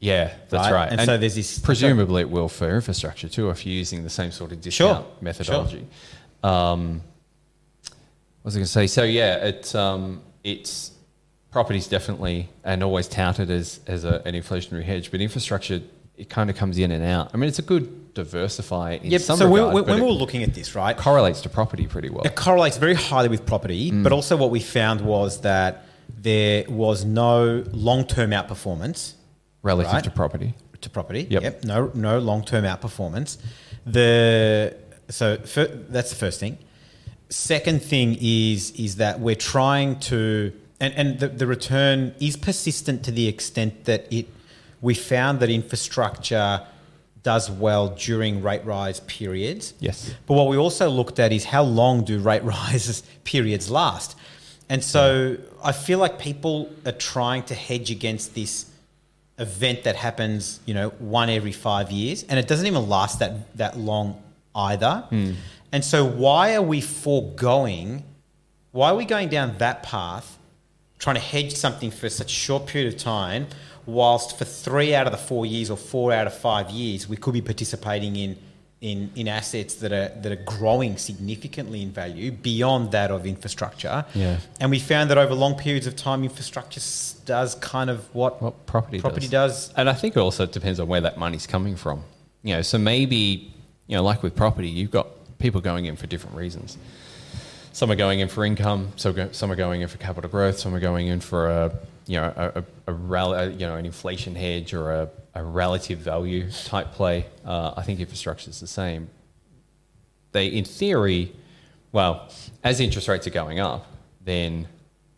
yeah, 0.00 0.32
that's 0.50 0.64
Right? 0.70 0.72
right. 0.72 0.92
And 0.92 1.00
so 1.02 1.16
there's 1.16 1.34
this- 1.36 1.58
Presumably, 1.60 2.22
it 2.22 2.30
will 2.30 2.48
for 2.48 2.68
infrastructure 2.74 3.28
too, 3.28 3.50
if 3.50 3.64
you're 3.64 3.74
using 3.74 4.02
the 4.02 4.10
same 4.10 4.32
sort 4.32 4.52
of 4.52 4.60
discount 4.60 5.04
Sure, 5.04 5.12
methodology. 5.20 5.86
Um, 6.42 7.02
what 8.42 8.46
was 8.46 8.56
I 8.56 8.58
going 8.58 8.64
to 8.66 8.70
say? 8.72 8.86
So 8.88 9.04
yeah, 9.04 9.36
it 9.46 9.74
um, 9.76 10.20
it's 10.42 10.90
property's 11.52 11.86
definitely 11.86 12.48
and 12.64 12.82
always 12.82 13.06
touted 13.06 13.50
as 13.50 13.78
as 13.86 14.04
a, 14.04 14.20
an 14.26 14.34
inflationary 14.34 14.82
hedge, 14.82 15.10
but 15.12 15.20
infrastructure 15.20 15.80
it 16.16 16.28
kind 16.28 16.50
of 16.50 16.56
comes 16.56 16.78
in 16.78 16.90
and 16.90 17.04
out. 17.04 17.30
I 17.32 17.36
mean, 17.36 17.48
it's 17.48 17.58
a 17.60 17.62
good 17.62 18.14
diversifier 18.14 19.00
in 19.02 19.10
Yep. 19.12 19.20
some 19.22 19.38
So 19.38 19.44
when, 19.48 19.62
regard, 19.62 19.74
when, 19.74 19.84
when 19.84 20.00
we 20.00 20.06
were 20.06 20.12
looking 20.12 20.42
at 20.42 20.52
this, 20.52 20.74
right, 20.74 20.96
correlates 20.96 21.40
to 21.42 21.48
property 21.48 21.86
pretty 21.86 22.10
well. 22.10 22.22
it 22.24 22.34
correlates 22.36 22.76
very 22.76 22.94
highly 22.94 23.28
with 23.28 23.46
property, 23.46 23.90
Mm. 23.90 24.02
but 24.02 24.12
also 24.12 24.36
what 24.36 24.50
we 24.50 24.60
found 24.60 25.00
was 25.00 25.40
that 25.42 25.86
there 26.22 26.64
was 26.68 27.04
no 27.04 27.64
long 27.72 28.06
term 28.06 28.30
outperformance 28.30 29.14
relative 29.62 29.92
right. 29.92 30.04
to 30.04 30.10
property. 30.10 30.54
to 30.80 30.90
property. 30.90 31.26
Yep. 31.28 31.64
No, 31.64 31.90
no 31.94 32.18
long 32.18 32.44
term 32.44 32.64
outperformance. 32.64 33.38
The 33.84 34.76
so 35.08 35.36
fir- 35.38 35.84
that's 35.88 36.10
the 36.10 36.16
first 36.16 36.40
thing. 36.40 36.58
Second 37.28 37.82
thing 37.82 38.16
is 38.20 38.70
is 38.72 38.96
that 38.96 39.20
we're 39.20 39.34
trying 39.34 39.98
to 40.00 40.52
and, 40.80 40.94
and 40.94 41.20
the, 41.20 41.28
the 41.28 41.46
return 41.46 42.14
is 42.20 42.36
persistent 42.36 43.04
to 43.04 43.10
the 43.10 43.28
extent 43.28 43.84
that 43.84 44.12
it 44.12 44.26
we 44.80 44.94
found 44.94 45.40
that 45.40 45.50
infrastructure 45.50 46.66
does 47.22 47.48
well 47.50 47.88
during 47.88 48.42
rate 48.42 48.64
rise 48.64 48.98
periods. 49.00 49.74
Yes. 49.78 50.12
But 50.26 50.34
what 50.34 50.48
we 50.48 50.56
also 50.56 50.90
looked 50.90 51.20
at 51.20 51.32
is 51.32 51.44
how 51.44 51.62
long 51.62 52.04
do 52.04 52.18
rate 52.18 52.42
rises 52.58 53.02
periods 53.24 53.70
last? 53.70 54.16
And 54.68 54.82
so 54.82 55.36
I 55.62 55.72
feel 55.72 55.98
like 55.98 56.18
people 56.18 56.70
are 56.84 56.92
trying 56.92 57.44
to 57.44 57.54
hedge 57.54 57.90
against 57.90 58.34
this 58.34 58.66
event 59.38 59.84
that 59.84 59.96
happens, 59.96 60.60
you 60.66 60.74
know, 60.74 60.90
one 60.98 61.30
every 61.30 61.52
five 61.52 61.90
years, 61.90 62.24
and 62.24 62.38
it 62.38 62.48
doesn't 62.48 62.66
even 62.66 62.88
last 62.88 63.18
that 63.20 63.56
that 63.56 63.78
long 63.78 64.22
either. 64.54 65.04
Hmm. 65.08 65.32
And 65.72 65.84
so, 65.84 66.04
why 66.04 66.54
are 66.54 66.62
we 66.62 66.80
foregoing? 66.80 68.04
Why 68.72 68.90
are 68.90 68.96
we 68.96 69.04
going 69.04 69.28
down 69.28 69.58
that 69.58 69.82
path, 69.82 70.38
trying 70.98 71.16
to 71.16 71.20
hedge 71.20 71.54
something 71.54 71.90
for 71.90 72.08
such 72.08 72.32
a 72.32 72.34
short 72.34 72.66
period 72.66 72.92
of 72.92 72.98
time, 72.98 73.46
whilst 73.86 74.38
for 74.38 74.44
three 74.44 74.94
out 74.94 75.06
of 75.06 75.12
the 75.12 75.18
four 75.18 75.46
years 75.46 75.70
or 75.70 75.76
four 75.76 76.12
out 76.12 76.26
of 76.26 76.34
five 76.34 76.70
years 76.70 77.08
we 77.08 77.16
could 77.16 77.34
be 77.34 77.42
participating 77.42 78.16
in 78.16 78.36
in, 78.82 79.10
in 79.14 79.28
assets 79.28 79.76
that 79.76 79.92
are 79.92 80.08
that 80.20 80.32
are 80.32 80.42
growing 80.44 80.98
significantly 80.98 81.82
in 81.82 81.90
value 81.92 82.32
beyond 82.32 82.90
that 82.90 83.10
of 83.10 83.24
infrastructure. 83.24 84.04
Yeah. 84.12 84.38
And 84.60 84.70
we 84.70 84.80
found 84.80 85.08
that 85.10 85.18
over 85.18 85.34
long 85.34 85.54
periods 85.54 85.86
of 85.86 85.94
time, 85.96 86.24
infrastructure 86.24 86.80
does 87.24 87.54
kind 87.54 87.88
of 87.88 88.12
what 88.14 88.42
What 88.42 88.66
property 88.66 89.00
property 89.00 89.28
does. 89.28 89.68
does. 89.68 89.74
And 89.76 89.88
I 89.88 89.94
think 89.94 90.16
it 90.16 90.20
also 90.20 90.46
depends 90.46 90.80
on 90.80 90.88
where 90.88 91.00
that 91.00 91.16
money's 91.16 91.46
coming 91.46 91.76
from. 91.76 92.02
You 92.42 92.56
know, 92.56 92.62
so 92.62 92.76
maybe, 92.76 93.54
you 93.86 93.96
know, 93.96 94.02
like 94.02 94.22
with 94.24 94.34
property, 94.34 94.68
you've 94.68 94.90
got 94.90 95.06
people 95.38 95.60
going 95.60 95.86
in 95.86 95.94
for 95.96 96.08
different 96.08 96.36
reasons. 96.36 96.76
Some 97.72 97.90
are 97.90 97.96
going 97.96 98.18
in 98.20 98.28
for 98.28 98.44
income, 98.44 98.92
so 98.96 99.12
go, 99.12 99.30
some 99.32 99.50
are 99.50 99.56
going 99.56 99.80
in 99.80 99.88
for 99.88 99.96
capital 99.98 100.28
growth, 100.28 100.58
some 100.58 100.74
are 100.74 100.80
going 100.80 101.06
in 101.06 101.20
for 101.20 101.48
a, 101.48 101.72
you 102.06 102.16
know, 102.20 102.32
a, 102.36 102.58
a, 102.60 102.64
a, 102.88 102.92
rel- 102.92 103.32
a 103.32 103.48
you 103.48 103.66
know, 103.66 103.76
an 103.76 103.86
inflation 103.86 104.34
hedge 104.34 104.74
or 104.74 104.90
a, 104.90 105.08
a 105.34 105.42
relative 105.42 105.98
value 105.98 106.50
type 106.66 106.92
play. 106.92 107.26
Uh, 107.44 107.74
I 107.76 107.82
think 107.82 108.00
infrastructure 108.00 108.50
is 108.50 108.60
the 108.60 108.66
same. 108.66 109.08
They, 110.32 110.46
in 110.46 110.64
theory, 110.64 111.32
well, 111.92 112.28
as 112.64 112.80
interest 112.80 113.08
rates 113.08 113.26
are 113.26 113.30
going 113.30 113.60
up, 113.60 113.86
then 114.24 114.68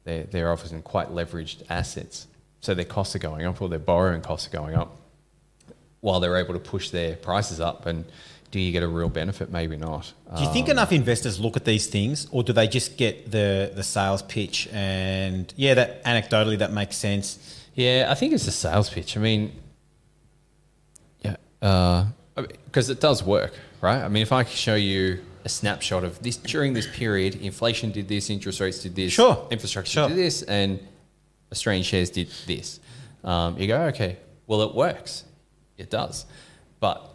they're, 0.05 0.25
they're 0.25 0.53
often 0.53 0.83
quite 0.83 1.09
leveraged 1.09 1.63
assets. 1.69 2.27
So 2.61 2.75
their 2.75 2.85
costs 2.85 3.15
are 3.15 3.21
going 3.21 3.45
up 3.47 3.61
or 3.61 3.69
their 3.69 3.79
borrowing 3.79 4.23
costs 4.23 4.49
are 4.49 4.57
going 4.57 4.75
up 4.75 4.97
while 6.01 6.21
they're 6.21 6.37
able 6.37 6.55
to 6.55 6.61
push 6.61 6.91
their 6.91 7.17
prices 7.17 7.61
up. 7.61 7.87
And 7.87 8.05
do 8.51 8.61
you 8.61 8.73
get 8.73 8.83
a 8.83 8.89
real 8.89 9.09
benefit? 9.09 9.51
Maybe 9.51 9.77
not. 9.77 10.13
Do 10.37 10.43
you 10.43 10.53
think 10.53 10.69
enough 10.69 10.93
investors 10.93 11.41
look 11.41 11.57
at 11.57 11.65
these 11.65 11.89
things, 11.89 12.29
or 12.31 12.45
do 12.45 12.53
they 12.53 12.69
just 12.69 12.97
get 12.97 13.31
the 13.31 13.73
the 13.75 13.83
sales 13.83 14.23
pitch 14.23 14.69
and 14.73 15.53
yeah, 15.57 15.75
that 15.75 16.05
anecdotally 16.05 16.59
that 16.59 16.73
makes 16.73 16.97
sense? 16.97 17.67
Yeah, 17.75 18.07
I 18.09 18.15
think 18.15 18.33
it's 18.33 18.47
a 18.47 18.53
sales 18.53 18.89
pitch. 18.91 19.17
I 19.17 19.21
mean, 19.21 19.53
because 21.65 22.91
it 22.91 23.01
does 23.01 23.23
work, 23.23 23.53
right? 23.81 24.03
I 24.03 24.09
mean, 24.09 24.23
if 24.23 24.33
I 24.33 24.45
show 24.45 24.75
you 24.75 25.21
a 25.45 25.49
snapshot 25.49 26.05
of 26.05 26.23
this 26.23 26.37
during 26.37 26.75
this 26.75 26.87
period, 26.87 27.37
inflation 27.37 27.91
did 27.93 28.09
this, 28.09 28.29
interest 28.31 28.61
rates 28.61 28.81
did 28.83 28.95
this, 28.95 29.13
Sure. 29.13 29.47
infrastructure 29.51 29.91
Sure. 29.91 30.09
did 30.09 30.17
this, 30.19 30.43
and 30.43 30.79
Australian 31.53 31.85
shares 31.85 32.11
did 32.11 32.29
this. 32.47 32.81
Um, 33.23 33.57
you 33.59 33.67
go, 33.67 33.83
okay, 33.85 34.17
well, 34.47 34.63
it 34.63 34.75
works. 34.75 35.25
It 35.79 35.91
does. 35.91 36.27
But 36.81 37.11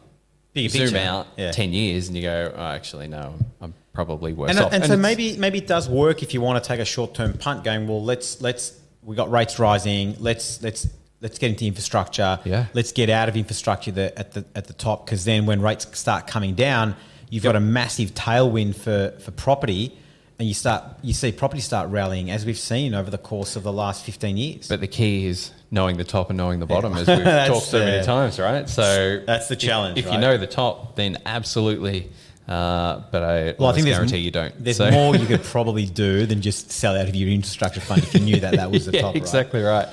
Bigger 0.54 0.70
zoom 0.70 0.82
picture. 0.94 0.98
out 0.98 1.28
Yeah. 1.38 1.52
10 1.52 1.74
years 1.74 2.08
and 2.08 2.18
you 2.18 2.24
go, 2.24 2.52
oh, 2.56 2.62
actually, 2.64 3.08
no, 3.08 3.36
I'm 3.62 3.74
probably 3.94 4.34
worse 4.34 4.50
And, 4.52 4.60
off. 4.60 4.74
and 4.74 4.84
so 4.86 4.98
maybe 4.98 5.38
maybe 5.38 5.60
it 5.60 5.68
does 5.68 5.88
work 5.88 6.24
if 6.24 6.34
you 6.34 6.42
want 6.42 6.64
to 6.64 6.68
take 6.68 6.80
a 6.80 6.86
short 6.86 7.14
term 7.14 7.34
punt, 7.34 7.64
going 7.64 7.88
well. 7.88 8.04
Let's 8.04 8.42
let's 8.42 8.74
we 9.04 9.16
got 9.16 9.30
rates 9.30 9.60
rising. 9.60 10.16
Let's 10.20 10.62
let's 10.64 10.88
let's 11.22 11.38
get 11.38 11.50
into 11.52 11.66
infrastructure. 11.66 12.40
Yeah. 12.46 12.66
Let's 12.74 12.92
get 12.92 13.10
out 13.10 13.30
of 13.30 13.36
infrastructure 13.38 13.92
the, 13.92 14.18
at 14.18 14.32
the 14.34 14.46
at 14.56 14.66
the 14.68 14.74
top 14.74 15.06
because 15.06 15.26
then 15.26 15.46
when 15.46 15.62
rates 15.62 15.88
start 15.98 16.28
coming 16.28 16.56
down, 16.56 16.96
you've 17.30 17.44
got 17.44 17.56
a 17.56 17.60
massive 17.60 18.14
tailwind 18.14 18.76
for 18.76 19.18
for 19.20 19.32
property, 19.32 19.98
and 20.40 20.48
you 20.48 20.54
start 20.54 20.84
you 21.02 21.14
see 21.14 21.32
property 21.32 21.62
start 21.62 21.90
rallying 21.90 22.32
as 22.32 22.46
we've 22.46 22.58
seen 22.58 22.94
over 22.94 23.10
the 23.12 23.18
course 23.18 23.56
of 23.56 23.64
the 23.64 23.74
last 23.74 24.04
fifteen 24.06 24.38
years. 24.38 24.68
But 24.68 24.80
the 24.82 24.88
key 24.88 25.26
is 25.26 25.52
knowing 25.72 25.98
the 25.98 26.04
top 26.04 26.30
and 26.30 26.38
knowing 26.38 26.60
the 26.60 26.66
bottom, 26.66 26.94
as 26.94 27.08
we've 27.08 27.24
talked 27.48 27.66
so 27.68 27.80
many 27.80 28.04
times, 28.04 28.40
right? 28.40 28.68
So 28.68 29.22
That's 29.28 29.48
the 29.50 29.56
challenge, 29.56 30.00
If, 30.00 30.06
you 30.06 30.12
right? 30.12 30.20
know 30.20 30.38
the 30.38 30.48
top, 30.48 30.96
then 30.96 31.18
absolutely. 31.28 32.10
Uh, 32.48 33.04
but 33.12 33.22
I, 33.22 33.56
Well, 33.60 33.70
I 33.70 33.74
think 33.74 33.86
there's, 33.86 33.98
guarantee 33.98 34.18
you 34.18 34.32
don't. 34.32 34.52
There's 34.64 34.78
So- 34.78 34.90
more 34.90 35.16
you 35.16 35.28
could 35.28 35.44
probably 35.56 35.86
do 35.86 36.26
than 36.26 36.42
just 36.42 36.72
sell 36.72 36.98
out 36.98 37.08
of 37.08 37.14
your 37.16 37.30
infrastructure 37.30 37.80
fund 37.80 38.02
if 38.02 38.16
you 38.16 38.22
knew 38.22 38.40
that 38.40 38.56
that 38.56 38.72
was 38.72 38.88
the 38.88 38.92
yeah, 38.96 39.02
top. 39.02 39.14
right? 39.14 39.22
exactly 39.22 39.62
right. 39.62 39.88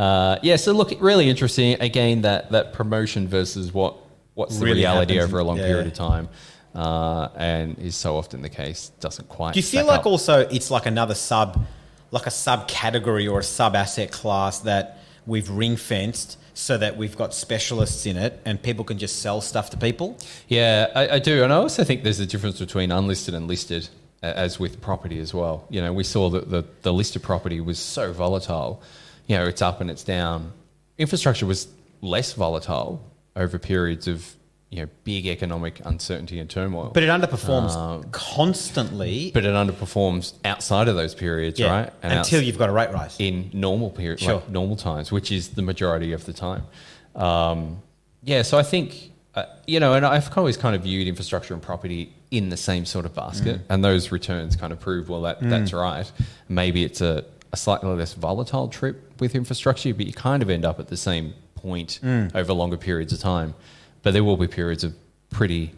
Uh, 0.00 0.38
yeah, 0.42 0.56
so 0.56 0.72
look, 0.72 0.92
really 0.98 1.28
interesting. 1.28 1.76
Again, 1.78 2.22
that 2.22 2.50
that 2.52 2.72
promotion 2.72 3.28
versus 3.28 3.70
what 3.74 3.96
what's 4.32 4.56
the 4.58 4.64
Really 4.64 4.80
reality 4.80 5.16
happens, 5.16 5.30
over 5.30 5.40
a 5.40 5.44
long 5.44 5.58
yeah. 5.58 5.66
period 5.66 5.88
of 5.88 5.92
time, 5.92 6.30
uh, 6.74 7.28
and 7.36 7.78
is 7.78 7.96
so 7.96 8.16
often 8.16 8.40
the 8.40 8.48
case 8.48 8.92
doesn't 9.00 9.28
quite. 9.28 9.52
Do 9.52 9.60
you 9.60 9.62
feel 9.62 9.84
like 9.84 10.00
up. 10.00 10.06
also 10.06 10.48
it's 10.48 10.70
like 10.70 10.86
another 10.86 11.14
sub, 11.14 11.66
like 12.12 12.26
a 12.26 12.30
subcategory 12.30 13.30
or 13.30 13.40
a 13.40 13.42
sub 13.42 13.76
asset 13.76 14.10
class 14.10 14.60
that 14.60 15.00
we've 15.26 15.50
ring 15.50 15.76
fenced 15.76 16.38
so 16.54 16.78
that 16.78 16.96
we've 16.96 17.18
got 17.18 17.34
specialists 17.34 18.06
in 18.06 18.16
it 18.16 18.40
and 18.46 18.62
people 18.62 18.86
can 18.86 18.96
just 18.96 19.20
sell 19.20 19.42
stuff 19.42 19.68
to 19.70 19.76
people? 19.76 20.18
Yeah, 20.48 20.90
I, 20.94 21.08
I 21.16 21.18
do, 21.18 21.44
and 21.44 21.52
I 21.52 21.56
also 21.56 21.84
think 21.84 22.04
there's 22.04 22.20
a 22.20 22.26
difference 22.26 22.58
between 22.58 22.90
unlisted 22.90 23.34
and 23.34 23.46
listed, 23.46 23.90
as 24.22 24.58
with 24.58 24.80
property 24.80 25.18
as 25.18 25.34
well. 25.34 25.66
You 25.68 25.82
know, 25.82 25.92
we 25.92 26.04
saw 26.04 26.30
that 26.30 26.48
the, 26.48 26.64
the 26.80 26.92
listed 26.92 27.22
property 27.22 27.60
was 27.60 27.78
so 27.78 28.14
volatile. 28.14 28.82
You 29.30 29.36
know, 29.36 29.46
it's 29.46 29.62
up 29.62 29.80
and 29.80 29.88
it's 29.88 30.02
down. 30.02 30.52
Infrastructure 30.98 31.46
was 31.46 31.68
less 32.00 32.32
volatile 32.32 33.00
over 33.36 33.60
periods 33.60 34.08
of 34.08 34.34
you 34.70 34.82
know 34.82 34.88
big 35.04 35.24
economic 35.26 35.80
uncertainty 35.84 36.40
and 36.40 36.50
turmoil, 36.50 36.90
But 36.92 37.04
it 37.04 37.10
underperforms 37.10 37.76
Um, 37.76 38.04
constantly 38.10 39.30
but 39.32 39.44
it 39.44 39.54
underperforms 39.54 40.32
outside 40.44 40.88
of 40.88 40.96
those 40.96 41.14
periods, 41.14 41.60
yeah, 41.60 41.70
right? 41.70 41.92
And 42.02 42.12
until 42.12 42.42
you've 42.42 42.58
got 42.58 42.70
a 42.70 42.72
rate 42.72 42.90
rise. 42.92 43.14
in 43.20 43.50
normal 43.52 43.90
period, 43.90 44.18
Sure. 44.18 44.34
like 44.34 44.48
normal 44.50 44.74
times, 44.74 45.12
which 45.12 45.30
is 45.30 45.50
the 45.50 45.62
majority 45.62 46.12
of 46.12 46.24
the 46.26 46.32
time. 46.32 46.64
Um, 47.14 47.78
yeah, 48.24 48.42
so 48.42 48.58
I 48.58 48.64
think 48.64 49.12
uh, 49.36 49.44
you 49.64 49.78
know, 49.78 49.94
and 49.94 50.04
I've 50.04 50.36
always 50.36 50.56
kind 50.56 50.74
of 50.74 50.82
viewed 50.82 51.06
infrastructure 51.06 51.54
and 51.54 51.62
property 51.62 52.12
in 52.32 52.48
the 52.48 52.56
same 52.56 52.84
sort 52.84 53.04
of 53.06 53.14
basket, 53.14 53.58
Mm. 53.58 53.64
and 53.70 53.84
those 53.84 54.10
returns 54.10 54.56
kind 54.56 54.72
of 54.72 54.80
prove 54.80 55.08
well 55.08 55.20
that 55.22 55.38
that's 55.40 55.72
right. 55.72 56.10
Maybe 56.48 56.82
it's 56.82 57.00
a 57.00 57.24
a 57.52 57.56
slightly 57.56 57.88
less 57.90 58.14
volatile 58.14 58.68
trip 58.68 59.12
with 59.20 59.34
infrastructure, 59.34 59.92
but 59.94 60.06
you 60.06 60.12
kind 60.12 60.42
of 60.42 60.50
end 60.50 60.64
up 60.64 60.78
at 60.80 60.88
the 60.88 60.96
same 60.96 61.34
point 61.54 61.98
Mm. 62.02 62.34
over 62.34 62.52
longer 62.52 62.76
periods 62.76 63.12
of 63.12 63.20
time. 63.20 63.54
But 64.02 64.12
there 64.12 64.24
will 64.24 64.36
be 64.36 64.46
periods 64.46 64.82
of 64.84 64.94
pretty 65.30 65.72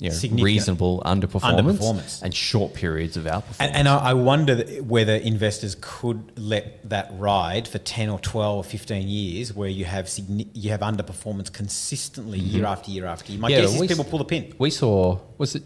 you 0.00 0.08
know, 0.10 0.42
reasonable 0.42 1.02
underperformance, 1.04 1.60
underperformance. 1.60 2.22
and 2.22 2.34
short 2.34 2.72
periods 2.72 3.18
of 3.18 3.24
outperformance. 3.24 3.56
And, 3.60 3.76
and 3.76 3.86
I, 3.88 3.96
I 3.98 4.14
wonder 4.14 4.56
whether 4.82 5.14
investors 5.14 5.76
could 5.80 6.32
let 6.38 6.88
that 6.88 7.10
ride 7.18 7.68
for 7.68 7.76
ten 7.78 8.08
or 8.08 8.18
twelve 8.18 8.56
or 8.56 8.64
fifteen 8.64 9.06
years, 9.08 9.52
where 9.54 9.68
you 9.68 9.84
have 9.84 10.06
signi- 10.06 10.48
you 10.54 10.70
have 10.70 10.80
underperformance 10.80 11.52
consistently 11.52 12.38
year 12.38 12.64
after 12.64 12.90
year 12.90 13.04
after 13.04 13.30
year. 13.30 13.40
My 13.40 13.50
Mm-hmm. 13.50 13.54
Yeah, 13.62 13.66
guess 13.70 13.80
is 13.82 13.88
people 13.88 14.04
pull 14.04 14.18
the 14.20 14.24
pin. 14.24 14.54
we 14.58 14.70
saw 14.70 15.18
was 15.36 15.54
it 15.54 15.64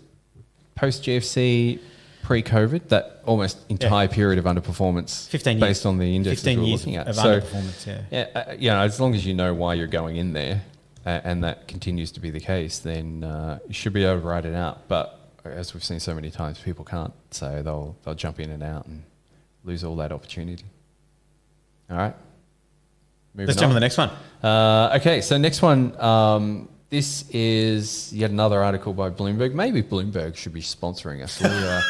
post 0.75 1.05
GFC, 1.05 1.79
pre 2.25 2.43
COVID, 2.43 2.89
that 2.89 3.21
almost 3.25 3.59
entire 3.69 4.09
period 4.09 4.39
of 4.39 4.47
underperformance, 4.47 5.29
15 5.29 5.59
years. 5.59 5.61
based 5.61 5.87
on 5.87 5.99
the 5.99 6.17
index 6.17 6.41
15 6.43 6.59
we 6.59 6.65
were 6.65 6.77
looking 6.77 6.97
at. 6.97 7.15
so, 7.15 7.41
yeah. 7.87 8.03
yeah, 8.11 8.27
uh, 8.35 8.53
you 8.59 8.71
know, 8.71 8.81
as 8.81 8.99
long 8.99 9.15
as 9.15 9.25
you 9.25 9.35
know 9.35 9.55
why 9.55 9.75
you're 9.75 9.87
going 9.87 10.17
in 10.17 10.33
there, 10.33 10.63
uh, 11.07 11.21
and 11.23 11.45
that 11.45 11.69
continues 11.69 12.11
to 12.13 12.21
be 12.21 12.31
the 12.31 12.41
case, 12.41 12.79
then 12.79 13.23
uh, 13.23 13.59
you 13.69 13.75
should 13.75 13.93
be 13.93 14.05
able 14.05 14.21
to 14.21 14.27
ride 14.27 14.47
it 14.47 14.55
out. 14.55 14.89
But 14.89 15.21
as 15.45 15.75
we've 15.75 15.85
seen 15.85 16.01
so 16.01 16.15
many 16.15 16.31
times, 16.31 16.59
people 16.59 16.85
can't, 16.85 17.13
so 17.31 17.63
they'll 17.63 17.97
they'll 18.03 18.15
jump 18.15 18.41
in 18.41 18.51
and 18.51 18.63
out 18.63 18.87
and 18.87 19.05
lose 19.63 19.85
all 19.85 19.97
that 19.97 20.11
opportunity. 20.11 20.65
All 21.91 21.97
right. 21.99 22.15
Moving 23.35 23.49
Let's 23.49 23.61
jump 23.61 23.71
on 23.71 23.71
on. 23.71 23.75
the 23.75 23.81
next 23.81 23.99
one. 23.99 24.11
Uh, 24.43 24.97
okay, 25.01 25.21
so 25.21 25.37
next 25.37 25.61
one. 25.61 26.01
Um, 26.01 26.69
this 26.91 27.29
is 27.31 28.13
yet 28.13 28.31
another 28.31 28.63
article 28.63 28.93
by 28.93 29.11
Bloomberg. 29.11 29.53
Maybe 29.55 29.83
Bloomberg 29.83 30.37
should 30.37 30.53
be 30.53 30.61
sponsoring 30.61 31.23
us. 31.23 31.41
We, 31.41 31.49
uh, 31.49 31.81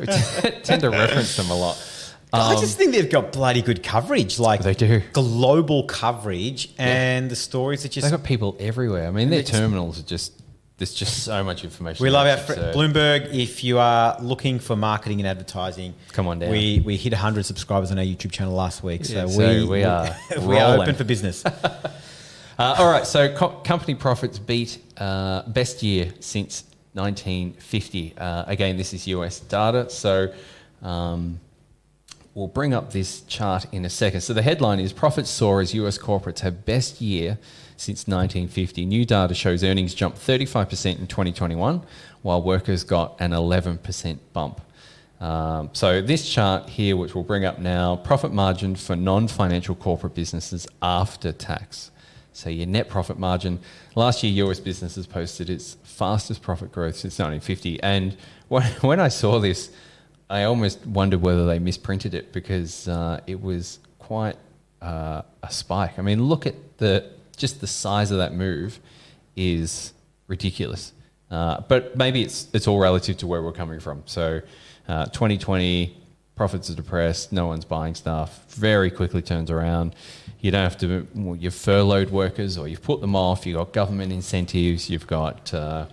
we 0.00 0.06
t- 0.06 0.60
tend 0.62 0.82
to 0.82 0.90
reference 0.90 1.36
them 1.36 1.50
a 1.50 1.54
lot. 1.56 1.78
I 2.32 2.54
just 2.60 2.78
think 2.78 2.92
they've 2.92 3.10
got 3.10 3.32
bloody 3.32 3.60
good 3.62 3.82
coverage, 3.82 4.38
like 4.38 4.60
Um, 4.60 4.64
They 4.64 4.74
do. 4.74 5.02
global 5.12 5.84
coverage, 5.84 6.70
and 6.78 7.28
the 7.30 7.34
stories 7.36 7.84
are 7.84 7.88
just. 7.88 8.04
They've 8.04 8.18
got 8.18 8.24
people 8.24 8.56
everywhere. 8.60 9.08
I 9.08 9.10
mean, 9.10 9.30
their 9.30 9.42
terminals 9.42 9.98
are 9.98 10.04
just. 10.04 10.34
There's 10.78 10.94
just 10.94 11.24
so 11.24 11.44
much 11.44 11.62
information. 11.62 12.02
We 12.02 12.08
love 12.08 12.26
our 12.26 12.38
fr- 12.38 12.52
absurd. 12.52 12.74
Bloomberg. 12.74 13.34
If 13.34 13.62
you 13.64 13.78
are 13.78 14.16
looking 14.22 14.58
for 14.58 14.76
marketing 14.76 15.20
and 15.20 15.26
advertising, 15.28 15.92
Come 16.12 16.26
on 16.26 16.38
down. 16.38 16.50
We 16.50 16.80
we 16.84 16.96
hit 16.96 17.12
100 17.12 17.44
subscribers 17.44 17.90
on 17.90 17.98
our 17.98 18.04
YouTube 18.04 18.30
channel 18.32 18.54
last 18.54 18.82
week, 18.82 19.04
so, 19.04 19.14
Yeah, 19.14 19.24
we, 19.26 19.30
so 19.30 19.66
we 19.68 19.84
are 19.84 20.16
we 20.40 20.58
are 20.58 20.78
open 20.80 20.94
for 20.94 21.04
business. 21.04 21.44
Uh, 22.58 22.74
all 22.78 22.90
right, 22.90 23.06
so 23.06 23.34
co- 23.34 23.60
company 23.60 23.94
profits 23.94 24.38
beat 24.38 24.78
uh, 24.98 25.42
best 25.48 25.82
year 25.82 26.12
since 26.20 26.64
1950. 26.92 28.14
Uh, 28.18 28.44
again, 28.46 28.76
this 28.76 28.92
is 28.92 29.06
US 29.06 29.40
data, 29.40 29.88
so 29.88 30.32
um, 30.82 31.40
we'll 32.34 32.48
bring 32.48 32.74
up 32.74 32.92
this 32.92 33.22
chart 33.22 33.66
in 33.72 33.84
a 33.84 33.90
second. 33.90 34.20
So 34.20 34.34
the 34.34 34.42
headline 34.42 34.80
is 34.80 34.92
Profits 34.92 35.30
soar 35.30 35.60
as 35.60 35.74
US 35.74 35.98
corporates 35.98 36.40
have 36.40 36.64
best 36.64 37.00
year 37.00 37.38
since 37.76 38.06
1950. 38.06 38.84
New 38.84 39.04
data 39.04 39.34
shows 39.34 39.64
earnings 39.64 39.94
jumped 39.94 40.18
35% 40.18 40.98
in 40.98 41.06
2021, 41.06 41.82
while 42.22 42.42
workers 42.42 42.84
got 42.84 43.16
an 43.20 43.30
11% 43.30 44.18
bump. 44.32 44.60
Um, 45.20 45.70
so 45.72 46.00
this 46.00 46.28
chart 46.28 46.68
here, 46.68 46.96
which 46.96 47.14
we'll 47.14 47.24
bring 47.24 47.44
up 47.44 47.58
now, 47.58 47.96
profit 47.96 48.32
margin 48.32 48.74
for 48.74 48.96
non-financial 48.96 49.74
corporate 49.74 50.14
businesses 50.14 50.66
after 50.82 51.32
tax. 51.32 51.90
So 52.32 52.50
your 52.50 52.66
net 52.66 52.88
profit 52.88 53.18
margin. 53.18 53.60
Last 53.94 54.22
year, 54.22 54.46
US 54.46 54.60
businesses 54.60 55.06
posted 55.06 55.50
its 55.50 55.76
fastest 55.82 56.42
profit 56.42 56.72
growth 56.72 56.96
since 56.96 57.18
1950. 57.18 57.82
And 57.82 58.16
when, 58.48 59.00
I 59.00 59.08
saw 59.08 59.38
this, 59.38 59.70
I 60.28 60.44
almost 60.44 60.86
wondered 60.86 61.22
whether 61.22 61.46
they 61.46 61.58
misprinted 61.58 62.14
it 62.14 62.32
because 62.32 62.88
uh, 62.88 63.20
it 63.26 63.40
was 63.40 63.80
quite 63.98 64.36
uh, 64.80 65.22
a 65.42 65.50
spike. 65.50 65.98
I 65.98 66.02
mean, 66.02 66.24
look 66.24 66.46
at 66.46 66.54
the 66.78 67.10
just 67.36 67.60
the 67.60 67.66
size 67.66 68.10
of 68.10 68.18
that 68.18 68.34
move 68.34 68.78
is 69.36 69.92
ridiculous. 70.26 70.92
Uh, 71.30 71.60
but 71.68 71.96
maybe 71.96 72.22
it's 72.22 72.48
it's 72.52 72.66
all 72.66 72.78
relative 72.78 73.16
to 73.18 73.26
where 73.26 73.42
we're 73.42 73.52
coming 73.52 73.80
from. 73.80 74.02
So, 74.06 74.40
uh, 74.88 75.06
2020 75.06 75.96
profits 76.34 76.70
are 76.70 76.74
depressed. 76.74 77.32
No 77.32 77.46
one's 77.46 77.64
buying 77.64 77.94
stuff. 77.94 78.44
Very 78.48 78.90
quickly 78.90 79.22
turns 79.22 79.50
around. 79.50 79.94
You 80.40 80.50
don't 80.50 80.62
have 80.62 80.78
to. 80.78 81.06
Well, 81.14 81.36
you've 81.36 81.54
furloughed 81.54 82.10
workers 82.10 82.56
or 82.56 82.66
you've 82.68 82.82
put 82.82 83.00
them 83.00 83.14
off. 83.14 83.44
You've 83.46 83.56
got 83.58 83.72
government 83.72 84.12
incentives. 84.12 84.88
You've 84.88 85.06
got 85.06 85.52
uh, 85.52 85.86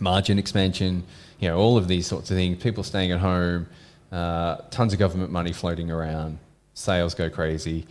margin 0.00 0.38
expansion. 0.38 1.02
You 1.40 1.48
know 1.48 1.58
all 1.58 1.76
of 1.76 1.88
these 1.88 2.06
sorts 2.06 2.30
of 2.30 2.36
things. 2.36 2.62
People 2.62 2.82
staying 2.84 3.12
at 3.12 3.20
home. 3.20 3.66
Uh, 4.12 4.56
tons 4.70 4.92
of 4.92 4.98
government 4.98 5.30
money 5.32 5.52
floating 5.52 5.90
around. 5.90 6.38
Sales 6.74 7.14
go 7.14 7.28
crazy. 7.28 7.86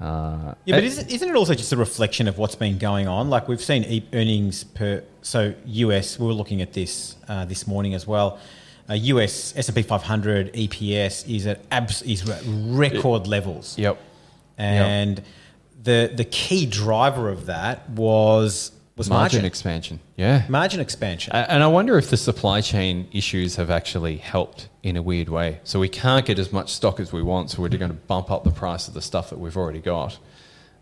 Uh, 0.00 0.54
Yeah, 0.66 0.76
but 0.76 0.84
isn't, 0.84 1.10
isn't 1.10 1.28
it 1.28 1.34
also 1.34 1.54
just 1.54 1.72
a 1.72 1.76
reflection 1.76 2.28
of 2.28 2.38
what's 2.38 2.54
been 2.54 2.78
going 2.78 3.08
on? 3.08 3.30
Like 3.30 3.48
we've 3.48 3.60
seen 3.62 3.82
e- 3.84 4.06
earnings 4.12 4.62
per 4.62 5.02
so 5.22 5.54
US. 5.64 6.18
We 6.18 6.26
were 6.26 6.34
looking 6.34 6.62
at 6.62 6.72
this 6.72 7.16
uh, 7.28 7.44
this 7.46 7.66
morning 7.66 7.94
as 7.94 8.06
well. 8.06 8.38
Uh, 8.88 8.94
US 8.94 9.54
S 9.56 9.68
and 9.68 9.74
P 9.76 9.82
500 9.82 10.52
EPS 10.52 11.34
is 11.34 11.46
at 11.46 11.60
abs- 11.72 12.02
is 12.02 12.28
at 12.28 12.42
record 12.46 13.26
levels. 13.26 13.76
Yep. 13.78 13.98
And 14.58 15.22
the 15.82 16.12
the 16.14 16.24
key 16.24 16.66
driver 16.66 17.28
of 17.28 17.46
that 17.46 17.88
was 17.90 18.72
was 18.96 19.10
margin 19.10 19.38
margin 19.38 19.44
expansion. 19.44 20.00
Yeah. 20.16 20.46
margin 20.48 20.80
expansion. 20.80 21.34
And 21.34 21.62
I 21.62 21.66
wonder 21.66 21.98
if 21.98 22.08
the 22.08 22.16
supply 22.16 22.62
chain 22.62 23.08
issues 23.12 23.56
have 23.56 23.68
actually 23.68 24.16
helped 24.16 24.68
in 24.82 24.96
a 24.96 25.02
weird 25.02 25.28
way. 25.28 25.60
So 25.64 25.78
we 25.78 25.90
can't 25.90 26.24
get 26.24 26.38
as 26.38 26.50
much 26.50 26.72
stock 26.72 26.98
as 26.98 27.12
we 27.12 27.22
want, 27.22 27.50
so 27.50 27.60
we're 27.60 27.68
going 27.68 27.90
to 27.90 27.94
bump 27.94 28.30
up 28.30 28.44
the 28.44 28.50
price 28.50 28.88
of 28.88 28.94
the 28.94 29.02
stuff 29.02 29.28
that 29.30 29.38
we've 29.38 29.56
already 29.56 29.80
got. 29.80 30.18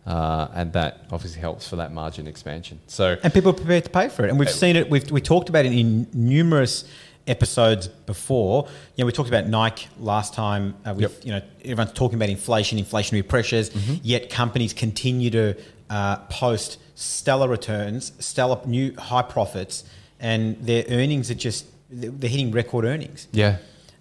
Uh, 0.06 0.48
and 0.54 0.72
that 0.74 1.00
obviously 1.10 1.40
helps 1.40 1.66
for 1.66 1.76
that 1.76 1.90
margin 1.90 2.26
expansion. 2.26 2.78
So, 2.86 3.16
and 3.22 3.32
people 3.32 3.50
are 3.50 3.54
prepared 3.54 3.84
to 3.84 3.90
pay 3.90 4.10
for 4.10 4.24
it. 4.24 4.28
And 4.28 4.38
we've 4.38 4.50
seen 4.50 4.76
it. 4.76 4.90
We've 4.90 5.10
we 5.10 5.20
talked 5.20 5.48
about 5.48 5.64
it 5.64 5.72
in 5.72 6.06
numerous 6.12 6.84
episodes 7.26 7.88
before. 7.88 8.66
You 8.96 9.02
know, 9.02 9.06
we 9.06 9.12
talked 9.12 9.28
about 9.28 9.46
Nike 9.48 9.86
last 9.98 10.34
time. 10.34 10.74
Uh, 10.84 10.94
with 10.94 11.02
Yep. 11.02 11.12
you 11.24 11.32
know, 11.32 11.42
everyone's 11.64 11.92
talking 11.92 12.16
about 12.16 12.28
inflation, 12.28 12.78
inflationary 12.78 13.26
pressures. 13.26 13.70
Yet 14.02 14.30
companies 14.30 14.72
continue 14.72 15.30
to 15.30 15.54
uh, 15.90 16.16
post 16.30 16.78
stellar 16.94 17.48
returns, 17.48 18.12
stellar 18.18 18.60
new 18.66 18.94
high 18.96 19.22
profits, 19.22 19.84
and 20.20 20.56
their 20.64 20.84
earnings 20.88 21.30
are 21.30 21.34
just 21.34 21.66
they're 21.90 22.30
hitting 22.30 22.50
record 22.50 22.84
earnings. 22.84 23.28
yeah. 23.32 23.56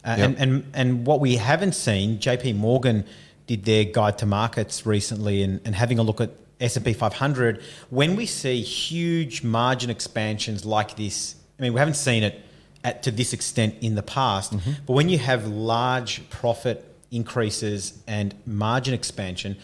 Uh, 0.05 0.15
Yep. 0.17 0.19
and, 0.29 0.37
and 0.37 0.63
and 0.73 1.07
what 1.07 1.21
we 1.21 1.37
haven't 1.37 1.73
seen, 1.75 2.19
JP 2.19 2.55
Morgan 2.57 3.05
did 3.47 3.63
their 3.63 3.85
guide 3.85 4.17
to 4.17 4.25
markets 4.25 4.85
recently, 4.85 5.43
and, 5.43 5.61
and 5.63 5.73
having 5.75 5.97
a 5.97 6.03
look 6.03 6.19
at 6.19 6.31
S 6.59 6.75
and 6.75 6.83
P 6.85 6.91
500. 6.91 7.61
When 7.89 8.15
we 8.17 8.25
see 8.25 8.61
huge 8.61 9.43
margin 9.43 9.89
expansions 9.89 10.65
like 10.65 10.97
this, 10.97 11.35
I 11.57 11.61
mean, 11.61 11.73
we 11.73 11.79
haven't 11.79 11.95
seen 11.95 12.23
it 12.23 12.41
at 12.83 13.03
to 13.03 13.11
this 13.11 13.33
extent 13.33 13.75
in 13.81 13.95
the 13.95 14.03
past. 14.03 14.53
Mm-hmm. 14.53 14.71
But 14.85 14.93
when 14.93 15.09
you 15.09 15.17
have 15.17 15.47
large 15.47 16.29
profit 16.29 16.85
increases 17.11 18.01
and 18.07 18.35
margin 18.45 18.93
expansion, 18.93 19.57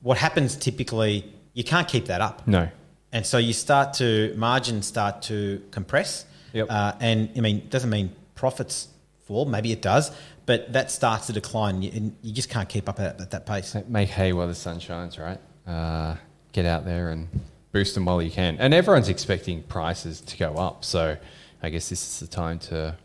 what 0.00 0.18
happens 0.18 0.56
typically, 0.56 1.32
you 1.52 1.64
can't 1.64 1.88
keep 1.88 2.06
that 2.06 2.20
up. 2.20 2.46
No. 2.46 2.68
And 3.12 3.24
so 3.24 3.38
you 3.38 3.52
start 3.52 3.94
to 3.94 4.34
margins 4.36 4.86
start 4.86 5.22
to 5.22 5.62
compress. 5.70 6.26
Yep. 6.52 6.66
Uh, 6.70 6.92
and 7.00 7.30
I 7.36 7.40
mean, 7.40 7.58
it 7.58 7.70
doesn't 7.70 7.90
mean 7.90 8.14
profits 8.34 8.88
fall. 9.22 9.44
Maybe 9.44 9.72
it 9.72 9.82
does, 9.82 10.10
but 10.46 10.72
that 10.72 10.90
starts 10.90 11.26
to 11.26 11.32
decline. 11.32 11.82
And 11.82 12.16
you 12.22 12.32
just 12.32 12.48
can't 12.48 12.68
keep 12.68 12.88
up 12.88 13.00
at, 13.00 13.20
at 13.20 13.30
that 13.30 13.46
pace. 13.46 13.76
Make 13.88 14.08
hay 14.08 14.32
while 14.32 14.48
the 14.48 14.54
sun 14.54 14.80
shines, 14.80 15.18
right? 15.18 15.38
Uh, 15.66 16.16
get 16.52 16.66
out 16.66 16.84
there 16.84 17.10
and 17.10 17.28
boost 17.72 17.94
them 17.94 18.06
while 18.06 18.22
you 18.22 18.30
can. 18.30 18.56
And 18.58 18.72
everyone's 18.72 19.08
expecting 19.08 19.62
prices 19.64 20.20
to 20.22 20.36
go 20.36 20.54
up. 20.54 20.84
So 20.84 21.16
I 21.62 21.70
guess 21.70 21.88
this 21.88 22.02
is 22.02 22.20
the 22.20 22.26
time 22.26 22.58
to 22.70 22.96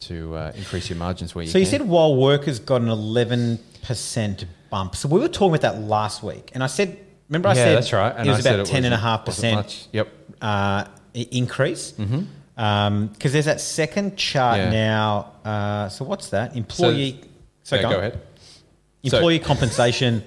to 0.00 0.34
uh, 0.36 0.52
increase 0.56 0.90
your 0.90 0.98
margins 0.98 1.34
where 1.34 1.42
you 1.44 1.48
So 1.50 1.54
can. 1.54 1.60
you 1.60 1.66
said 1.66 1.82
while 1.82 2.14
workers 2.16 2.58
got 2.58 2.82
an 2.82 2.88
eleven 2.88 3.58
percent 3.82 4.44
bump. 4.70 4.94
So 4.96 5.08
we 5.08 5.20
were 5.20 5.28
talking 5.28 5.54
about 5.56 5.62
that 5.62 5.80
last 5.82 6.22
week, 6.22 6.50
and 6.54 6.62
I 6.62 6.66
said, 6.66 6.98
remember 7.28 7.48
I 7.48 7.54
yeah, 7.54 7.64
said 7.64 7.76
that's 7.76 7.92
right. 7.92 8.26
it 8.26 8.28
was 8.28 8.46
I 8.46 8.50
about 8.52 8.66
ten 8.66 8.84
and 8.84 8.92
a 8.94 8.98
half 8.98 9.24
percent. 9.24 9.88
Yep. 9.92 10.08
uh, 10.42 10.84
increase. 11.14 11.92
Because 11.92 13.32
there's 13.32 13.44
that 13.46 13.60
second 13.60 14.16
chart 14.16 14.58
Yeah. 14.58 14.70
now. 14.70 15.32
Uh, 15.44 15.88
so 15.88 16.04
what's 16.04 16.30
that? 16.30 16.56
Employee. 16.56 17.20
So, 17.62 17.76
Yeah, 17.76 17.82
go, 17.82 17.90
go 17.90 17.98
ahead. 17.98 18.20
So- 19.04 19.16
Employee 19.16 19.38
compensation 19.38 20.22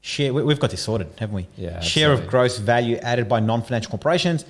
share. 0.00 0.32
we- 0.34 0.42
We've 0.42 0.58
got 0.60 0.70
this 0.70 0.82
sorted, 0.82 1.08
haven't 1.18 1.34
we? 1.34 1.46
Yeah, 1.56 1.80
Share 1.80 2.12
of 2.12 2.26
gross 2.28 2.58
value 2.58 2.96
added 2.96 3.28
by 3.28 3.40
non-financial 3.40 3.90
corporations. 3.90 4.44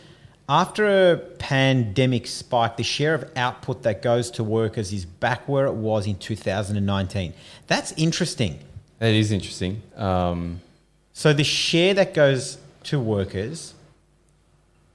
After 0.49 1.13
a 1.13 1.17
pandemic 1.17 2.27
spike, 2.29 2.77
the 2.77 2.85
share 2.85 3.15
of 3.15 3.31
output 3.37 3.83
that 3.83 4.01
goes 4.01 4.31
to 4.33 4.45
workers 4.45 4.93
is 4.93 5.05
back 5.05 5.49
where 5.49 5.67
it 5.67 5.75
was 5.75 6.07
in 6.07 6.17
2019. 6.17 7.33
That's 7.67 7.93
interesting. 7.93 8.61
That 9.01 9.13
is 9.13 9.33
interesting. 9.33 9.83
Um, 9.97 10.61
So 11.13 11.33
the 11.33 11.45
share 11.45 11.95
that 11.95 12.15
goes 12.15 12.59
to 12.85 13.01
workers 13.01 13.75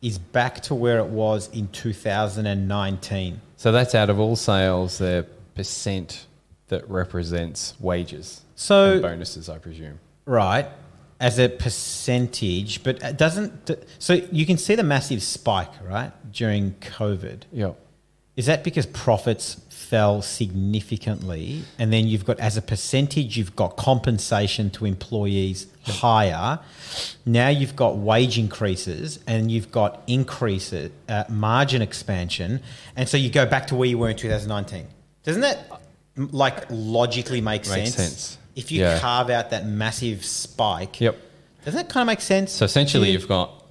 is 0.02 0.18
back 0.18 0.62
to 0.62 0.74
where 0.76 1.00
it 1.00 1.08
was 1.08 1.50
in 1.50 1.68
2019. 1.68 3.42
so 3.58 3.72
that's 3.72 3.94
out 3.94 4.10
of 4.10 4.20
all 4.20 4.36
sales, 4.36 4.98
the 5.00 5.26
percent 5.54 6.26
that 6.70 6.90
represents 6.90 7.74
wages. 7.80 8.42
So 8.56 8.94
and 8.94 9.02
bonuses, 9.02 9.50
I 9.50 9.58
presume. 9.58 10.00
Right, 10.26 10.68
as 11.22 11.38
a 11.38 11.48
percentage, 11.48 12.84
but 12.84 13.02
it 13.02 13.18
doesn't. 13.18 13.72
So 14.00 14.14
you 14.32 14.46
can 14.46 14.58
see 14.58 14.76
the 14.76 14.84
massive 14.84 15.22
spike, 15.22 15.72
right, 15.88 16.12
during 16.34 16.74
COVID. 16.82 17.44
Yep. 17.54 17.80
Is 18.36 18.48
that 18.48 18.64
because 18.64 18.88
profits 18.88 19.62
fell 19.70 20.22
significantly, 20.22 21.64
and 21.78 21.94
then 21.94 22.08
you've 22.08 22.26
got 22.26 22.40
as 22.40 22.58
a 22.58 22.62
percentage, 22.62 23.38
you've 23.38 23.56
got 23.56 23.78
compensation 23.78 24.72
to 24.72 24.86
employees 24.86 25.68
higher. 25.84 26.60
Now 27.26 27.50
you've 27.50 27.76
got 27.76 27.98
wage 27.98 28.40
increases, 28.40 29.20
and 29.28 29.52
you've 29.52 29.72
got 29.72 30.02
increases, 30.08 30.92
uh, 31.08 31.26
margin 31.30 31.84
expansion, 31.84 32.62
and 32.96 33.08
so 33.08 33.16
you 33.16 33.30
go 33.30 33.46
back 33.46 33.68
to 33.68 33.76
where 33.76 33.88
you 33.88 34.00
were 34.00 34.10
in 34.10 34.18
2019. 34.18 34.88
Doesn't 35.24 35.42
that 35.42 35.70
like 36.16 36.66
logically 36.70 37.42
make 37.42 37.68
Makes 37.68 37.94
sense? 37.94 37.96
sense. 37.96 38.38
If 38.56 38.72
you 38.72 38.82
Yeah. 38.82 39.00
carve 39.00 39.30
out 39.30 39.50
that 39.52 39.66
massive 39.66 40.26
spike, 40.26 41.00
Yep. 41.02 41.18
doesn't 41.66 41.78
that 41.88 41.90
kind 41.94 42.02
of 42.04 42.08
make 42.08 42.22
sense? 42.22 42.52
So 42.52 42.66
essentially, 42.66 43.12
you've 43.12 43.28
got 43.28 43.64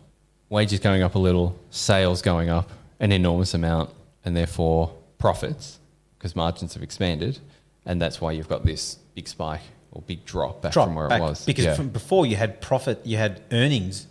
wages 0.49 0.81
going 0.81 1.03
up 1.03 1.14
a 1.14 1.18
little, 1.18 1.57
sales 1.70 2.22
going 2.22 2.49
up 2.49 2.70
an 2.99 3.12
enormous 3.12 3.55
amount, 3.55 3.91
and 4.24 4.37
therefore 4.37 4.93
profits 5.18 5.78
because 6.18 6.35
margins 6.37 6.74
have 6.74 6.83
expanded, 6.83 7.39
and 7.87 8.01
that's 8.01 8.20
why 8.20 8.33
you've 8.33 8.49
got 8.49 8.64
this 8.64 8.99
big 9.14 9.26
spike 9.28 9.62
or 9.93 10.03
big 10.03 10.24
drop 10.24 10.62
back 10.62 10.72
drop 10.72 10.87
from 10.87 10.95
where 10.95 11.09
back 11.09 11.20
it 11.20 11.24
was. 11.24 11.45
because 11.45 11.64
Yeah. 11.64 11.74
from 11.74 11.89
before 11.89 12.26
you 12.26 12.37
had 12.37 12.61
profit, 12.61 13.01
you 13.05 13.16
had 13.16 13.41
earnings 13.53 14.07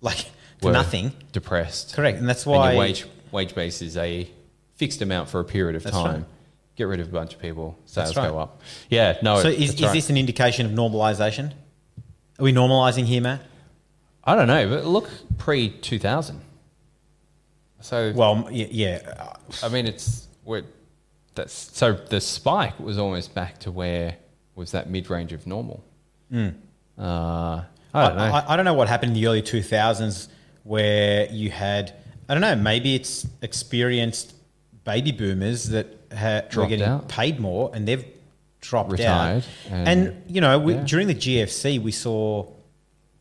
like 0.00 0.26
Were 0.62 0.72
nothing. 0.72 1.12
depressed. 1.32 1.92
Correct, 1.94 2.18
and 2.18 2.28
that's 2.28 2.44
And 2.46 2.52
why 2.54 2.72
your 2.72 2.80
wage 2.80 3.06
wage 3.32 3.54
base 3.54 3.80
is 3.82 3.96
a 3.96 4.28
fixed 4.76 5.02
amount 5.02 5.28
for 5.28 5.38
a 5.40 5.44
period 5.44 5.76
of 5.76 5.82
That's 5.84 5.94
time. 5.96 6.14
right. 6.14 6.24
Get 6.80 6.88
rid 6.88 7.00
of 7.00 7.08
a 7.08 7.12
bunch 7.12 7.34
of 7.34 7.42
people, 7.42 7.78
sales 7.84 8.16
right. 8.16 8.30
go 8.30 8.38
up. 8.38 8.62
Yeah, 8.88 9.18
no. 9.20 9.42
So 9.42 9.48
is, 9.48 9.74
is 9.74 9.82
right. 9.82 9.92
this 9.92 10.08
an 10.08 10.16
indication 10.16 10.64
of 10.64 10.72
normalisation? 10.72 11.52
Are 12.38 12.42
we 12.42 12.54
normalising 12.54 13.04
here, 13.04 13.20
Matt? 13.20 13.42
I 14.24 14.34
don't 14.34 14.46
know, 14.46 14.66
but 14.66 14.86
look 14.86 15.10
pre 15.36 15.68
two 15.68 15.98
thousand. 15.98 16.40
So 17.82 18.14
Well, 18.16 18.48
yeah, 18.50 19.34
I 19.62 19.68
mean, 19.68 19.86
it's 19.86 20.26
we're, 20.42 20.62
that's 21.34 21.52
so 21.52 21.92
the 21.92 22.18
spike 22.18 22.80
was 22.80 22.96
almost 22.96 23.34
back 23.34 23.58
to 23.58 23.70
where 23.70 24.16
was 24.54 24.70
that 24.70 24.88
mid 24.88 25.10
range 25.10 25.34
of 25.34 25.46
normal. 25.46 25.84
Uh, 26.32 26.40
I 26.96 28.08
don't 28.08 28.16
know. 28.16 28.22
I, 28.22 28.54
I 28.54 28.56
don't 28.56 28.64
know 28.64 28.72
what 28.72 28.88
happened 28.88 29.10
in 29.10 29.20
the 29.20 29.26
early 29.26 29.42
2000s 29.42 30.28
where 30.62 31.30
you 31.30 31.50
had, 31.50 31.92
I 32.26 32.32
don't 32.32 32.40
know, 32.40 32.56
maybe 32.56 32.94
it's 32.94 33.26
experienced 33.42 34.32
baby 34.84 35.12
boomers 35.12 35.68
that 35.68 35.99
ha- 36.16 36.42
were 36.56 36.66
getting 36.66 36.82
out. 36.86 37.08
paid 37.08 37.40
more 37.40 37.70
and 37.74 37.86
they've 37.86 38.04
dropped 38.60 38.92
Retired, 38.92 39.44
out. 39.66 39.72
and- 39.72 39.88
And, 39.88 40.22
you 40.28 40.40
know, 40.40 40.58
we, 40.58 40.74
yeah. 40.74 40.84
during 40.84 41.06
the 41.06 41.14
GFC, 41.14 41.78
we 41.80 41.92
saw 41.92 42.46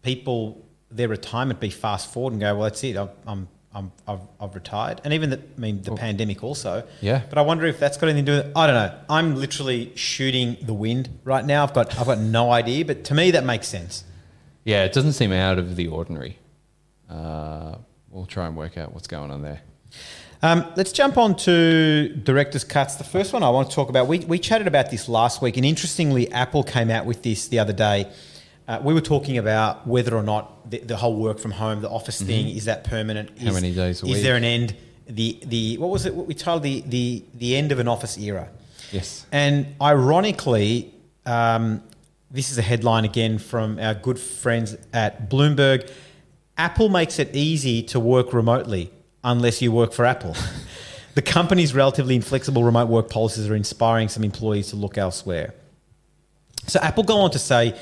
people, 0.01 0.65
their 0.91 1.07
retirement 1.07 1.59
be 1.59 1.69
fast 1.69 2.11
forward 2.11 2.33
and 2.33 2.41
go, 2.41 2.53
well, 2.55 2.63
that's 2.63 2.83
it. 2.83 2.97
I've, 2.97 3.09
I'm, 3.27 3.47
I'm, 3.73 3.91
I've, 4.07 4.19
I've 4.41 4.55
retired. 4.55 4.99
And 5.03 5.13
even 5.13 5.29
the, 5.29 5.37
I 5.37 5.59
mean, 5.59 5.81
the 5.83 5.93
pandemic 5.95 6.43
also. 6.43 6.83
Yeah. 7.01 7.21
But 7.29 7.37
I 7.37 7.41
wonder 7.41 7.65
if 7.67 7.79
that's 7.79 7.97
got 7.97 8.07
anything 8.09 8.25
to 8.25 8.31
do 8.31 8.37
with 8.39 8.47
it. 8.47 8.51
I 8.55 8.67
don't 8.67 8.75
know. 8.75 8.99
I'm 9.09 9.35
literally 9.35 9.91
shooting 9.95 10.57
the 10.61 10.73
wind 10.73 11.09
right 11.23 11.45
now. 11.45 11.63
I've 11.63 11.73
got, 11.73 11.97
I've 11.99 12.07
got 12.07 12.17
no 12.19 12.51
idea. 12.51 12.83
But 12.83 13.03
to 13.05 13.13
me, 13.13 13.31
that 13.31 13.45
makes 13.45 13.67
sense. 13.67 14.03
yeah, 14.65 14.83
it 14.83 14.91
doesn't 14.93 15.13
seem 15.13 15.31
out 15.31 15.57
of 15.59 15.75
the 15.75 15.87
ordinary. 15.87 16.37
Uh, 17.09 17.75
we'll 18.09 18.25
try 18.25 18.47
and 18.47 18.55
work 18.57 18.77
out 18.77 18.93
what's 18.93 19.07
going 19.07 19.31
on 19.31 19.41
there. 19.43 19.61
Um, 20.41 20.65
let's 20.77 20.93
jump 20.93 21.17
on 21.17 21.35
to 21.37 22.09
director's 22.15 22.63
cuts. 22.63 22.95
The 22.95 23.03
first 23.03 23.33
one 23.33 23.43
I 23.43 23.49
want 23.49 23.69
to 23.69 23.75
talk 23.75 23.89
about, 23.89 24.07
we, 24.07 24.19
we 24.19 24.39
chatted 24.39 24.67
about 24.67 24.89
this 24.89 25.09
last 25.09 25.41
week, 25.41 25.57
and 25.57 25.65
interestingly, 25.65 26.31
Apple 26.31 26.63
came 26.63 26.89
out 26.89 27.05
with 27.05 27.23
this 27.23 27.49
the 27.49 27.59
other 27.59 27.73
day. 27.73 28.09
Uh, 28.65 28.79
we 28.81 28.93
were 28.93 29.01
talking 29.01 29.37
about 29.37 29.85
whether 29.85 30.15
or 30.15 30.23
not 30.23 30.69
the, 30.69 30.79
the 30.79 30.95
whole 30.95 31.15
work 31.15 31.39
from 31.39 31.51
home, 31.51 31.81
the 31.81 31.89
office 31.89 32.21
thing, 32.21 32.47
is 32.47 32.65
that 32.65 32.83
permanent? 32.85 33.35
Mm-hmm. 33.35 33.43
How 33.45 33.49
Is- 33.49 33.61
many 33.61 33.73
days 33.73 34.01
a 34.01 34.05
Is 34.05 34.13
week? 34.13 34.23
there 34.23 34.35
an 34.35 34.43
end? 34.43 34.75
The 35.07 35.39
the 35.43 35.77
what 35.79 35.89
was 35.89 36.05
it? 36.05 36.13
What 36.13 36.27
we 36.27 36.35
told 36.35 36.61
the 36.61 36.81
the 36.81 37.23
the 37.33 37.55
end 37.55 37.71
of 37.71 37.79
an 37.79 37.87
office 37.87 38.15
era. 38.19 38.47
Yes. 38.91 39.25
And 39.31 39.65
ironically, 39.81 40.93
um, 41.25 41.81
this 42.29 42.51
is 42.51 42.59
a 42.59 42.61
headline 42.61 43.05
again 43.05 43.39
from 43.39 43.79
our 43.79 43.95
good 43.95 44.19
friends 44.19 44.77
at 44.93 45.27
Bloomberg. 45.27 45.91
Apple 46.59 46.89
makes 46.89 47.17
it 47.17 47.35
easy 47.35 47.81
to 47.83 47.99
work 47.99 48.33
remotely 48.33 48.91
unless 49.23 49.61
you 49.61 49.71
work 49.71 49.93
for 49.93 50.05
Apple. 50.05 50.35
the 51.15 51.21
company's 51.21 51.73
relatively 51.73 52.15
inflexible 52.15 52.63
remote 52.63 52.87
work 52.87 53.09
policies 53.09 53.49
are 53.49 53.55
inspiring 53.55 54.07
some 54.07 54.23
employees 54.23 54.69
to 54.69 54.75
look 54.75 54.97
elsewhere. 54.97 55.53
So 56.67 56.79
Apple 56.81 57.03
go 57.03 57.19
on 57.19 57.31
to 57.31 57.39
say 57.39 57.79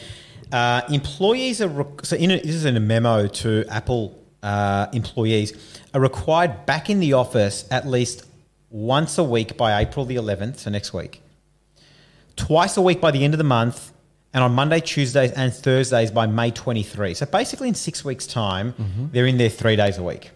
uh, 0.51 0.81
employees 0.89 1.61
are 1.61 1.67
re- 1.67 1.85
so 2.03 2.15
in 2.15 2.31
a, 2.31 2.39
this 2.39 2.55
is 2.55 2.65
in 2.65 2.77
a 2.77 2.79
memo 2.79 3.27
to 3.27 3.65
Apple 3.69 4.23
uh, 4.43 4.87
employees 4.93 5.77
are 5.93 6.01
required 6.01 6.65
back 6.65 6.89
in 6.89 6.99
the 6.99 7.13
office 7.13 7.65
at 7.69 7.87
least 7.87 8.25
once 8.69 9.17
a 9.17 9.23
week 9.23 9.57
by 9.57 9.79
April 9.81 10.05
the 10.05 10.15
11th, 10.15 10.57
so 10.57 10.69
next 10.69 10.93
week, 10.93 11.21
twice 12.35 12.77
a 12.77 12.81
week 12.81 12.99
by 12.99 13.11
the 13.11 13.23
end 13.23 13.33
of 13.33 13.37
the 13.37 13.43
month, 13.43 13.91
and 14.33 14.43
on 14.43 14.51
Monday, 14.53 14.79
Tuesdays, 14.79 15.31
and 15.31 15.53
Thursdays 15.53 16.11
by 16.11 16.27
May 16.27 16.51
23. 16.51 17.13
So 17.13 17.25
basically, 17.25 17.69
in 17.69 17.75
six 17.75 18.03
weeks' 18.03 18.27
time, 18.27 18.73
they're 19.13 19.25
in 19.25 19.37
there 19.37 19.49
three 19.49 19.75
days 19.75 19.97
a 19.97 20.03
week. 20.03 20.31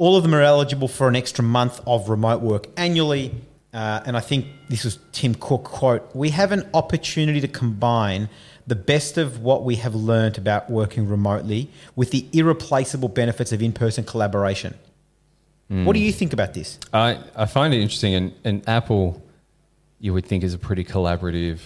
All 0.00 0.16
of 0.16 0.22
them 0.22 0.34
are 0.34 0.40
eligible 0.40 0.88
for 0.88 1.08
an 1.08 1.14
extra 1.14 1.44
month 1.44 1.78
of 1.86 2.08
remote 2.08 2.40
work 2.40 2.68
annually. 2.78 3.34
Uh, 3.74 4.00
and 4.06 4.16
I 4.16 4.20
think 4.20 4.46
this 4.70 4.82
was 4.82 4.98
Tim 5.12 5.34
Cook 5.34 5.64
quote: 5.64 6.02
"We 6.14 6.30
have 6.30 6.52
an 6.52 6.68
opportunity 6.72 7.40
to 7.42 7.48
combine 7.48 8.30
the 8.66 8.74
best 8.74 9.18
of 9.18 9.40
what 9.40 9.62
we 9.62 9.76
have 9.76 9.94
learned 9.94 10.38
about 10.38 10.70
working 10.70 11.06
remotely 11.06 11.68
with 11.96 12.12
the 12.12 12.26
irreplaceable 12.32 13.10
benefits 13.10 13.52
of 13.52 13.62
in-person 13.62 14.04
collaboration." 14.04 14.74
What 15.68 15.92
do 15.92 16.00
you 16.00 16.12
think 16.12 16.32
about 16.32 16.54
this? 16.54 16.80
I, 16.92 17.18
I 17.36 17.46
find 17.46 17.72
it 17.72 17.80
interesting, 17.80 18.14
and, 18.14 18.32
and 18.42 18.68
Apple, 18.68 19.22
you 20.00 20.12
would 20.12 20.26
think 20.26 20.42
is 20.42 20.52
a 20.52 20.58
pretty 20.58 20.82
collaborative, 20.82 21.60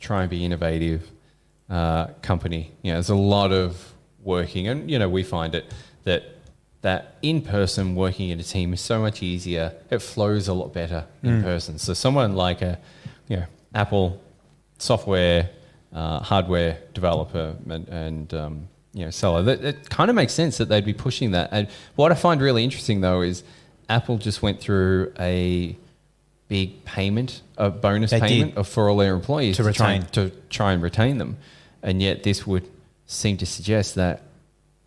try 0.00 0.22
and 0.22 0.30
be 0.30 0.44
innovative 0.44 1.08
uh, 1.68 2.06
company. 2.22 2.72
You 2.82 2.90
know, 2.90 2.96
there's 2.96 3.08
a 3.08 3.14
lot 3.14 3.52
of 3.52 3.92
working, 4.24 4.66
and 4.66 4.90
you 4.90 4.98
know, 4.98 5.08
we 5.08 5.22
find 5.22 5.54
it 5.54 5.72
that 6.02 6.24
that 6.82 7.16
in 7.22 7.42
person 7.42 7.94
working 7.94 8.30
in 8.30 8.40
a 8.40 8.42
team 8.42 8.72
is 8.72 8.80
so 8.80 9.00
much 9.00 9.22
easier. 9.22 9.74
It 9.90 10.00
flows 10.00 10.48
a 10.48 10.54
lot 10.54 10.72
better 10.72 11.04
in 11.22 11.42
person. 11.42 11.78
So 11.78 11.92
someone 11.94 12.34
like 12.34 12.62
a, 12.62 12.78
you 13.28 13.36
know, 13.36 13.46
Apple 13.74 14.20
software, 14.78 15.50
uh, 15.92 16.20
hardware 16.20 16.78
developer, 16.94 17.54
and, 17.68 17.88
and 17.88 18.34
um, 18.34 18.68
you 18.94 19.04
know, 19.04 19.10
seller. 19.10 19.42
That 19.42 19.62
it 19.62 19.90
kind 19.90 20.08
of 20.08 20.16
makes 20.16 20.32
sense 20.32 20.56
that 20.58 20.68
they'd 20.68 20.84
be 20.84 20.94
pushing 20.94 21.32
that. 21.32 21.50
And 21.52 21.68
what 21.96 22.12
I 22.12 22.14
find 22.14 22.40
really 22.40 22.64
interesting 22.64 23.02
though 23.02 23.20
is 23.20 23.44
Apple 23.88 24.16
just 24.18 24.40
went 24.40 24.60
through 24.60 25.12
a 25.18 25.76
big 26.48 26.84
payment, 26.84 27.42
a 27.58 27.70
bonus 27.70 28.10
They 28.10 28.20
payment 28.20 28.56
of, 28.56 28.66
for 28.66 28.88
all 28.88 28.96
their 28.96 29.14
employees 29.14 29.56
To 29.58 29.72
try, 29.72 29.96
retain. 29.96 30.06
to 30.12 30.30
try 30.48 30.72
and 30.72 30.82
retain 30.82 31.18
them, 31.18 31.36
and 31.82 32.00
yet 32.00 32.22
this 32.22 32.46
would 32.46 32.68
seem 33.06 33.36
to 33.36 33.46
suggest 33.46 33.96
that 33.96 34.22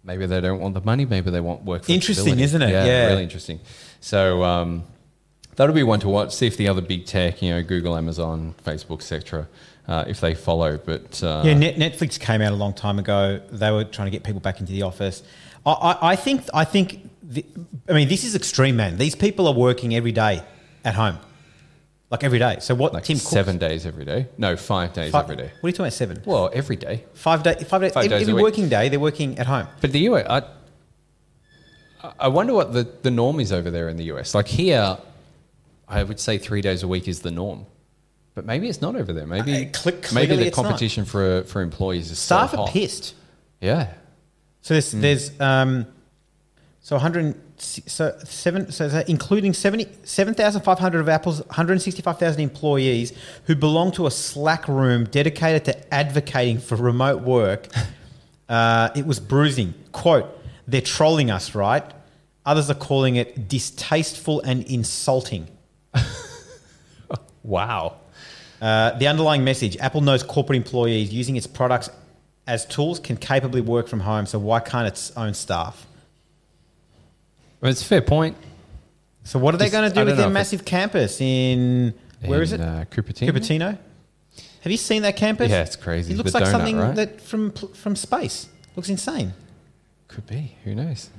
maybe 0.04 0.26
they 0.26 0.42
don't 0.42 0.60
want 0.60 0.74
the 0.74 0.82
money, 0.82 1.06
maybe 1.06 1.32
they 1.32 1.42
want 1.42 1.64
work. 1.64 1.90
Interesting, 1.90 2.40
isn't 2.40 2.62
it? 2.62 2.70
Yeah. 2.70 3.08
really 3.08 3.24
interesting. 3.24 3.60
So 4.00 4.44
um, 4.44 4.84
that'll 5.56 5.76
be 5.76 5.84
one 5.84 6.00
to 6.02 6.10
watch. 6.10 6.36
See 6.36 6.48
if 6.48 6.58
the 6.58 6.68
other 6.68 6.82
big 6.82 7.06
tech, 7.06 7.42
you 7.42 7.52
know, 7.52 7.64
Google, 7.64 7.96
Amazon, 7.96 8.54
Facebook, 8.66 8.98
etc., 9.00 9.48
uh, 9.88 10.06
if 10.08 10.20
they 10.22 10.34
follow. 10.34 10.78
But 10.78 11.22
uh, 11.24 11.44
Yeah, 11.46 11.54
Net- 11.56 11.76
Netflix 11.76 12.20
came 12.20 12.42
out 12.42 12.52
a 12.52 12.56
long 12.56 12.74
time 12.74 13.00
ago. 13.00 13.42
They 13.52 13.72
were 13.72 13.84
trying 13.84 14.08
to 14.08 14.12
get 14.12 14.24
people 14.24 14.40
back 14.42 14.60
into 14.60 14.72
the 14.72 14.84
office. 14.84 15.24
I, 15.66 15.72
I, 15.72 16.12
I 16.12 16.16
think. 16.16 16.44
I 16.54 16.66
think. 16.66 17.10
The, 17.24 17.46
I 17.90 17.94
mean, 17.94 18.10
this 18.10 18.24
is 18.24 18.36
extreme, 18.36 18.76
man. 18.76 18.98
These 18.98 19.16
people 19.16 19.48
are 19.48 19.54
working 19.54 19.96
every 19.96 20.12
day 20.12 20.44
at 20.86 20.94
home, 20.96 21.18
like 22.14 22.24
every 22.24 22.40
day. 22.40 22.58
So 22.62 22.76
what? 22.76 22.94
like 22.94 23.04
Tim 23.04 23.18
Cook- 23.18 23.28
seven 23.28 23.58
days 23.58 23.86
every 23.86 24.06
day. 24.06 24.28
No, 24.38 24.56
five 24.56 24.94
days 24.94 25.12
Five, 25.12 25.24
every 25.26 25.36
day. 25.36 25.52
What 25.60 25.64
are 25.64 25.70
you 25.70 25.74
talking 25.74 25.86
about? 25.88 25.94
Seven. 25.94 26.22
Well, 26.26 26.50
every 26.54 26.76
day. 26.78 27.04
Five 27.14 27.44
day. 27.44 27.56
Five 27.56 27.82
days. 27.82 27.92
Five 27.94 28.06
every 28.06 28.10
days 28.10 28.22
every 28.30 28.34
week. 28.36 28.44
working 28.44 28.70
day, 28.70 28.88
they're 28.90 29.00
working 29.00 29.38
at 29.40 29.48
home. 29.48 29.68
But 29.82 29.92
the 29.92 30.00
US, 30.10 30.26
I, 30.30 30.44
I 32.20 32.28
wonder 32.28 32.54
what 32.54 32.74
the, 32.74 32.88
the 33.02 33.12
norm 33.12 33.40
is 33.40 33.52
over 33.52 33.72
there 33.72 33.90
in 33.90 33.98
the 33.98 34.06
US. 34.14 34.36
Like 34.36 34.48
here, 34.48 34.98
I 35.88 36.04
would 36.04 36.20
say 36.20 36.38
three 36.38 36.62
days 36.62 36.84
a 36.84 36.88
week 36.88 37.08
is 37.08 37.22
the 37.22 37.32
norm. 37.32 37.66
But 38.36 38.46
maybe 38.46 38.68
it's 38.68 38.82
not 38.82 38.96
over 38.96 39.14
there. 39.14 39.28
Maybe 39.28 39.68
Uh, 39.74 39.78
cl- 39.78 40.00
maybe 40.14 40.36
the 40.36 40.46
not. 40.46 40.54
competition 40.54 41.06
for 41.06 41.44
for 41.44 41.62
employees 41.62 42.10
is 42.12 42.18
Staff 42.20 42.52
so 42.52 42.62
are 42.62 42.68
pissed. 42.68 43.14
Yeah, 43.62 43.94
So 44.62 44.74
there's 44.74 44.92
there's 44.92 45.40
um, 45.40 45.86
so 46.82 46.96
100 46.96 47.53
so 47.64 48.18
seven 48.26 48.72
so 48.72 48.88
that 48.88 49.10
including 49.10 49.54
70 49.54 49.88
7,500 50.04 51.00
of 51.00 51.10
Apple's 51.10 51.40
165,000 51.48 52.42
employees 52.42 53.14
who 53.46 53.56
belong 53.56 53.92
to 53.94 54.06
a 54.06 54.12
Slack 54.12 54.68
room 54.68 55.06
dedicated 55.06 55.66
to 55.66 55.94
advocating 55.94 56.60
for 56.60 56.76
remote 56.76 57.22
work. 57.22 57.68
uh, 58.50 58.90
it 58.96 59.06
was 59.06 59.20
bruising. 59.20 59.74
Quote: 59.92 60.26
They're 60.68 60.82
trolling 60.82 61.32
us, 61.32 61.56
right? 61.56 61.84
Others 62.46 62.70
are 62.70 62.76
calling 62.76 63.16
it 63.16 63.48
distasteful 63.48 64.42
and 64.42 64.64
insulting. 64.66 65.48
wow. 67.44 67.98
Uh, 68.62 68.98
the 68.98 69.08
underlying 69.08 69.44
message: 69.44 69.78
Apple 69.78 70.02
knows 70.02 70.24
corporate 70.24 70.58
employees 70.58 71.14
using 71.14 71.36
its 71.36 71.48
products 71.48 71.90
as 72.46 72.66
tools 72.66 73.00
can 73.00 73.18
capably 73.18 73.62
work 73.62 73.88
from 73.88 74.02
home. 74.02 74.26
So 74.26 74.40
why 74.40 74.60
can't 74.60 74.88
its 74.88 75.12
own 75.16 75.34
staff? 75.34 75.88
Well, 77.64 77.72
it's 77.72 77.82
a 77.82 77.86
fair 77.86 78.02
point. 78.02 78.36
So 79.24 79.40
what 79.40 79.56
are 79.56 79.58
they 79.58 79.66
Just- 79.66 79.72
going 79.74 79.84
to 79.84 79.88
I 79.88 79.90
do 79.90 79.96
don't 80.02 80.06
with 80.08 80.18
their 80.18 80.28
if 80.28 80.34
massive 80.34 80.66
campus 80.66 81.22
in 81.22 81.94
where 82.26 82.42
is 82.42 82.52
In, 82.52 82.60
it? 82.62 82.66
Uh, 82.66 82.84
Cupertino. 82.86 83.30
Cupertino. 83.32 83.78
Have 84.62 84.72
you 84.72 84.78
seen 84.78 85.02
that 85.04 85.16
campus? 85.16 85.50
Yeah, 85.50 85.62
it's 85.64 85.76
crazy. 85.78 86.14
It 86.14 86.18
looks 86.18 86.34
The 86.34 86.40
like 86.40 86.48
donut, 86.48 86.52
something 86.52 86.78
right? 86.78 86.96
that 86.96 87.22
from 87.22 87.52
from 87.52 87.96
space. 87.96 88.48
Looks 88.76 88.90
insane. 88.90 89.34
Could 90.10 90.28
be. 90.28 90.56
Who 90.66 90.76
knows? 90.76 91.10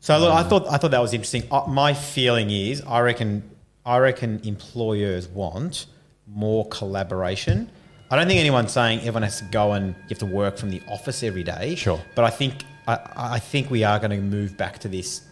So 0.00 0.18
look, 0.18 0.32
I 0.32 0.42
thought 0.44 0.66
I 0.70 0.78
thought 0.78 0.92
that 0.92 1.00
was 1.00 1.12
interesting. 1.12 1.44
Uh, 1.50 1.64
my 1.68 1.92
feeling 1.94 2.50
is, 2.50 2.80
I 2.82 3.00
reckon, 3.00 3.42
I 3.84 3.98
reckon 3.98 4.40
employers 4.44 5.28
want 5.28 5.86
more 6.26 6.66
collaboration. 6.68 7.70
I 8.10 8.16
don't 8.16 8.28
think 8.28 8.40
anyone's 8.40 8.72
saying 8.72 9.00
everyone 9.00 9.24
has 9.24 9.38
to 9.40 9.44
go 9.46 9.72
and 9.72 9.88
you 9.94 10.08
have 10.10 10.18
to 10.18 10.26
work 10.26 10.56
from 10.58 10.70
the 10.70 10.80
office 10.88 11.22
every 11.22 11.42
day. 11.42 11.74
Sure. 11.74 12.00
but 12.14 12.24
I 12.24 12.30
think 12.30 12.64
I, 12.86 12.98
I 13.16 13.38
think 13.40 13.70
we 13.70 13.84
are 13.84 13.98
going 13.98 14.10
to 14.12 14.18
move 14.18 14.56
back 14.56 14.78
to 14.80 14.88
this 14.88 15.22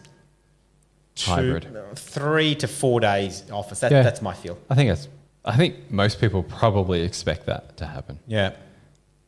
two- 1.15 1.31
Hybrid. 1.31 1.67
three 1.95 2.55
to 2.55 2.67
four 2.67 2.99
days 2.99 3.43
office. 3.51 3.79
That, 3.79 3.91
Yeah. 3.91 4.03
That's 4.03 4.21
my 4.21 4.33
feel. 4.33 4.57
I 4.69 4.75
think 4.75 4.89
it's. 4.91 5.07
I 5.43 5.55
think 5.57 5.91
most 5.91 6.19
people 6.19 6.43
probably 6.43 7.01
expect 7.03 7.45
that 7.45 7.77
to 7.77 7.85
happen, 7.85 8.17
Yeah. 8.27 8.51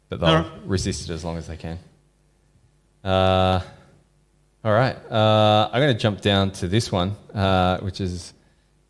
but 0.10 0.20
they'll 0.20 0.42
No. 0.44 0.52
resist 0.66 1.10
it 1.10 1.14
as 1.14 1.24
long 1.24 1.38
as 1.38 1.48
they 1.48 1.58
can. 1.58 1.78
Uh, 3.04 3.60
all 4.66 4.74
right. 4.74 4.96
Uh, 5.12 5.70
I'm 5.72 5.80
going 5.80 5.94
to 5.94 6.00
jump 6.00 6.22
down 6.22 6.52
to 6.54 6.68
this 6.68 6.92
one, 6.92 7.16
uh, 7.34 7.78
which 7.80 8.02
is 8.02 8.34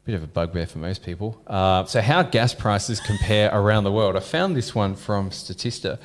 a 0.04 0.06
bit 0.06 0.16
of 0.16 0.24
a 0.24 0.28
bugbear 0.28 0.66
for 0.68 0.80
most 0.80 1.04
people. 1.04 1.40
Uh, 1.46 1.86
so, 1.86 2.02
how 2.02 2.24
gas 2.24 2.54
prices 2.54 3.00
compare 3.02 3.52
around 3.54 3.84
the 3.84 3.92
world? 3.92 4.16
I 4.16 4.22
found 4.22 4.56
this 4.56 4.74
one 4.74 4.96
from 4.96 5.30
Statista, 5.30 6.00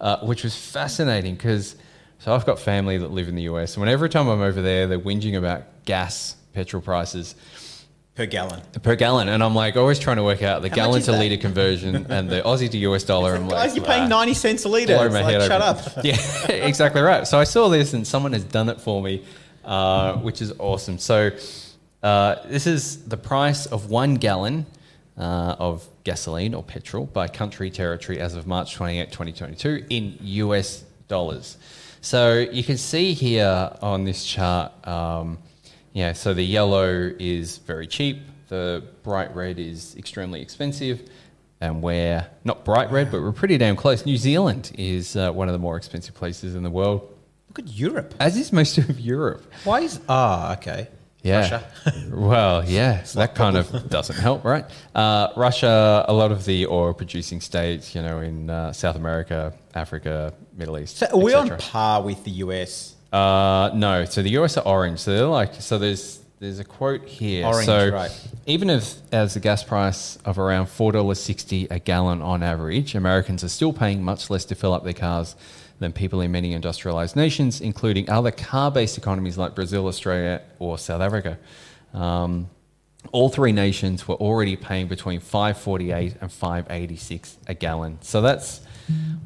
uh, 0.00 0.18
which 0.20 0.44
was 0.44 0.54
fascinating 0.56 1.34
because 1.34 1.76
so 2.20 2.34
I've 2.34 2.46
got 2.46 2.58
family 2.58 2.98
that 2.98 3.10
live 3.10 3.28
in 3.28 3.34
the 3.34 3.42
US, 3.42 3.74
and 3.74 3.80
whenever 3.82 4.08
time 4.08 4.28
I'm 4.28 4.40
over 4.40 4.62
there, 4.62 4.86
they're 4.86 4.98
whinging 4.98 5.36
about 5.36 5.64
gas, 5.84 6.36
petrol 6.52 6.82
prices. 6.82 7.34
Per 8.14 8.26
gallon. 8.26 8.60
per 8.82 8.96
gallon, 8.96 9.28
and 9.28 9.44
I'm 9.44 9.54
like 9.54 9.76
always 9.76 10.00
trying 10.00 10.16
to 10.16 10.24
work 10.24 10.42
out 10.42 10.60
the 10.62 10.68
How 10.70 10.74
gallon 10.74 11.02
to 11.02 11.12
that? 11.12 11.20
liter 11.20 11.36
conversion 11.36 12.06
and 12.10 12.28
the 12.28 12.40
Aussie 12.42 12.68
to 12.68 12.78
US 12.78 13.04
dollar. 13.04 13.36
I'm 13.36 13.46
Guys, 13.46 13.70
like, 13.70 13.76
you're 13.76 13.84
paying 13.84 14.04
"Ah." 14.12 14.24
90 14.24 14.34
cents 14.34 14.64
a 14.64 14.68
litre. 14.68 14.94
blow 14.96 15.04
It's 15.04 15.14
my 15.14 15.22
like, 15.22 15.34
head 15.34 15.42
shut 15.48 15.62
open. 15.62 15.92
up. 15.98 16.04
Yeah, 16.04 16.66
exactly 16.66 17.00
right. 17.00 17.26
So 17.28 17.38
I 17.38 17.44
saw 17.44 17.68
this, 17.68 17.94
and 17.94 18.04
someone 18.04 18.32
has 18.32 18.42
done 18.42 18.68
it 18.70 18.80
for 18.80 19.00
me, 19.00 19.24
uh, 19.64 20.14
which 20.16 20.42
is 20.42 20.52
awesome. 20.58 20.98
So 20.98 21.30
uh, 22.02 22.36
this 22.48 22.66
is 22.66 23.04
the 23.06 23.16
price 23.16 23.66
of 23.66 23.88
one 23.88 24.14
gallon 24.16 24.66
uh, 25.16 25.54
of 25.60 25.86
gasoline 26.02 26.54
or 26.54 26.64
petrol 26.64 27.06
by 27.06 27.28
country 27.28 27.70
territory 27.70 28.18
as 28.18 28.34
of 28.34 28.48
March 28.48 28.74
28, 28.74 29.12
2022, 29.12 29.84
in 29.90 30.18
US 30.22 30.82
dollars. 31.06 31.56
So 32.00 32.34
you 32.38 32.64
can 32.64 32.78
see 32.78 33.12
here 33.12 33.70
on 33.80 34.02
this 34.04 34.24
chart, 34.24 34.72
um, 34.88 35.38
yeah. 35.92 36.12
So 36.12 36.34
the 36.34 36.42
yellow 36.44 37.12
is 37.18 37.58
very 37.58 37.86
cheap. 37.86 38.22
The 38.48 38.82
bright 39.02 39.34
red 39.34 39.58
is 39.58 39.94
extremely 39.96 40.40
expensive 40.40 41.08
and 41.60 41.82
we're 41.82 42.26
not 42.44 42.64
bright 42.64 42.90
red, 42.90 43.10
but 43.10 43.20
we're 43.20 43.32
pretty 43.32 43.58
damn 43.58 43.76
close. 43.76 44.06
New 44.06 44.16
Zealand 44.16 44.72
is 44.78 45.16
uh, 45.16 45.32
one 45.32 45.48
of 45.48 45.52
the 45.52 45.58
more 45.58 45.76
expensive 45.76 46.14
places 46.14 46.54
in 46.54 46.62
the 46.62 46.70
world, 46.70 47.12
Look 47.48 47.58
at 47.60 47.68
Europe. 47.68 48.14
as 48.20 48.36
is 48.36 48.52
most 48.52 48.78
of 48.78 49.00
Europe. 49.00 49.42
Why 49.64 49.80
is. 49.80 50.00
Ah, 50.08 50.52
okay. 50.54 50.88
Yeah. 51.22 51.40
Russia. 51.40 51.64
well, 52.10 52.64
yeah, 52.64 53.02
that 53.14 53.34
kind 53.34 53.56
of 53.56 53.90
doesn't 53.90 54.16
help, 54.18 54.44
right? 54.44 54.64
Uh, 54.94 55.28
Russia, 55.36 56.04
a 56.06 56.12
lot 56.12 56.30
of 56.30 56.44
the 56.44 56.66
oil 56.66 56.94
producing 56.94 57.40
states, 57.40 57.94
you 57.94 58.02
know, 58.02 58.20
in 58.20 58.48
uh, 58.48 58.72
South 58.72 58.94
America, 58.94 59.52
Africa, 59.74 60.32
Middle 60.56 60.78
East. 60.78 60.98
So 60.98 61.06
are 61.12 61.16
we 61.16 61.34
on 61.34 61.48
par 61.58 62.02
with 62.02 62.22
the 62.22 62.30
US? 62.30 62.94
Uh, 63.12 63.70
no, 63.74 64.04
so 64.04 64.22
the 64.22 64.30
US 64.30 64.56
are 64.56 64.66
orange. 64.66 65.00
So 65.00 65.14
they're 65.14 65.26
like, 65.26 65.54
so 65.54 65.78
there's 65.78 66.20
there's 66.40 66.58
a 66.60 66.64
quote 66.64 67.04
here. 67.06 67.46
Orange, 67.46 67.66
so 67.66 67.90
right. 67.90 68.28
even 68.46 68.70
if 68.70 68.94
as 69.12 69.34
a 69.34 69.40
gas 69.40 69.64
price 69.64 70.16
of 70.24 70.38
around 70.38 70.66
four 70.66 70.92
dollars 70.92 71.18
sixty 71.20 71.66
a 71.70 71.78
gallon 71.78 72.22
on 72.22 72.42
average, 72.42 72.94
Americans 72.94 73.42
are 73.42 73.48
still 73.48 73.72
paying 73.72 74.02
much 74.02 74.30
less 74.30 74.44
to 74.46 74.54
fill 74.54 74.72
up 74.72 74.84
their 74.84 74.92
cars 74.92 75.36
than 75.78 75.92
people 75.92 76.20
in 76.20 76.30
many 76.32 76.52
industrialized 76.52 77.16
nations, 77.16 77.60
including 77.60 78.10
other 78.10 78.30
car-based 78.30 78.98
economies 78.98 79.38
like 79.38 79.54
Brazil, 79.54 79.86
Australia, 79.86 80.42
or 80.58 80.76
South 80.76 81.00
Africa. 81.00 81.38
Um, 81.94 82.50
all 83.12 83.28
three 83.28 83.52
nations 83.52 84.06
were 84.06 84.16
already 84.16 84.56
paying 84.56 84.88
between 84.88 85.20
548 85.20 86.16
and 86.20 86.32
586 86.32 87.38
a 87.46 87.54
gallon. 87.54 87.98
So 88.00 88.20
that's 88.20 88.60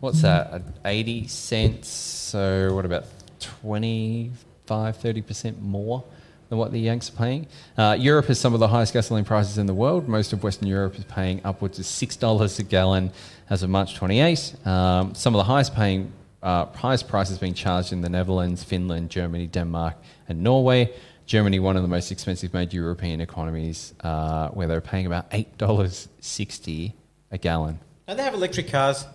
what's 0.00 0.22
that? 0.22 0.62
80 0.84 1.26
cents. 1.28 1.88
So 1.88 2.74
what 2.74 2.84
about 2.84 3.04
25 3.42 4.96
30% 4.96 5.60
more 5.60 6.04
than 6.48 6.58
what 6.58 6.72
the 6.72 6.78
Yanks 6.78 7.08
are 7.10 7.16
paying? 7.16 7.46
Uh, 7.76 7.96
Europe 7.98 8.26
has 8.26 8.38
some 8.38 8.54
of 8.54 8.60
the 8.60 8.68
highest 8.68 8.92
gasoline 8.92 9.24
prices 9.24 9.58
in 9.58 9.66
the 9.66 9.74
world. 9.74 10.08
Most 10.08 10.32
of 10.32 10.42
Western 10.42 10.68
Europe 10.68 10.98
is 10.98 11.04
paying 11.04 11.40
upwards 11.44 11.78
of 11.78 11.84
$6 11.84 12.58
a 12.58 12.62
gallon 12.62 13.10
as 13.48 13.62
of 13.62 13.70
March 13.70 13.94
28. 13.94 14.54
Um, 14.66 15.14
some 15.14 15.34
of 15.34 15.38
the 15.38 15.44
highest 15.44 15.74
paying 15.74 16.12
uh, 16.42 16.66
highest 16.66 17.08
prices 17.08 17.38
being 17.38 17.54
charged 17.54 17.92
in 17.92 18.00
the 18.00 18.08
Netherlands, 18.08 18.64
Finland, 18.64 19.10
Germany, 19.10 19.46
Denmark, 19.46 19.94
and 20.28 20.42
Norway. 20.42 20.92
Germany, 21.24 21.60
one 21.60 21.76
of 21.76 21.82
the 21.82 21.88
most 21.88 22.10
expensive 22.10 22.52
major 22.52 22.76
European 22.76 23.20
economies, 23.20 23.94
uh, 24.00 24.48
where 24.48 24.66
they're 24.66 24.80
paying 24.80 25.06
about 25.06 25.26
eight 25.32 25.56
dollars 25.56 26.08
sixty 26.20 26.94
a 27.30 27.38
gallon. 27.38 27.78
Don't 28.06 28.16
they 28.16 28.24
have 28.24 28.34
electric 28.34 28.68
cars? 28.68 29.06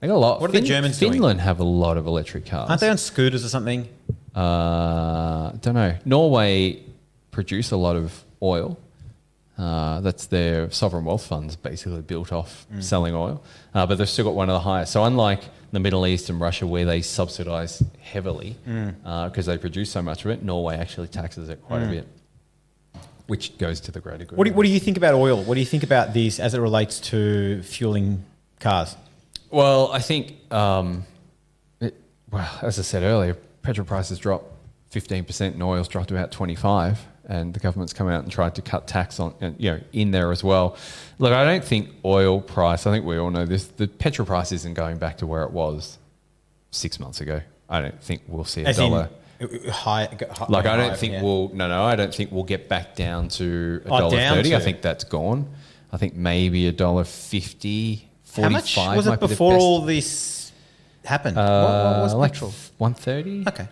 They 0.00 0.06
got 0.08 0.14
a 0.14 0.18
lot. 0.18 0.40
What 0.40 0.50
are 0.50 0.52
the 0.54 0.60
Germans 0.62 0.98
doing? 0.98 1.12
Finland 1.12 1.40
have 1.40 1.60
a 1.60 1.64
lot 1.64 1.96
of 1.98 2.06
electric 2.06 2.46
cars. 2.46 2.70
Aren't 2.70 2.80
they 2.80 2.88
on 2.88 2.96
scooters 2.98 3.44
or 3.44 3.48
something? 3.48 3.86
Uh, 4.34 5.50
don't 5.60 5.74
know. 5.74 5.94
Norway 6.04 6.82
produce 7.30 7.70
a 7.70 7.76
lot 7.76 7.96
of 7.96 8.24
oil. 8.42 8.78
Uh, 9.58 10.00
that's 10.00 10.24
their 10.26 10.70
sovereign 10.70 11.04
wealth 11.04 11.26
funds 11.26 11.54
basically 11.54 12.00
built 12.00 12.32
off 12.32 12.66
Mm. 12.72 12.82
selling 12.82 13.14
oil, 13.14 13.42
uh, 13.74 13.84
but 13.86 13.98
they've 13.98 14.08
still 14.08 14.24
got 14.24 14.34
one 14.34 14.48
of 14.48 14.54
the 14.54 14.60
highest. 14.60 14.92
So 14.92 15.04
unlike 15.04 15.42
the 15.70 15.80
Middle 15.80 16.06
East 16.06 16.30
and 16.30 16.40
Russia, 16.40 16.66
where 16.66 16.86
they 16.86 17.02
subsidise 17.02 17.82
heavily 18.00 18.56
because 18.64 19.44
Mm. 19.44 19.46
they 19.46 19.58
produce 19.58 19.90
so 19.90 20.00
much 20.00 20.24
of 20.24 20.30
it, 20.30 20.42
Norway 20.42 20.76
actually 20.78 21.08
taxes 21.08 21.50
it 21.50 21.62
quite 21.62 21.82
a 21.82 21.86
bit, 21.88 22.06
which 23.26 23.58
goes 23.58 23.80
to 23.80 23.92
the 23.92 24.00
greater 24.00 24.24
good. 24.24 24.38
What 24.38 24.46
do, 24.46 24.54
what 24.54 24.62
do 24.64 24.70
you 24.70 24.80
think 24.80 24.96
about 24.96 25.12
oil? 25.12 25.42
What 25.42 25.54
do 25.56 25.60
you 25.60 25.66
think 25.66 25.82
about 25.82 26.14
this 26.14 26.40
as 26.40 26.54
it 26.54 26.60
relates 26.60 26.98
to 27.10 27.62
fueling 27.62 28.24
cars? 28.60 28.96
Well, 29.50 29.90
I 29.92 29.98
think, 30.00 30.52
um, 30.52 31.04
it, 31.80 31.94
well, 32.30 32.48
as 32.62 32.78
I 32.78 32.82
said 32.82 33.02
earlier, 33.02 33.34
petrol 33.62 33.86
prices 33.86 34.18
dropped 34.18 34.46
15% 34.92 35.40
and 35.54 35.62
oil's 35.62 35.88
dropped 35.88 36.10
about 36.10 36.32
25 36.32 37.06
and 37.26 37.54
the 37.54 37.60
government's 37.60 37.92
come 37.92 38.08
out 38.08 38.24
and 38.24 38.32
tried 38.32 38.56
to 38.56 38.62
cut 38.62 38.88
tax 38.88 39.20
on, 39.20 39.34
and, 39.40 39.54
you 39.58 39.70
know, 39.70 39.80
in 39.92 40.10
there 40.10 40.32
as 40.32 40.42
well. 40.42 40.76
Look, 41.18 41.32
I 41.32 41.44
don't 41.44 41.64
think 41.64 41.88
oil 42.04 42.40
price, 42.40 42.86
I 42.86 42.92
think 42.92 43.04
we 43.04 43.18
all 43.18 43.30
know 43.30 43.46
this, 43.46 43.66
the 43.66 43.86
petrol 43.86 44.26
price 44.26 44.50
isn't 44.50 44.74
going 44.74 44.98
back 44.98 45.18
to 45.18 45.26
where 45.26 45.44
it 45.44 45.52
was 45.52 45.98
six 46.72 46.98
months 46.98 47.20
ago. 47.20 47.40
I 47.68 47.80
don't 47.80 48.02
think 48.02 48.22
we'll 48.26 48.44
see 48.44 48.64
a 48.64 48.68
As 48.68 48.78
dollar. 48.78 49.10
in 49.38 49.70
high, 49.70 50.06
high 50.32 50.46
like 50.48 50.66
I 50.66 50.76
don't 50.76 50.96
think 50.96 51.14
yeah. 51.14 51.22
we'll 51.22 51.50
no 51.54 51.68
no 51.68 51.84
I 51.84 51.94
don't 51.94 52.12
think 52.12 52.32
we'll 52.32 52.42
get 52.44 52.68
back 52.68 52.96
down 52.96 53.28
to 53.28 53.80
a 53.84 53.88
Oh, 53.88 53.98
dollar 54.00 54.16
down 54.16 54.34
thirty. 54.36 54.56
I 54.56 54.60
think 54.60 54.82
that's 54.82 55.04
gone. 55.04 55.48
I 55.92 55.96
think 55.96 56.14
maybe 56.16 56.66
a 56.66 56.72
dollar 56.72 57.04
fifty. 57.04 58.09
How 58.36 58.48
much 58.48 58.76
was 58.76 59.06
it 59.06 59.20
be 59.20 59.26
before 59.26 59.54
best. 59.54 59.62
all 59.62 59.80
this 59.82 60.52
happened? 61.04 61.36
what, 61.36 61.44
what 61.44 62.02
was 62.02 62.14
Uh, 62.14 62.18
like 62.18 62.32
petrol? 62.32 62.52
one 62.78 62.94
thirty. 62.94 63.44
Okay. 63.48 63.68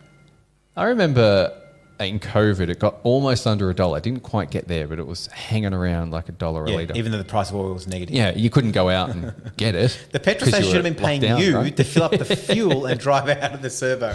I 0.77 0.85
remember 0.85 1.53
in 2.01 2.21
COVID, 2.21 2.69
it 2.69 2.79
got 2.79 2.97
almost 3.03 3.45
under 3.45 3.69
a 3.71 3.75
dollar. 3.75 3.99
Didn't 3.99 4.23
quite 4.23 4.53
get 4.53 4.69
there, 4.69 4.87
but 4.87 5.01
it 5.01 5.07
was 5.07 5.27
hanging 5.29 5.75
around 5.75 6.13
like 6.13 6.29
a 6.29 6.33
dollar 6.33 6.65
a 6.65 6.71
litre. 6.71 6.95
even 6.95 7.11
though 7.11 7.19
the 7.19 7.25
price 7.25 7.51
of 7.51 7.57
oil 7.57 7.75
was 7.75 7.89
negative. 7.89 8.15
yeah, 8.15 8.31
you 8.37 8.51
couldn't 8.51 8.71
go 8.71 8.89
out 8.89 9.11
and 9.11 9.35
get 9.57 9.75
it. 9.75 9.99
The 10.13 10.21
petrol 10.21 10.49
station 10.49 10.67
should 10.69 10.85
have 10.85 10.85
been 10.85 10.95
paying 10.95 11.21
down, 11.21 11.41
you 11.41 11.57
right? 11.57 11.77
to 11.77 11.83
fill 11.83 12.05
up 12.05 12.13
the 12.13 12.25
fuel 12.37 12.87
and 12.87 13.01
drive 13.01 13.29
out 13.29 13.53
of 13.53 13.63
the 13.63 13.71
servo. 13.71 14.15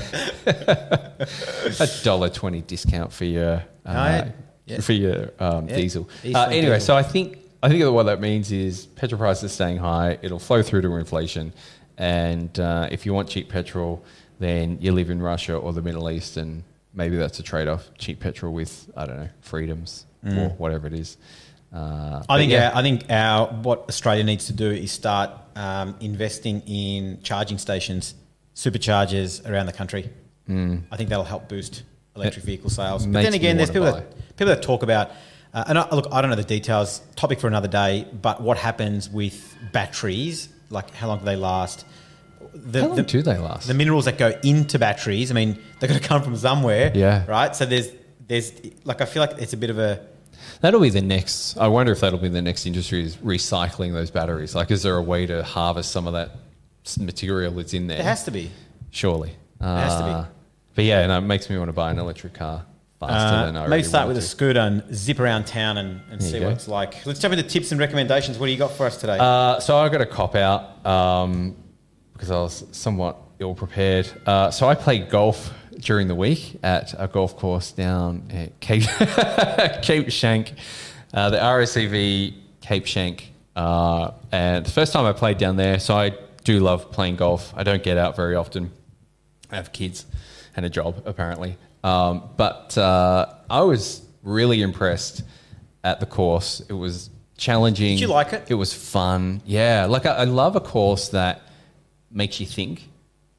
a 1.79 1.87
dollar 2.03 2.29
twenty 2.29 2.61
discount 2.61 3.11
for 3.11 3.25
your 3.25 3.55
uh, 3.85 3.89
I- 3.89 4.33
yeah. 4.65 4.79
for 4.79 4.93
your 4.93 5.31
um, 5.39 5.67
Yeah, 5.67 5.75
diesel. 5.75 6.09
Uh, 6.23 6.43
anyway, 6.45 6.75
diesel. 6.75 6.79
so 6.79 6.95
I 6.95 7.03
think 7.03 7.37
I 7.63 7.69
think 7.69 7.83
what 7.93 8.03
that 8.03 8.19
means 8.19 8.51
is 8.51 8.87
petrol 8.87 9.17
prices 9.19 9.53
staying 9.53 9.77
high. 9.77 10.19
It'll 10.21 10.37
flow 10.37 10.61
through 10.61 10.81
to 10.81 10.95
inflation, 10.95 11.53
and 11.97 12.59
uh, 12.59 12.89
if 12.91 13.05
you 13.05 13.13
want 13.13 13.29
cheap 13.29 13.47
petrol, 13.47 14.03
then 14.39 14.77
you 14.81 14.91
live 14.91 15.09
in 15.09 15.21
Russia 15.21 15.55
or 15.55 15.71
the 15.71 15.81
Middle 15.81 16.11
East, 16.11 16.35
and 16.35 16.65
maybe 16.93 17.15
that's 17.15 17.39
a 17.39 17.43
trade 17.43 17.69
off: 17.69 17.89
cheap 17.97 18.19
petrol 18.19 18.53
with 18.53 18.91
I 18.97 19.05
don't 19.05 19.15
know 19.15 19.29
freedoms 19.39 20.05
or 20.25 20.49
whatever 20.57 20.87
it 20.87 20.93
is. 20.93 21.17
Uh, 21.73 22.19
Mm. 22.19 22.25
I 22.29 22.37
think 22.37 22.51
yeah. 22.51 22.69
our, 22.69 22.75
I 22.75 22.81
think 22.83 23.05
our 23.09 23.47
what 23.47 23.85
Australia 23.89 24.23
needs 24.23 24.45
to 24.47 24.53
do 24.53 24.69
is 24.69 24.91
start 24.91 25.31
um, 25.55 25.95
investing 26.01 26.61
in 26.67 27.19
charging 27.23 27.57
stations, 27.57 28.13
superchargers 28.55 29.49
around 29.49 29.65
the 29.65 29.73
country. 29.73 30.09
Mm. 30.49 30.83
I 30.91 30.97
think 30.97 31.09
that'll 31.09 31.23
help 31.23 31.49
boost 31.49 31.83
electric 32.15 32.45
vehicle 32.45 32.69
sales. 32.69 33.05
But 33.07 33.23
then 33.23 33.33
again, 33.33 33.57
there's 33.57 33.71
people 33.71 33.91
that, 33.91 34.35
people 34.37 34.53
that 34.53 34.61
talk 34.61 34.83
about 34.83 35.11
Uh, 35.53 35.63
and 35.67 35.77
I, 35.77 35.89
look, 35.93 36.07
I 36.11 36.21
don't 36.21 36.29
know 36.29 36.35
the 36.35 36.43
details. 36.43 37.01
Topic 37.15 37.39
for 37.39 37.47
another 37.47 37.67
day. 37.67 38.07
But 38.11 38.41
what 38.41 38.57
happens 38.57 39.09
with 39.09 39.55
batteries? 39.71 40.49
Like, 40.69 40.91
how 40.95 41.07
long 41.07 41.19
do 41.19 41.25
they 41.25 41.35
last? 41.35 41.85
The, 42.53 42.81
How 42.81 42.87
long 42.87 42.95
the- 42.97 43.03
do 43.03 43.21
they 43.21 43.37
last? 43.37 43.67
The 43.67 43.73
minerals 43.73 44.05
that 44.05 44.17
go 44.17 44.37
into 44.43 44.79
batteries. 44.79 45.31
I 45.31 45.33
mean, 45.33 45.59
they're 45.79 45.89
going 45.89 46.01
to 46.01 46.07
come 46.07 46.21
from 46.23 46.35
somewhere. 46.35 46.91
Yeah. 46.93 47.25
Right. 47.27 47.55
So 47.55 47.65
there's 47.65 47.89
there's 48.27 48.53
like 48.83 49.01
I 49.01 49.05
feel 49.05 49.21
like 49.21 49.37
it's 49.39 49.53
a 49.53 49.57
bit 49.57 49.69
of 49.69 49.79
a 49.79 50.05
That'll 50.61 50.79
be 50.79 50.89
the 50.89 51.01
next. 51.01 51.57
I 51.57 51.67
wonder 51.67 51.91
if 51.91 51.99
that'll 51.99 52.19
be 52.19 52.29
the 52.29 52.41
next 52.41 52.65
industry 52.65 53.03
is 53.03 53.17
recycling 53.17 53.93
those 53.93 54.11
batteries. 54.11 54.55
Like, 54.55 54.71
is 54.71 54.81
there 54.83 54.95
a 54.95 55.01
way 55.01 55.25
to 55.25 55.43
harvest 55.43 55.91
some 55.91 56.07
of 56.07 56.13
that 56.13 56.31
material 56.99 57.51
that's 57.53 57.73
in 57.73 57.87
there? 57.87 57.99
It 57.99 58.05
has 58.05 58.23
to 58.25 58.31
be. 58.31 58.49
Surely. 58.91 59.29
It 59.29 59.63
has 59.63 59.97
to 59.97 60.05
be. 60.05 60.35
But 60.75 60.85
yeah, 60.85 61.05
no, 61.07 61.17
it 61.17 61.21
makes 61.21 61.49
me 61.49 61.57
want 61.57 61.69
to 61.69 61.73
buy 61.73 61.91
an 61.91 61.99
electric 61.99 62.33
car 62.33 62.65
faster 63.07 63.35
Uh, 63.37 63.45
than 63.47 63.57
I 63.57 63.67
maybe 63.67 63.83
start 63.83 64.07
with 64.07 64.17
a 64.17 64.21
to. 64.21 64.25
scooter 64.25 64.59
and 64.59 64.83
zip 64.95 65.19
around 65.19 65.45
town 65.45 65.77
and, 65.77 66.01
and 66.11 66.21
There 66.21 66.29
see 66.29 66.37
you 66.39 66.45
what 66.45 66.53
it's 66.53 66.67
like. 66.67 67.05
Let's 67.05 67.19
jump 67.19 67.33
into 67.33 67.47
tips 67.47 67.71
and 67.71 67.79
recommendations. 67.79 68.37
What 68.37 68.47
do 68.47 68.51
you 68.51 68.57
got 68.57 68.71
for 68.71 68.85
us 68.85 68.97
today? 68.97 69.17
Uh, 69.19 69.59
so 69.59 69.77
I 69.77 69.89
got 69.89 70.01
a 70.01 70.05
cop 70.05 70.35
out 70.35 70.85
um, 70.85 71.55
because 72.13 72.31
I 72.31 72.35
was 72.35 72.65
somewhat 72.71 73.17
ill 73.39 73.55
prepared. 73.55 74.09
Uh, 74.25 74.51
so 74.51 74.67
I 74.67 74.75
played 74.75 75.09
golf 75.09 75.53
during 75.79 76.07
the 76.07 76.15
week 76.15 76.59
at 76.63 76.93
a 76.97 77.07
golf 77.07 77.35
course 77.37 77.71
down 77.71 78.29
at 78.31 78.59
Cape, 78.59 78.83
Cape 79.81 80.07
Schanck, 80.07 80.53
uh, 81.13 81.29
the 81.29 81.37
RACV 81.37 82.33
Cape 82.61 82.85
Schanck. 82.85 83.23
Uh, 83.55 84.11
and 84.31 84.65
the 84.65 84.71
first 84.71 84.93
time 84.93 85.05
I 85.05 85.13
played 85.13 85.37
down 85.37 85.57
there, 85.57 85.79
so 85.79 85.95
I 85.95 86.13
do 86.43 86.59
love 86.59 86.91
playing 86.91 87.17
golf. 87.17 87.53
I 87.55 87.63
don't 87.63 87.83
get 87.83 87.97
out 87.97 88.15
very 88.15 88.35
often. 88.35 88.71
I 89.51 89.55
have 89.57 89.71
kids 89.71 90.05
and 90.55 90.65
a 90.65 90.69
job, 90.69 91.01
apparently. 91.05 91.57
Um, 91.83 92.29
but 92.37 92.77
uh, 92.77 93.33
I 93.49 93.61
was 93.61 94.01
really 94.23 94.61
impressed 94.61 95.23
at 95.83 95.99
the 95.99 96.05
course. 96.05 96.61
It 96.69 96.73
was 96.73 97.09
challenging. 97.37 97.95
Did 97.95 98.01
you 98.01 98.07
like 98.07 98.33
it? 98.33 98.45
It 98.49 98.55
was 98.55 98.73
fun. 98.73 99.41
Yeah, 99.45 99.85
like 99.85 100.05
I, 100.05 100.11
I 100.11 100.23
love 100.23 100.55
a 100.55 100.61
course 100.61 101.09
that 101.09 101.41
makes 102.09 102.39
you 102.39 102.45
think. 102.45 102.89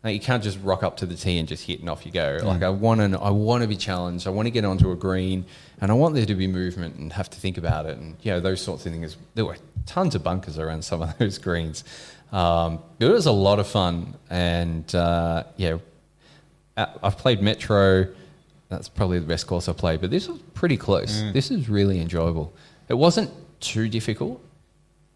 Like 0.03 0.13
you 0.13 0.21
can't 0.21 0.43
just 0.43 0.59
rock 0.63 0.83
up 0.83 0.99
to 0.99 1.07
the 1.07 1.15
tee 1.15 1.39
and 1.39 1.49
just 1.49 1.67
hit 1.67 1.81
and 1.81 1.89
off 1.89 2.05
you 2.05 2.13
go. 2.13 2.39
Like 2.43 2.63
I 2.63 2.69
want 2.69 3.01
to, 3.01 3.19
I 3.19 3.31
want 3.31 3.63
to 3.63 3.69
be 3.69 3.77
challenged. 3.77 4.27
I 4.27 4.31
want 4.31 4.45
to 4.45 4.51
get 4.51 4.67
onto 4.67 4.91
a 4.91 4.97
green, 4.97 5.47
and 5.81 5.91
I 5.91 5.95
want 5.95 6.15
there 6.15 6.27
to 6.27 6.35
be 6.35 6.47
movement 6.47 6.97
and 6.97 7.11
have 7.15 7.31
to 7.31 7.41
think 7.41 7.57
about 7.57 7.87
it, 7.87 7.97
and 7.97 8.17
you 8.21 8.31
know 8.31 8.41
those 8.41 8.61
sorts 8.61 8.85
of 8.85 8.93
things. 8.93 9.17
There 9.35 9.47
were 9.47 9.57
tons 9.87 10.15
of 10.15 10.23
bunkers 10.23 10.59
around 10.59 10.85
some 10.85 11.01
of 11.01 11.17
those 11.19 11.39
greens. 11.39 11.85
Um, 12.33 12.81
but 12.99 13.07
it 13.09 13.13
was 13.13 13.25
a 13.25 13.33
lot 13.33 13.59
of 13.61 13.67
fun, 13.67 14.15
and 14.29 14.93
uh, 14.95 15.45
yeah, 15.57 15.79
I've 16.77 17.17
played 17.17 17.41
Metro. 17.41 18.09
That's 18.75 18.89
probably 18.89 19.20
the 19.20 19.27
best 19.27 19.47
course 19.47 19.68
I 19.68 19.72
played, 19.72 20.01
but 20.01 20.11
this 20.11 20.27
was 20.29 20.41
pretty 20.53 20.77
close. 20.77 21.22
This 21.33 21.51
is 21.53 21.68
really 21.68 22.01
enjoyable. 22.01 22.53
It 22.89 22.95
wasn't 22.95 23.31
too 23.61 23.89
difficult. 23.89 24.41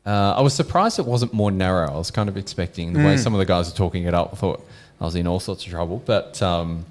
Uh, 0.07 0.35
I 0.37 0.41
was 0.43 0.55
surprised 0.55 0.99
it 1.01 1.05
wasn't 1.07 1.33
more 1.35 1.51
narrow. 1.51 1.89
I 1.93 1.99
was 1.99 2.11
kind 2.13 2.29
of 2.29 2.37
expecting 2.37 2.93
the 2.93 3.01
way 3.01 3.17
some 3.17 3.35
of 3.35 3.39
the 3.41 3.45
guys 3.45 3.69
were 3.71 3.77
talking 3.77 4.05
it 4.05 4.15
up. 4.15 4.33
I 4.33 4.37
thought 4.37 4.65
I 5.01 5.05
was 5.05 5.17
in 5.17 5.27
all 5.27 5.41
sorts 5.41 5.65
of 5.67 5.71
trouble, 5.73 6.03
but 6.07 6.41
um, 6.41 6.85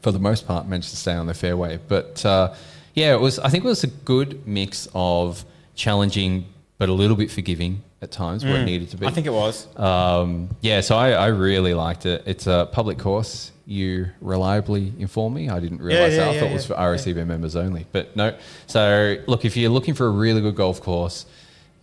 for 0.00 0.10
the 0.12 0.18
most 0.18 0.46
part, 0.46 0.66
managed 0.66 0.90
to 0.90 0.96
stay 0.96 1.12
on 1.12 1.26
the 1.26 1.34
fairway. 1.34 1.78
But 1.86 2.24
uh, 2.24 2.54
yeah, 2.94 3.12
it 3.12 3.20
was. 3.20 3.38
I 3.38 3.48
think 3.50 3.64
it 3.64 3.68
was 3.68 3.84
a 3.84 3.88
good 3.88 4.46
mix 4.46 4.88
of 4.94 5.44
challenging, 5.74 6.46
but 6.78 6.88
a 6.88 6.92
little 6.92 7.16
bit 7.16 7.30
forgiving 7.30 7.82
at 8.02 8.10
times 8.10 8.44
where 8.44 8.56
it 8.56 8.64
needed 8.64 8.90
to 8.90 8.96
be. 8.96 9.06
I 9.06 9.10
think 9.10 9.26
it 9.26 9.32
was. 9.32 9.66
Um, 9.78 10.50
yeah, 10.60 10.80
so 10.80 10.96
I, 10.96 11.12
I 11.12 11.26
really 11.28 11.72
liked 11.72 12.04
it. 12.04 12.24
It's 12.26 12.48
a 12.48 12.68
public 12.70 12.98
course. 12.98 13.52
You 13.64 14.08
reliably 14.20 14.92
inform 14.98 15.34
me. 15.34 15.48
I 15.48 15.60
didn't 15.60 15.80
realize 15.80 16.14
yeah, 16.14 16.24
that. 16.24 16.28
I 16.28 16.32
yeah, 16.32 16.40
thought 16.40 16.50
it 16.50 16.52
was 16.52 16.68
yeah. 16.68 16.76
for 16.76 17.12
RACV 17.12 17.24
members 17.24 17.54
only. 17.54 17.86
But 17.92 18.16
no. 18.16 18.36
So 18.66 19.18
look, 19.28 19.44
if 19.44 19.56
you're 19.56 19.70
looking 19.70 19.94
for 19.94 20.06
a 20.06 20.10
really 20.10 20.40
good 20.40 20.56
golf 20.56 20.82
course, 20.82 21.26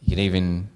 you 0.03 0.09
can 0.09 0.19
even 0.19 0.67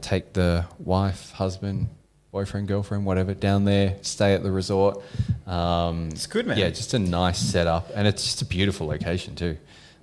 take 0.00 0.32
the 0.32 0.64
wife, 0.78 1.32
husband, 1.32 1.88
boyfriend, 2.30 2.68
girlfriend, 2.68 3.04
whatever, 3.04 3.34
down 3.34 3.64
there, 3.64 3.96
stay 4.02 4.34
at 4.34 4.44
the 4.44 4.50
resort. 4.52 5.02
Um, 5.46 6.10
It's 6.12 6.28
good, 6.28 6.46
man. 6.46 6.56
Yeah, 6.56 6.70
just 6.70 6.94
a 6.94 6.98
nice 7.00 7.38
setup, 7.38 7.90
and 7.94 8.06
it's 8.06 8.22
just 8.22 8.42
a 8.42 8.44
beautiful 8.44 8.86
location 8.86 9.34
too. 9.34 9.56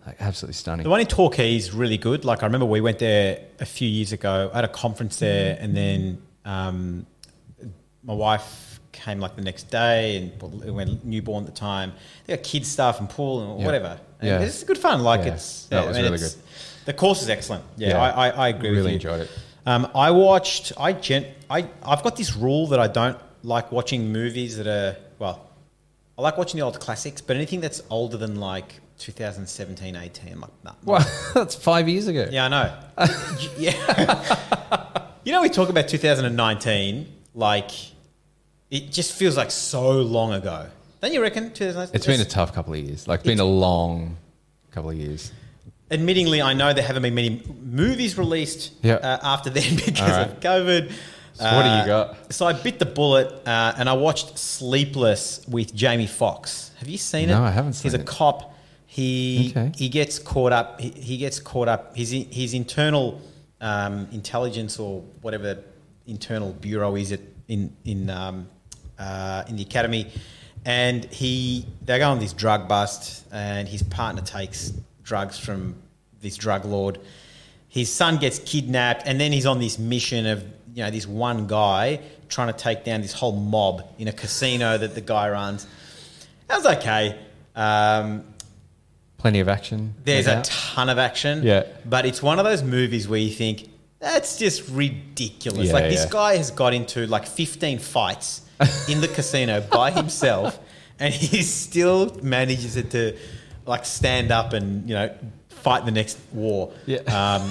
Like 0.05 0.17
absolutely 0.21 0.53
stunning. 0.55 0.83
The 0.83 0.89
one 0.89 0.99
in 0.99 1.07
Torquay 1.07 1.55
is 1.55 1.73
really 1.73 1.97
good. 1.97 2.25
Like 2.25 2.43
I 2.43 2.45
remember 2.45 2.65
we 2.65 2.81
went 2.81 2.99
there 2.99 3.39
a 3.59 3.65
few 3.65 3.87
years 3.87 4.11
ago. 4.11 4.49
I 4.53 4.57
had 4.57 4.65
a 4.65 4.69
conference 4.69 5.19
there, 5.19 5.57
and 5.59 5.75
then 5.75 6.21
um, 6.45 7.05
my 8.03 8.13
wife 8.13 8.79
came 8.91 9.19
like 9.19 9.35
the 9.35 9.41
next 9.41 9.63
day, 9.71 10.17
and 10.17 10.63
we 10.63 10.71
went 10.71 11.05
newborn 11.05 11.45
at 11.45 11.53
the 11.53 11.57
time. 11.59 11.93
They 12.25 12.35
got 12.35 12.43
kids 12.43 12.69
stuff 12.69 12.99
and 12.99 13.09
pool 13.09 13.41
and 13.51 13.59
Yeah. 13.61 13.65
whatever. 13.65 13.99
And 14.19 14.29
Yeah. 14.29 14.39
it's 14.41 14.63
good 14.63 14.77
fun. 14.77 15.03
Like 15.03 15.21
Yeah. 15.21 15.33
it's 15.35 15.65
That 15.67 15.87
was 15.87 15.97
really 15.97 16.15
it's- 16.15 16.37
The 16.85 16.93
course 16.93 17.21
is 17.21 17.29
excellent. 17.29 17.63
Yeah, 17.77 17.89
Yeah. 17.89 18.01
I, 18.01 18.09
I, 18.09 18.29
I 18.29 18.47
agree 18.49 18.69
with 18.71 18.77
you. 18.79 18.83
Really 18.83 18.93
enjoyed 18.95 19.21
it. 19.21 19.31
Um, 19.65 19.87
I 19.95 20.11
watched. 20.11 20.73
I 20.77 20.91
gen. 20.91 21.25
I 21.49 21.69
I've 21.81 22.03
got 22.03 22.17
this 22.17 22.35
rule 22.35 22.67
that 22.67 22.79
I 22.81 22.87
don't 22.87 23.17
like 23.43 23.71
watching 23.71 24.11
movies 24.11 24.57
that 24.57 24.67
are 24.67 24.97
well. 25.17 25.49
I 26.17 26.21
like 26.21 26.37
watching 26.37 26.59
the 26.59 26.65
old 26.65 26.77
classics, 26.81 27.21
but 27.21 27.37
anything 27.37 27.61
that's 27.61 27.81
older 27.89 28.17
than 28.17 28.35
like 28.41 28.81
2017, 29.03 29.95
18, 29.97 30.31
I'm 30.33 30.41
like, 30.41 30.49
nah. 30.63 30.71
Well, 30.85 31.05
that's 31.33 31.55
five 31.55 31.89
years 31.89 32.07
ago. 32.07 32.27
Yeah, 32.31 32.45
I 32.45 32.47
know. 32.47 32.73
yeah. 33.57 35.07
you 35.25 35.31
know, 35.33 35.41
we 35.41 35.49
talk 35.49 35.69
about 35.69 35.87
2019, 35.89 37.07
like 37.35 37.71
it 38.71 38.91
just 38.91 39.13
feels 39.13 39.35
like 39.35 39.51
so 39.51 39.91
long 40.01 40.33
ago. 40.33 40.67
Don't 41.01 41.13
you 41.13 41.21
reckon? 41.21 41.51
2019? 41.51 41.95
It's 41.95 42.05
been 42.07 42.21
a 42.21 42.25
tough 42.25 42.53
couple 42.53 42.73
of 42.73 42.79
years. 42.79 43.07
Like, 43.07 43.23
been 43.23 43.39
a 43.41 43.43
long 43.45 44.15
couple 44.71 44.89
of 44.89 44.95
years. 44.95 45.31
Admittingly, 45.91 46.43
I 46.43 46.53
know 46.53 46.73
there 46.73 46.83
haven't 46.83 47.03
been 47.03 47.13
many 47.13 47.43
movies 47.61 48.17
released 48.17 48.71
Yeah. 48.81 48.95
uh, 48.95 49.19
after 49.21 49.49
then 49.49 49.75
because 49.85 49.99
right. 49.99 50.27
of 50.29 50.39
COVID. 50.39 50.91
So 51.33 51.43
what 51.45 51.63
do 51.63 51.69
you 51.69 51.75
Uh, 51.75 51.85
got? 51.85 52.33
So 52.33 52.45
I 52.45 52.53
bit 52.53 52.79
the 52.79 52.85
bullet 52.85 53.27
uh, 53.45 53.73
and 53.77 53.89
I 53.89 53.93
watched 53.93 54.37
Sleepless 54.39 55.45
with 55.47 55.73
Jamie 55.75 56.07
Foxx. 56.07 56.71
Have 56.79 56.87
you 56.87 56.97
seen 56.97 57.29
it? 57.29 57.33
No, 57.33 57.43
I 57.43 57.49
haven't 57.51 57.73
seen 57.73 57.89
it. 57.89 57.97
He's 57.97 58.01
a 58.01 58.03
cop. 58.05 58.52
He 58.93 59.49
Okay. 59.49 59.71
he 59.75 59.89
gets 59.89 60.19
caught 60.19 60.51
up. 60.53 60.79
He, 60.79 60.89
he 60.89 61.17
gets 61.17 61.39
caught 61.39 61.67
up. 61.67 61.97
His 61.97 62.11
his 62.11 62.53
internal 62.53 63.19
um, 63.59 64.07
intelligence 64.11 64.77
or 64.77 65.01
whatever 65.23 65.63
internal 66.05 66.53
bureau 66.53 66.95
is 66.95 67.11
it 67.11 67.21
in 67.47 67.75
in 67.85 68.11
um, 68.11 68.47
uh, 68.99 69.45
in 69.47 69.55
the 69.55 69.63
academy, 69.63 70.11
and 70.63 71.05
he 71.05 71.65
they 71.83 71.97
go 71.97 72.11
on 72.11 72.19
this 72.19 72.33
drug 72.33 72.67
bust, 72.67 73.25
and 73.31 73.67
his 73.67 73.81
partner 73.81 74.21
takes 74.21 74.71
drugs 75.01 75.39
from 75.39 75.75
this 76.21 76.35
drug 76.37 76.63
lord. 76.63 76.99
His 77.69 77.91
son 77.91 78.17
gets 78.17 78.37
kidnapped, 78.37 79.07
and 79.07 79.19
then 79.19 79.31
he's 79.31 79.47
on 79.47 79.57
this 79.59 79.79
mission 79.79 80.27
of 80.27 80.43
you 80.75 80.83
know 80.83 80.91
this 80.91 81.07
one 81.07 81.47
guy 81.47 81.99
trying 82.29 82.53
to 82.53 82.59
take 82.59 82.83
down 82.83 83.01
this 83.01 83.13
whole 83.13 83.35
mob 83.35 83.81
in 83.97 84.07
a 84.07 84.13
casino 84.13 84.77
that 84.77 84.93
the 84.93 85.01
guy 85.01 85.31
runs. 85.31 85.65
That 86.47 86.57
was 86.57 86.67
okay. 86.77 87.17
Um, 87.55 88.23
Plenty 89.23 89.39
of 89.39 89.47
action. 89.47 89.95
there's 90.03 90.27
a 90.27 90.41
ton 90.41 90.89
of 90.89 90.97
action. 90.97 91.43
Yeah. 91.43 91.63
But 91.85 92.05
it's 92.05 92.21
one 92.21 92.39
of 92.39 92.45
those 92.45 92.61
movies 92.61 93.07
where 93.07 93.21
you 93.21 93.31
think, 93.31 93.69
that's 93.99 94.37
just 94.37 94.67
ridiculous. 94.67 95.67
Yeah, 95.67 95.73
like 95.75 95.85
this 95.85 96.03
yeah. 96.03 96.11
guy 96.11 96.35
has 96.35 96.51
got 96.51 96.73
into 96.73 97.07
like 97.07 97.25
15 97.25 97.79
fights 97.79 98.41
in 98.89 98.99
the 98.99 99.07
casino 99.07 99.61
by 99.61 99.91
himself 100.01 100.59
and 100.99 101.13
he 101.13 101.41
still 101.41 102.13
manages 102.21 102.75
it 102.75 102.91
to 102.91 103.17
like 103.65 103.85
stand 103.85 104.29
up 104.29 104.51
and, 104.51 104.89
you 104.89 104.93
know, 104.93 105.15
fight 105.47 105.85
the 105.85 105.91
next 105.91 106.19
war. 106.33 106.73
Yeah. 106.85 106.97
Um, 107.03 107.49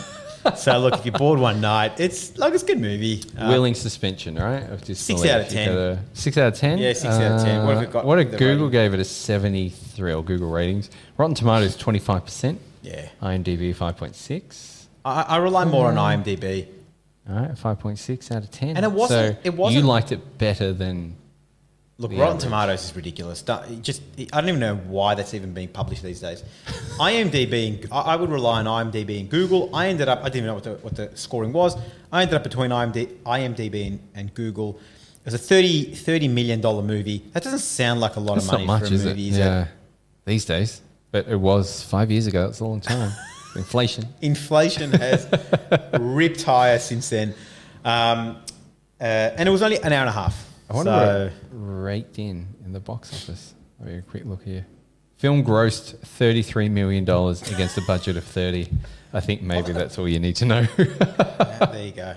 so 0.56 0.78
look, 0.78 0.94
if 0.94 1.04
you're 1.06 1.12
bored 1.18 1.38
one 1.38 1.60
night, 1.60 2.00
it's 2.00 2.36
like 2.38 2.54
it's 2.54 2.62
a 2.62 2.66
good 2.66 2.80
movie. 2.80 3.22
Uh, 3.38 3.48
Willing 3.48 3.74
suspension, 3.74 4.34
right? 4.36 4.62
Of 4.70 4.84
Six 4.96 5.24
out 5.24 5.40
of 5.42 5.48
10. 5.48 5.68
gotta- 5.68 5.98
six 6.14 6.36
out 6.38 6.52
of 6.52 6.58
ten. 6.58 6.78
Yeah, 6.78 6.92
six 6.92 7.04
out 7.14 7.40
of 7.40 7.42
10. 7.44 7.66
What 7.66 7.76
have 7.76 7.86
we 7.86 7.92
got 7.92 8.04
What 8.04 8.18
a 8.18 8.24
Google 8.24 8.46
rating? 8.66 8.70
gave 8.70 8.94
it 8.94 9.00
a 9.00 9.04
seventy-three 9.04 10.12
or 10.12 10.22
Google 10.24 10.50
ratings. 10.50 10.90
Rotten 11.16 11.34
Tomatoes 11.34 11.76
twenty-five 11.76 12.24
percent. 12.24 12.60
Yeah. 12.82 13.08
IMDb 13.22 13.74
five 13.74 13.96
point 13.96 14.16
six. 14.16 14.88
I, 15.04 15.22
I 15.22 15.36
rely 15.38 15.64
more 15.64 15.88
on 15.88 15.94
IMDb. 15.96 16.66
All 17.28 17.36
right, 17.36 17.56
five 17.56 17.78
point 17.78 17.98
six 17.98 18.30
out 18.32 18.42
of 18.42 18.50
ten. 18.50 18.76
And 18.76 18.84
it 18.84 18.92
wasn't- 18.92 19.36
So 19.36 19.40
it 19.44 19.54
wasn't- 19.54 19.82
You 19.82 19.88
liked 19.88 20.10
it 20.12 20.38
better 20.38 20.72
than 20.72 21.14
Look, 22.02 22.10
The 22.10 22.16
Rotten 22.18 22.30
average. 22.36 22.42
Tomatoes 22.44 22.84
is 22.84 22.96
ridiculous. 22.96 23.42
Don't- 23.42 23.80
Just, 23.82 24.02
I 24.32 24.40
don't 24.40 24.48
even 24.48 24.60
know 24.60 24.74
why 24.74 25.14
that's 25.14 25.34
even 25.34 25.52
being 25.54 25.68
published 25.68 26.02
these 26.02 26.20
days. 26.20 26.42
IMDb, 26.98 27.82
and- 27.82 27.92
I 27.92 28.16
would 28.16 28.28
rely 28.30 28.60
on 28.62 28.90
IMDb 28.92 29.20
and 29.20 29.30
Google. 29.30 29.74
I 29.74 29.86
ended 29.88 30.08
up, 30.08 30.18
I 30.20 30.24
didn't 30.24 30.36
even 30.38 30.46
know 30.48 30.54
what 30.54 30.64
the, 30.64 30.72
what 30.82 30.96
the 30.96 31.16
scoring 31.16 31.52
was. 31.52 31.76
I 32.10 32.22
ended 32.22 32.34
up 32.34 32.42
between 32.42 32.70
IMD, 32.70 33.06
IMDb 33.24 33.86
and, 33.86 34.00
and 34.14 34.34
Google. 34.34 34.80
It 35.20 35.26
was 35.26 35.34
a 35.34 35.38
30, 35.38 35.92
$30 35.94 36.30
million 36.30 36.60
movie. 36.60 37.22
That 37.32 37.44
doesn't 37.44 37.60
sound 37.60 38.00
like 38.00 38.16
a 38.16 38.20
lot 38.20 38.34
That's 38.34 38.46
of 38.46 38.52
money 38.52 38.66
much, 38.66 38.80
for 38.82 38.86
a 38.88 38.90
movie. 38.90 39.28
it? 39.28 39.32
is 39.32 39.38
Yeah, 39.38 39.68
these 40.24 40.44
days. 40.44 40.82
But 41.12 41.28
it 41.28 41.36
was 41.38 41.82
five 41.84 42.10
years 42.10 42.26
ago. 42.26 42.46
That's 42.46 42.58
a 42.60 42.64
long 42.64 42.80
time. 42.80 43.12
Inflation. 43.54 44.08
Inflation 44.22 44.90
has 44.92 45.28
ripped 46.00 46.42
higher 46.42 46.78
since 46.80 47.10
then. 47.10 47.34
Um, 47.84 48.38
uh, 49.00 49.04
and 49.04 49.48
it 49.48 49.52
was 49.52 49.62
only 49.62 49.76
an 49.76 49.92
hour 49.92 50.00
and 50.00 50.08
a 50.08 50.12
half. 50.12 50.48
I 50.72 50.76
wonder 50.76 50.90
So- 50.90 51.56
what 51.56 51.82
raked 51.84 52.18
in 52.18 52.48
in 52.64 52.72
the 52.72 52.80
box 52.80 53.12
office. 53.12 53.54
I'll 53.80 53.88
have 53.88 53.98
a 53.98 54.02
quick 54.02 54.24
look 54.24 54.42
here. 54.44 54.66
Film 55.16 55.44
grossed 55.44 55.96
$33 56.18 56.70
million 56.70 57.02
against 57.04 57.78
a 57.78 57.82
budget 57.86 58.16
of 58.16 58.24
30. 58.24 58.68
I 59.12 59.20
think 59.20 59.42
maybe 59.42 59.72
that's 59.72 59.98
all 59.98 60.08
you 60.08 60.18
need 60.18 60.36
to 60.36 60.46
know. 60.46 60.66
Yeah, 60.78 61.66
there 61.66 61.86
you 61.86 61.92
go. 61.92 62.14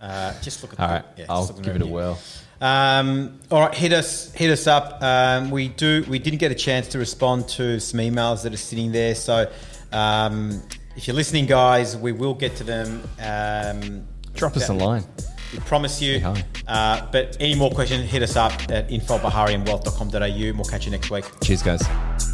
Uh, 0.00 0.34
just 0.42 0.62
look 0.62 0.72
at 0.74 0.80
all 0.80 0.88
the, 0.88 0.92
right, 0.94 1.04
yeah, 1.16 1.26
I'll 1.30 1.46
look 1.46 1.58
at 1.58 1.62
give 1.62 1.76
it 1.76 1.82
a 1.82 1.86
whirl. 1.86 2.18
Um, 2.60 3.40
all 3.50 3.60
right, 3.60 3.74
hit 3.74 3.92
us, 3.92 4.32
hit 4.32 4.50
us 4.50 4.66
up. 4.66 5.02
Um, 5.02 5.50
we 5.50 5.68
do. 5.68 6.04
We 6.08 6.18
didn't 6.18 6.40
get 6.40 6.50
a 6.52 6.54
chance 6.54 6.88
to 6.88 6.98
respond 6.98 7.48
to 7.50 7.80
some 7.80 8.00
emails 8.00 8.42
that 8.42 8.52
are 8.52 8.58
sitting 8.58 8.92
there. 8.92 9.14
So, 9.14 9.50
um, 9.92 10.62
if 10.96 11.06
you're 11.06 11.16
listening, 11.16 11.46
guys, 11.46 11.96
we 11.96 12.12
will 12.12 12.34
get 12.34 12.56
to 12.56 12.64
them. 12.64 13.02
Um, 13.20 14.06
Drop 14.34 14.56
us 14.56 14.68
a 14.68 14.74
line. 14.74 15.04
We 15.52 15.58
promise 15.60 16.00
you. 16.00 16.24
Uh, 16.66 17.06
but 17.12 17.36
any 17.40 17.54
more 17.54 17.70
questions, 17.70 18.10
hit 18.10 18.22
us 18.22 18.36
up 18.36 18.52
at 18.70 18.90
info.baharianwealth.com.au 18.90 20.16
and 20.16 20.56
we'll 20.56 20.64
catch 20.64 20.86
you 20.86 20.90
next 20.90 21.10
week. 21.10 21.24
Cheers, 21.42 21.62
guys. 21.62 22.31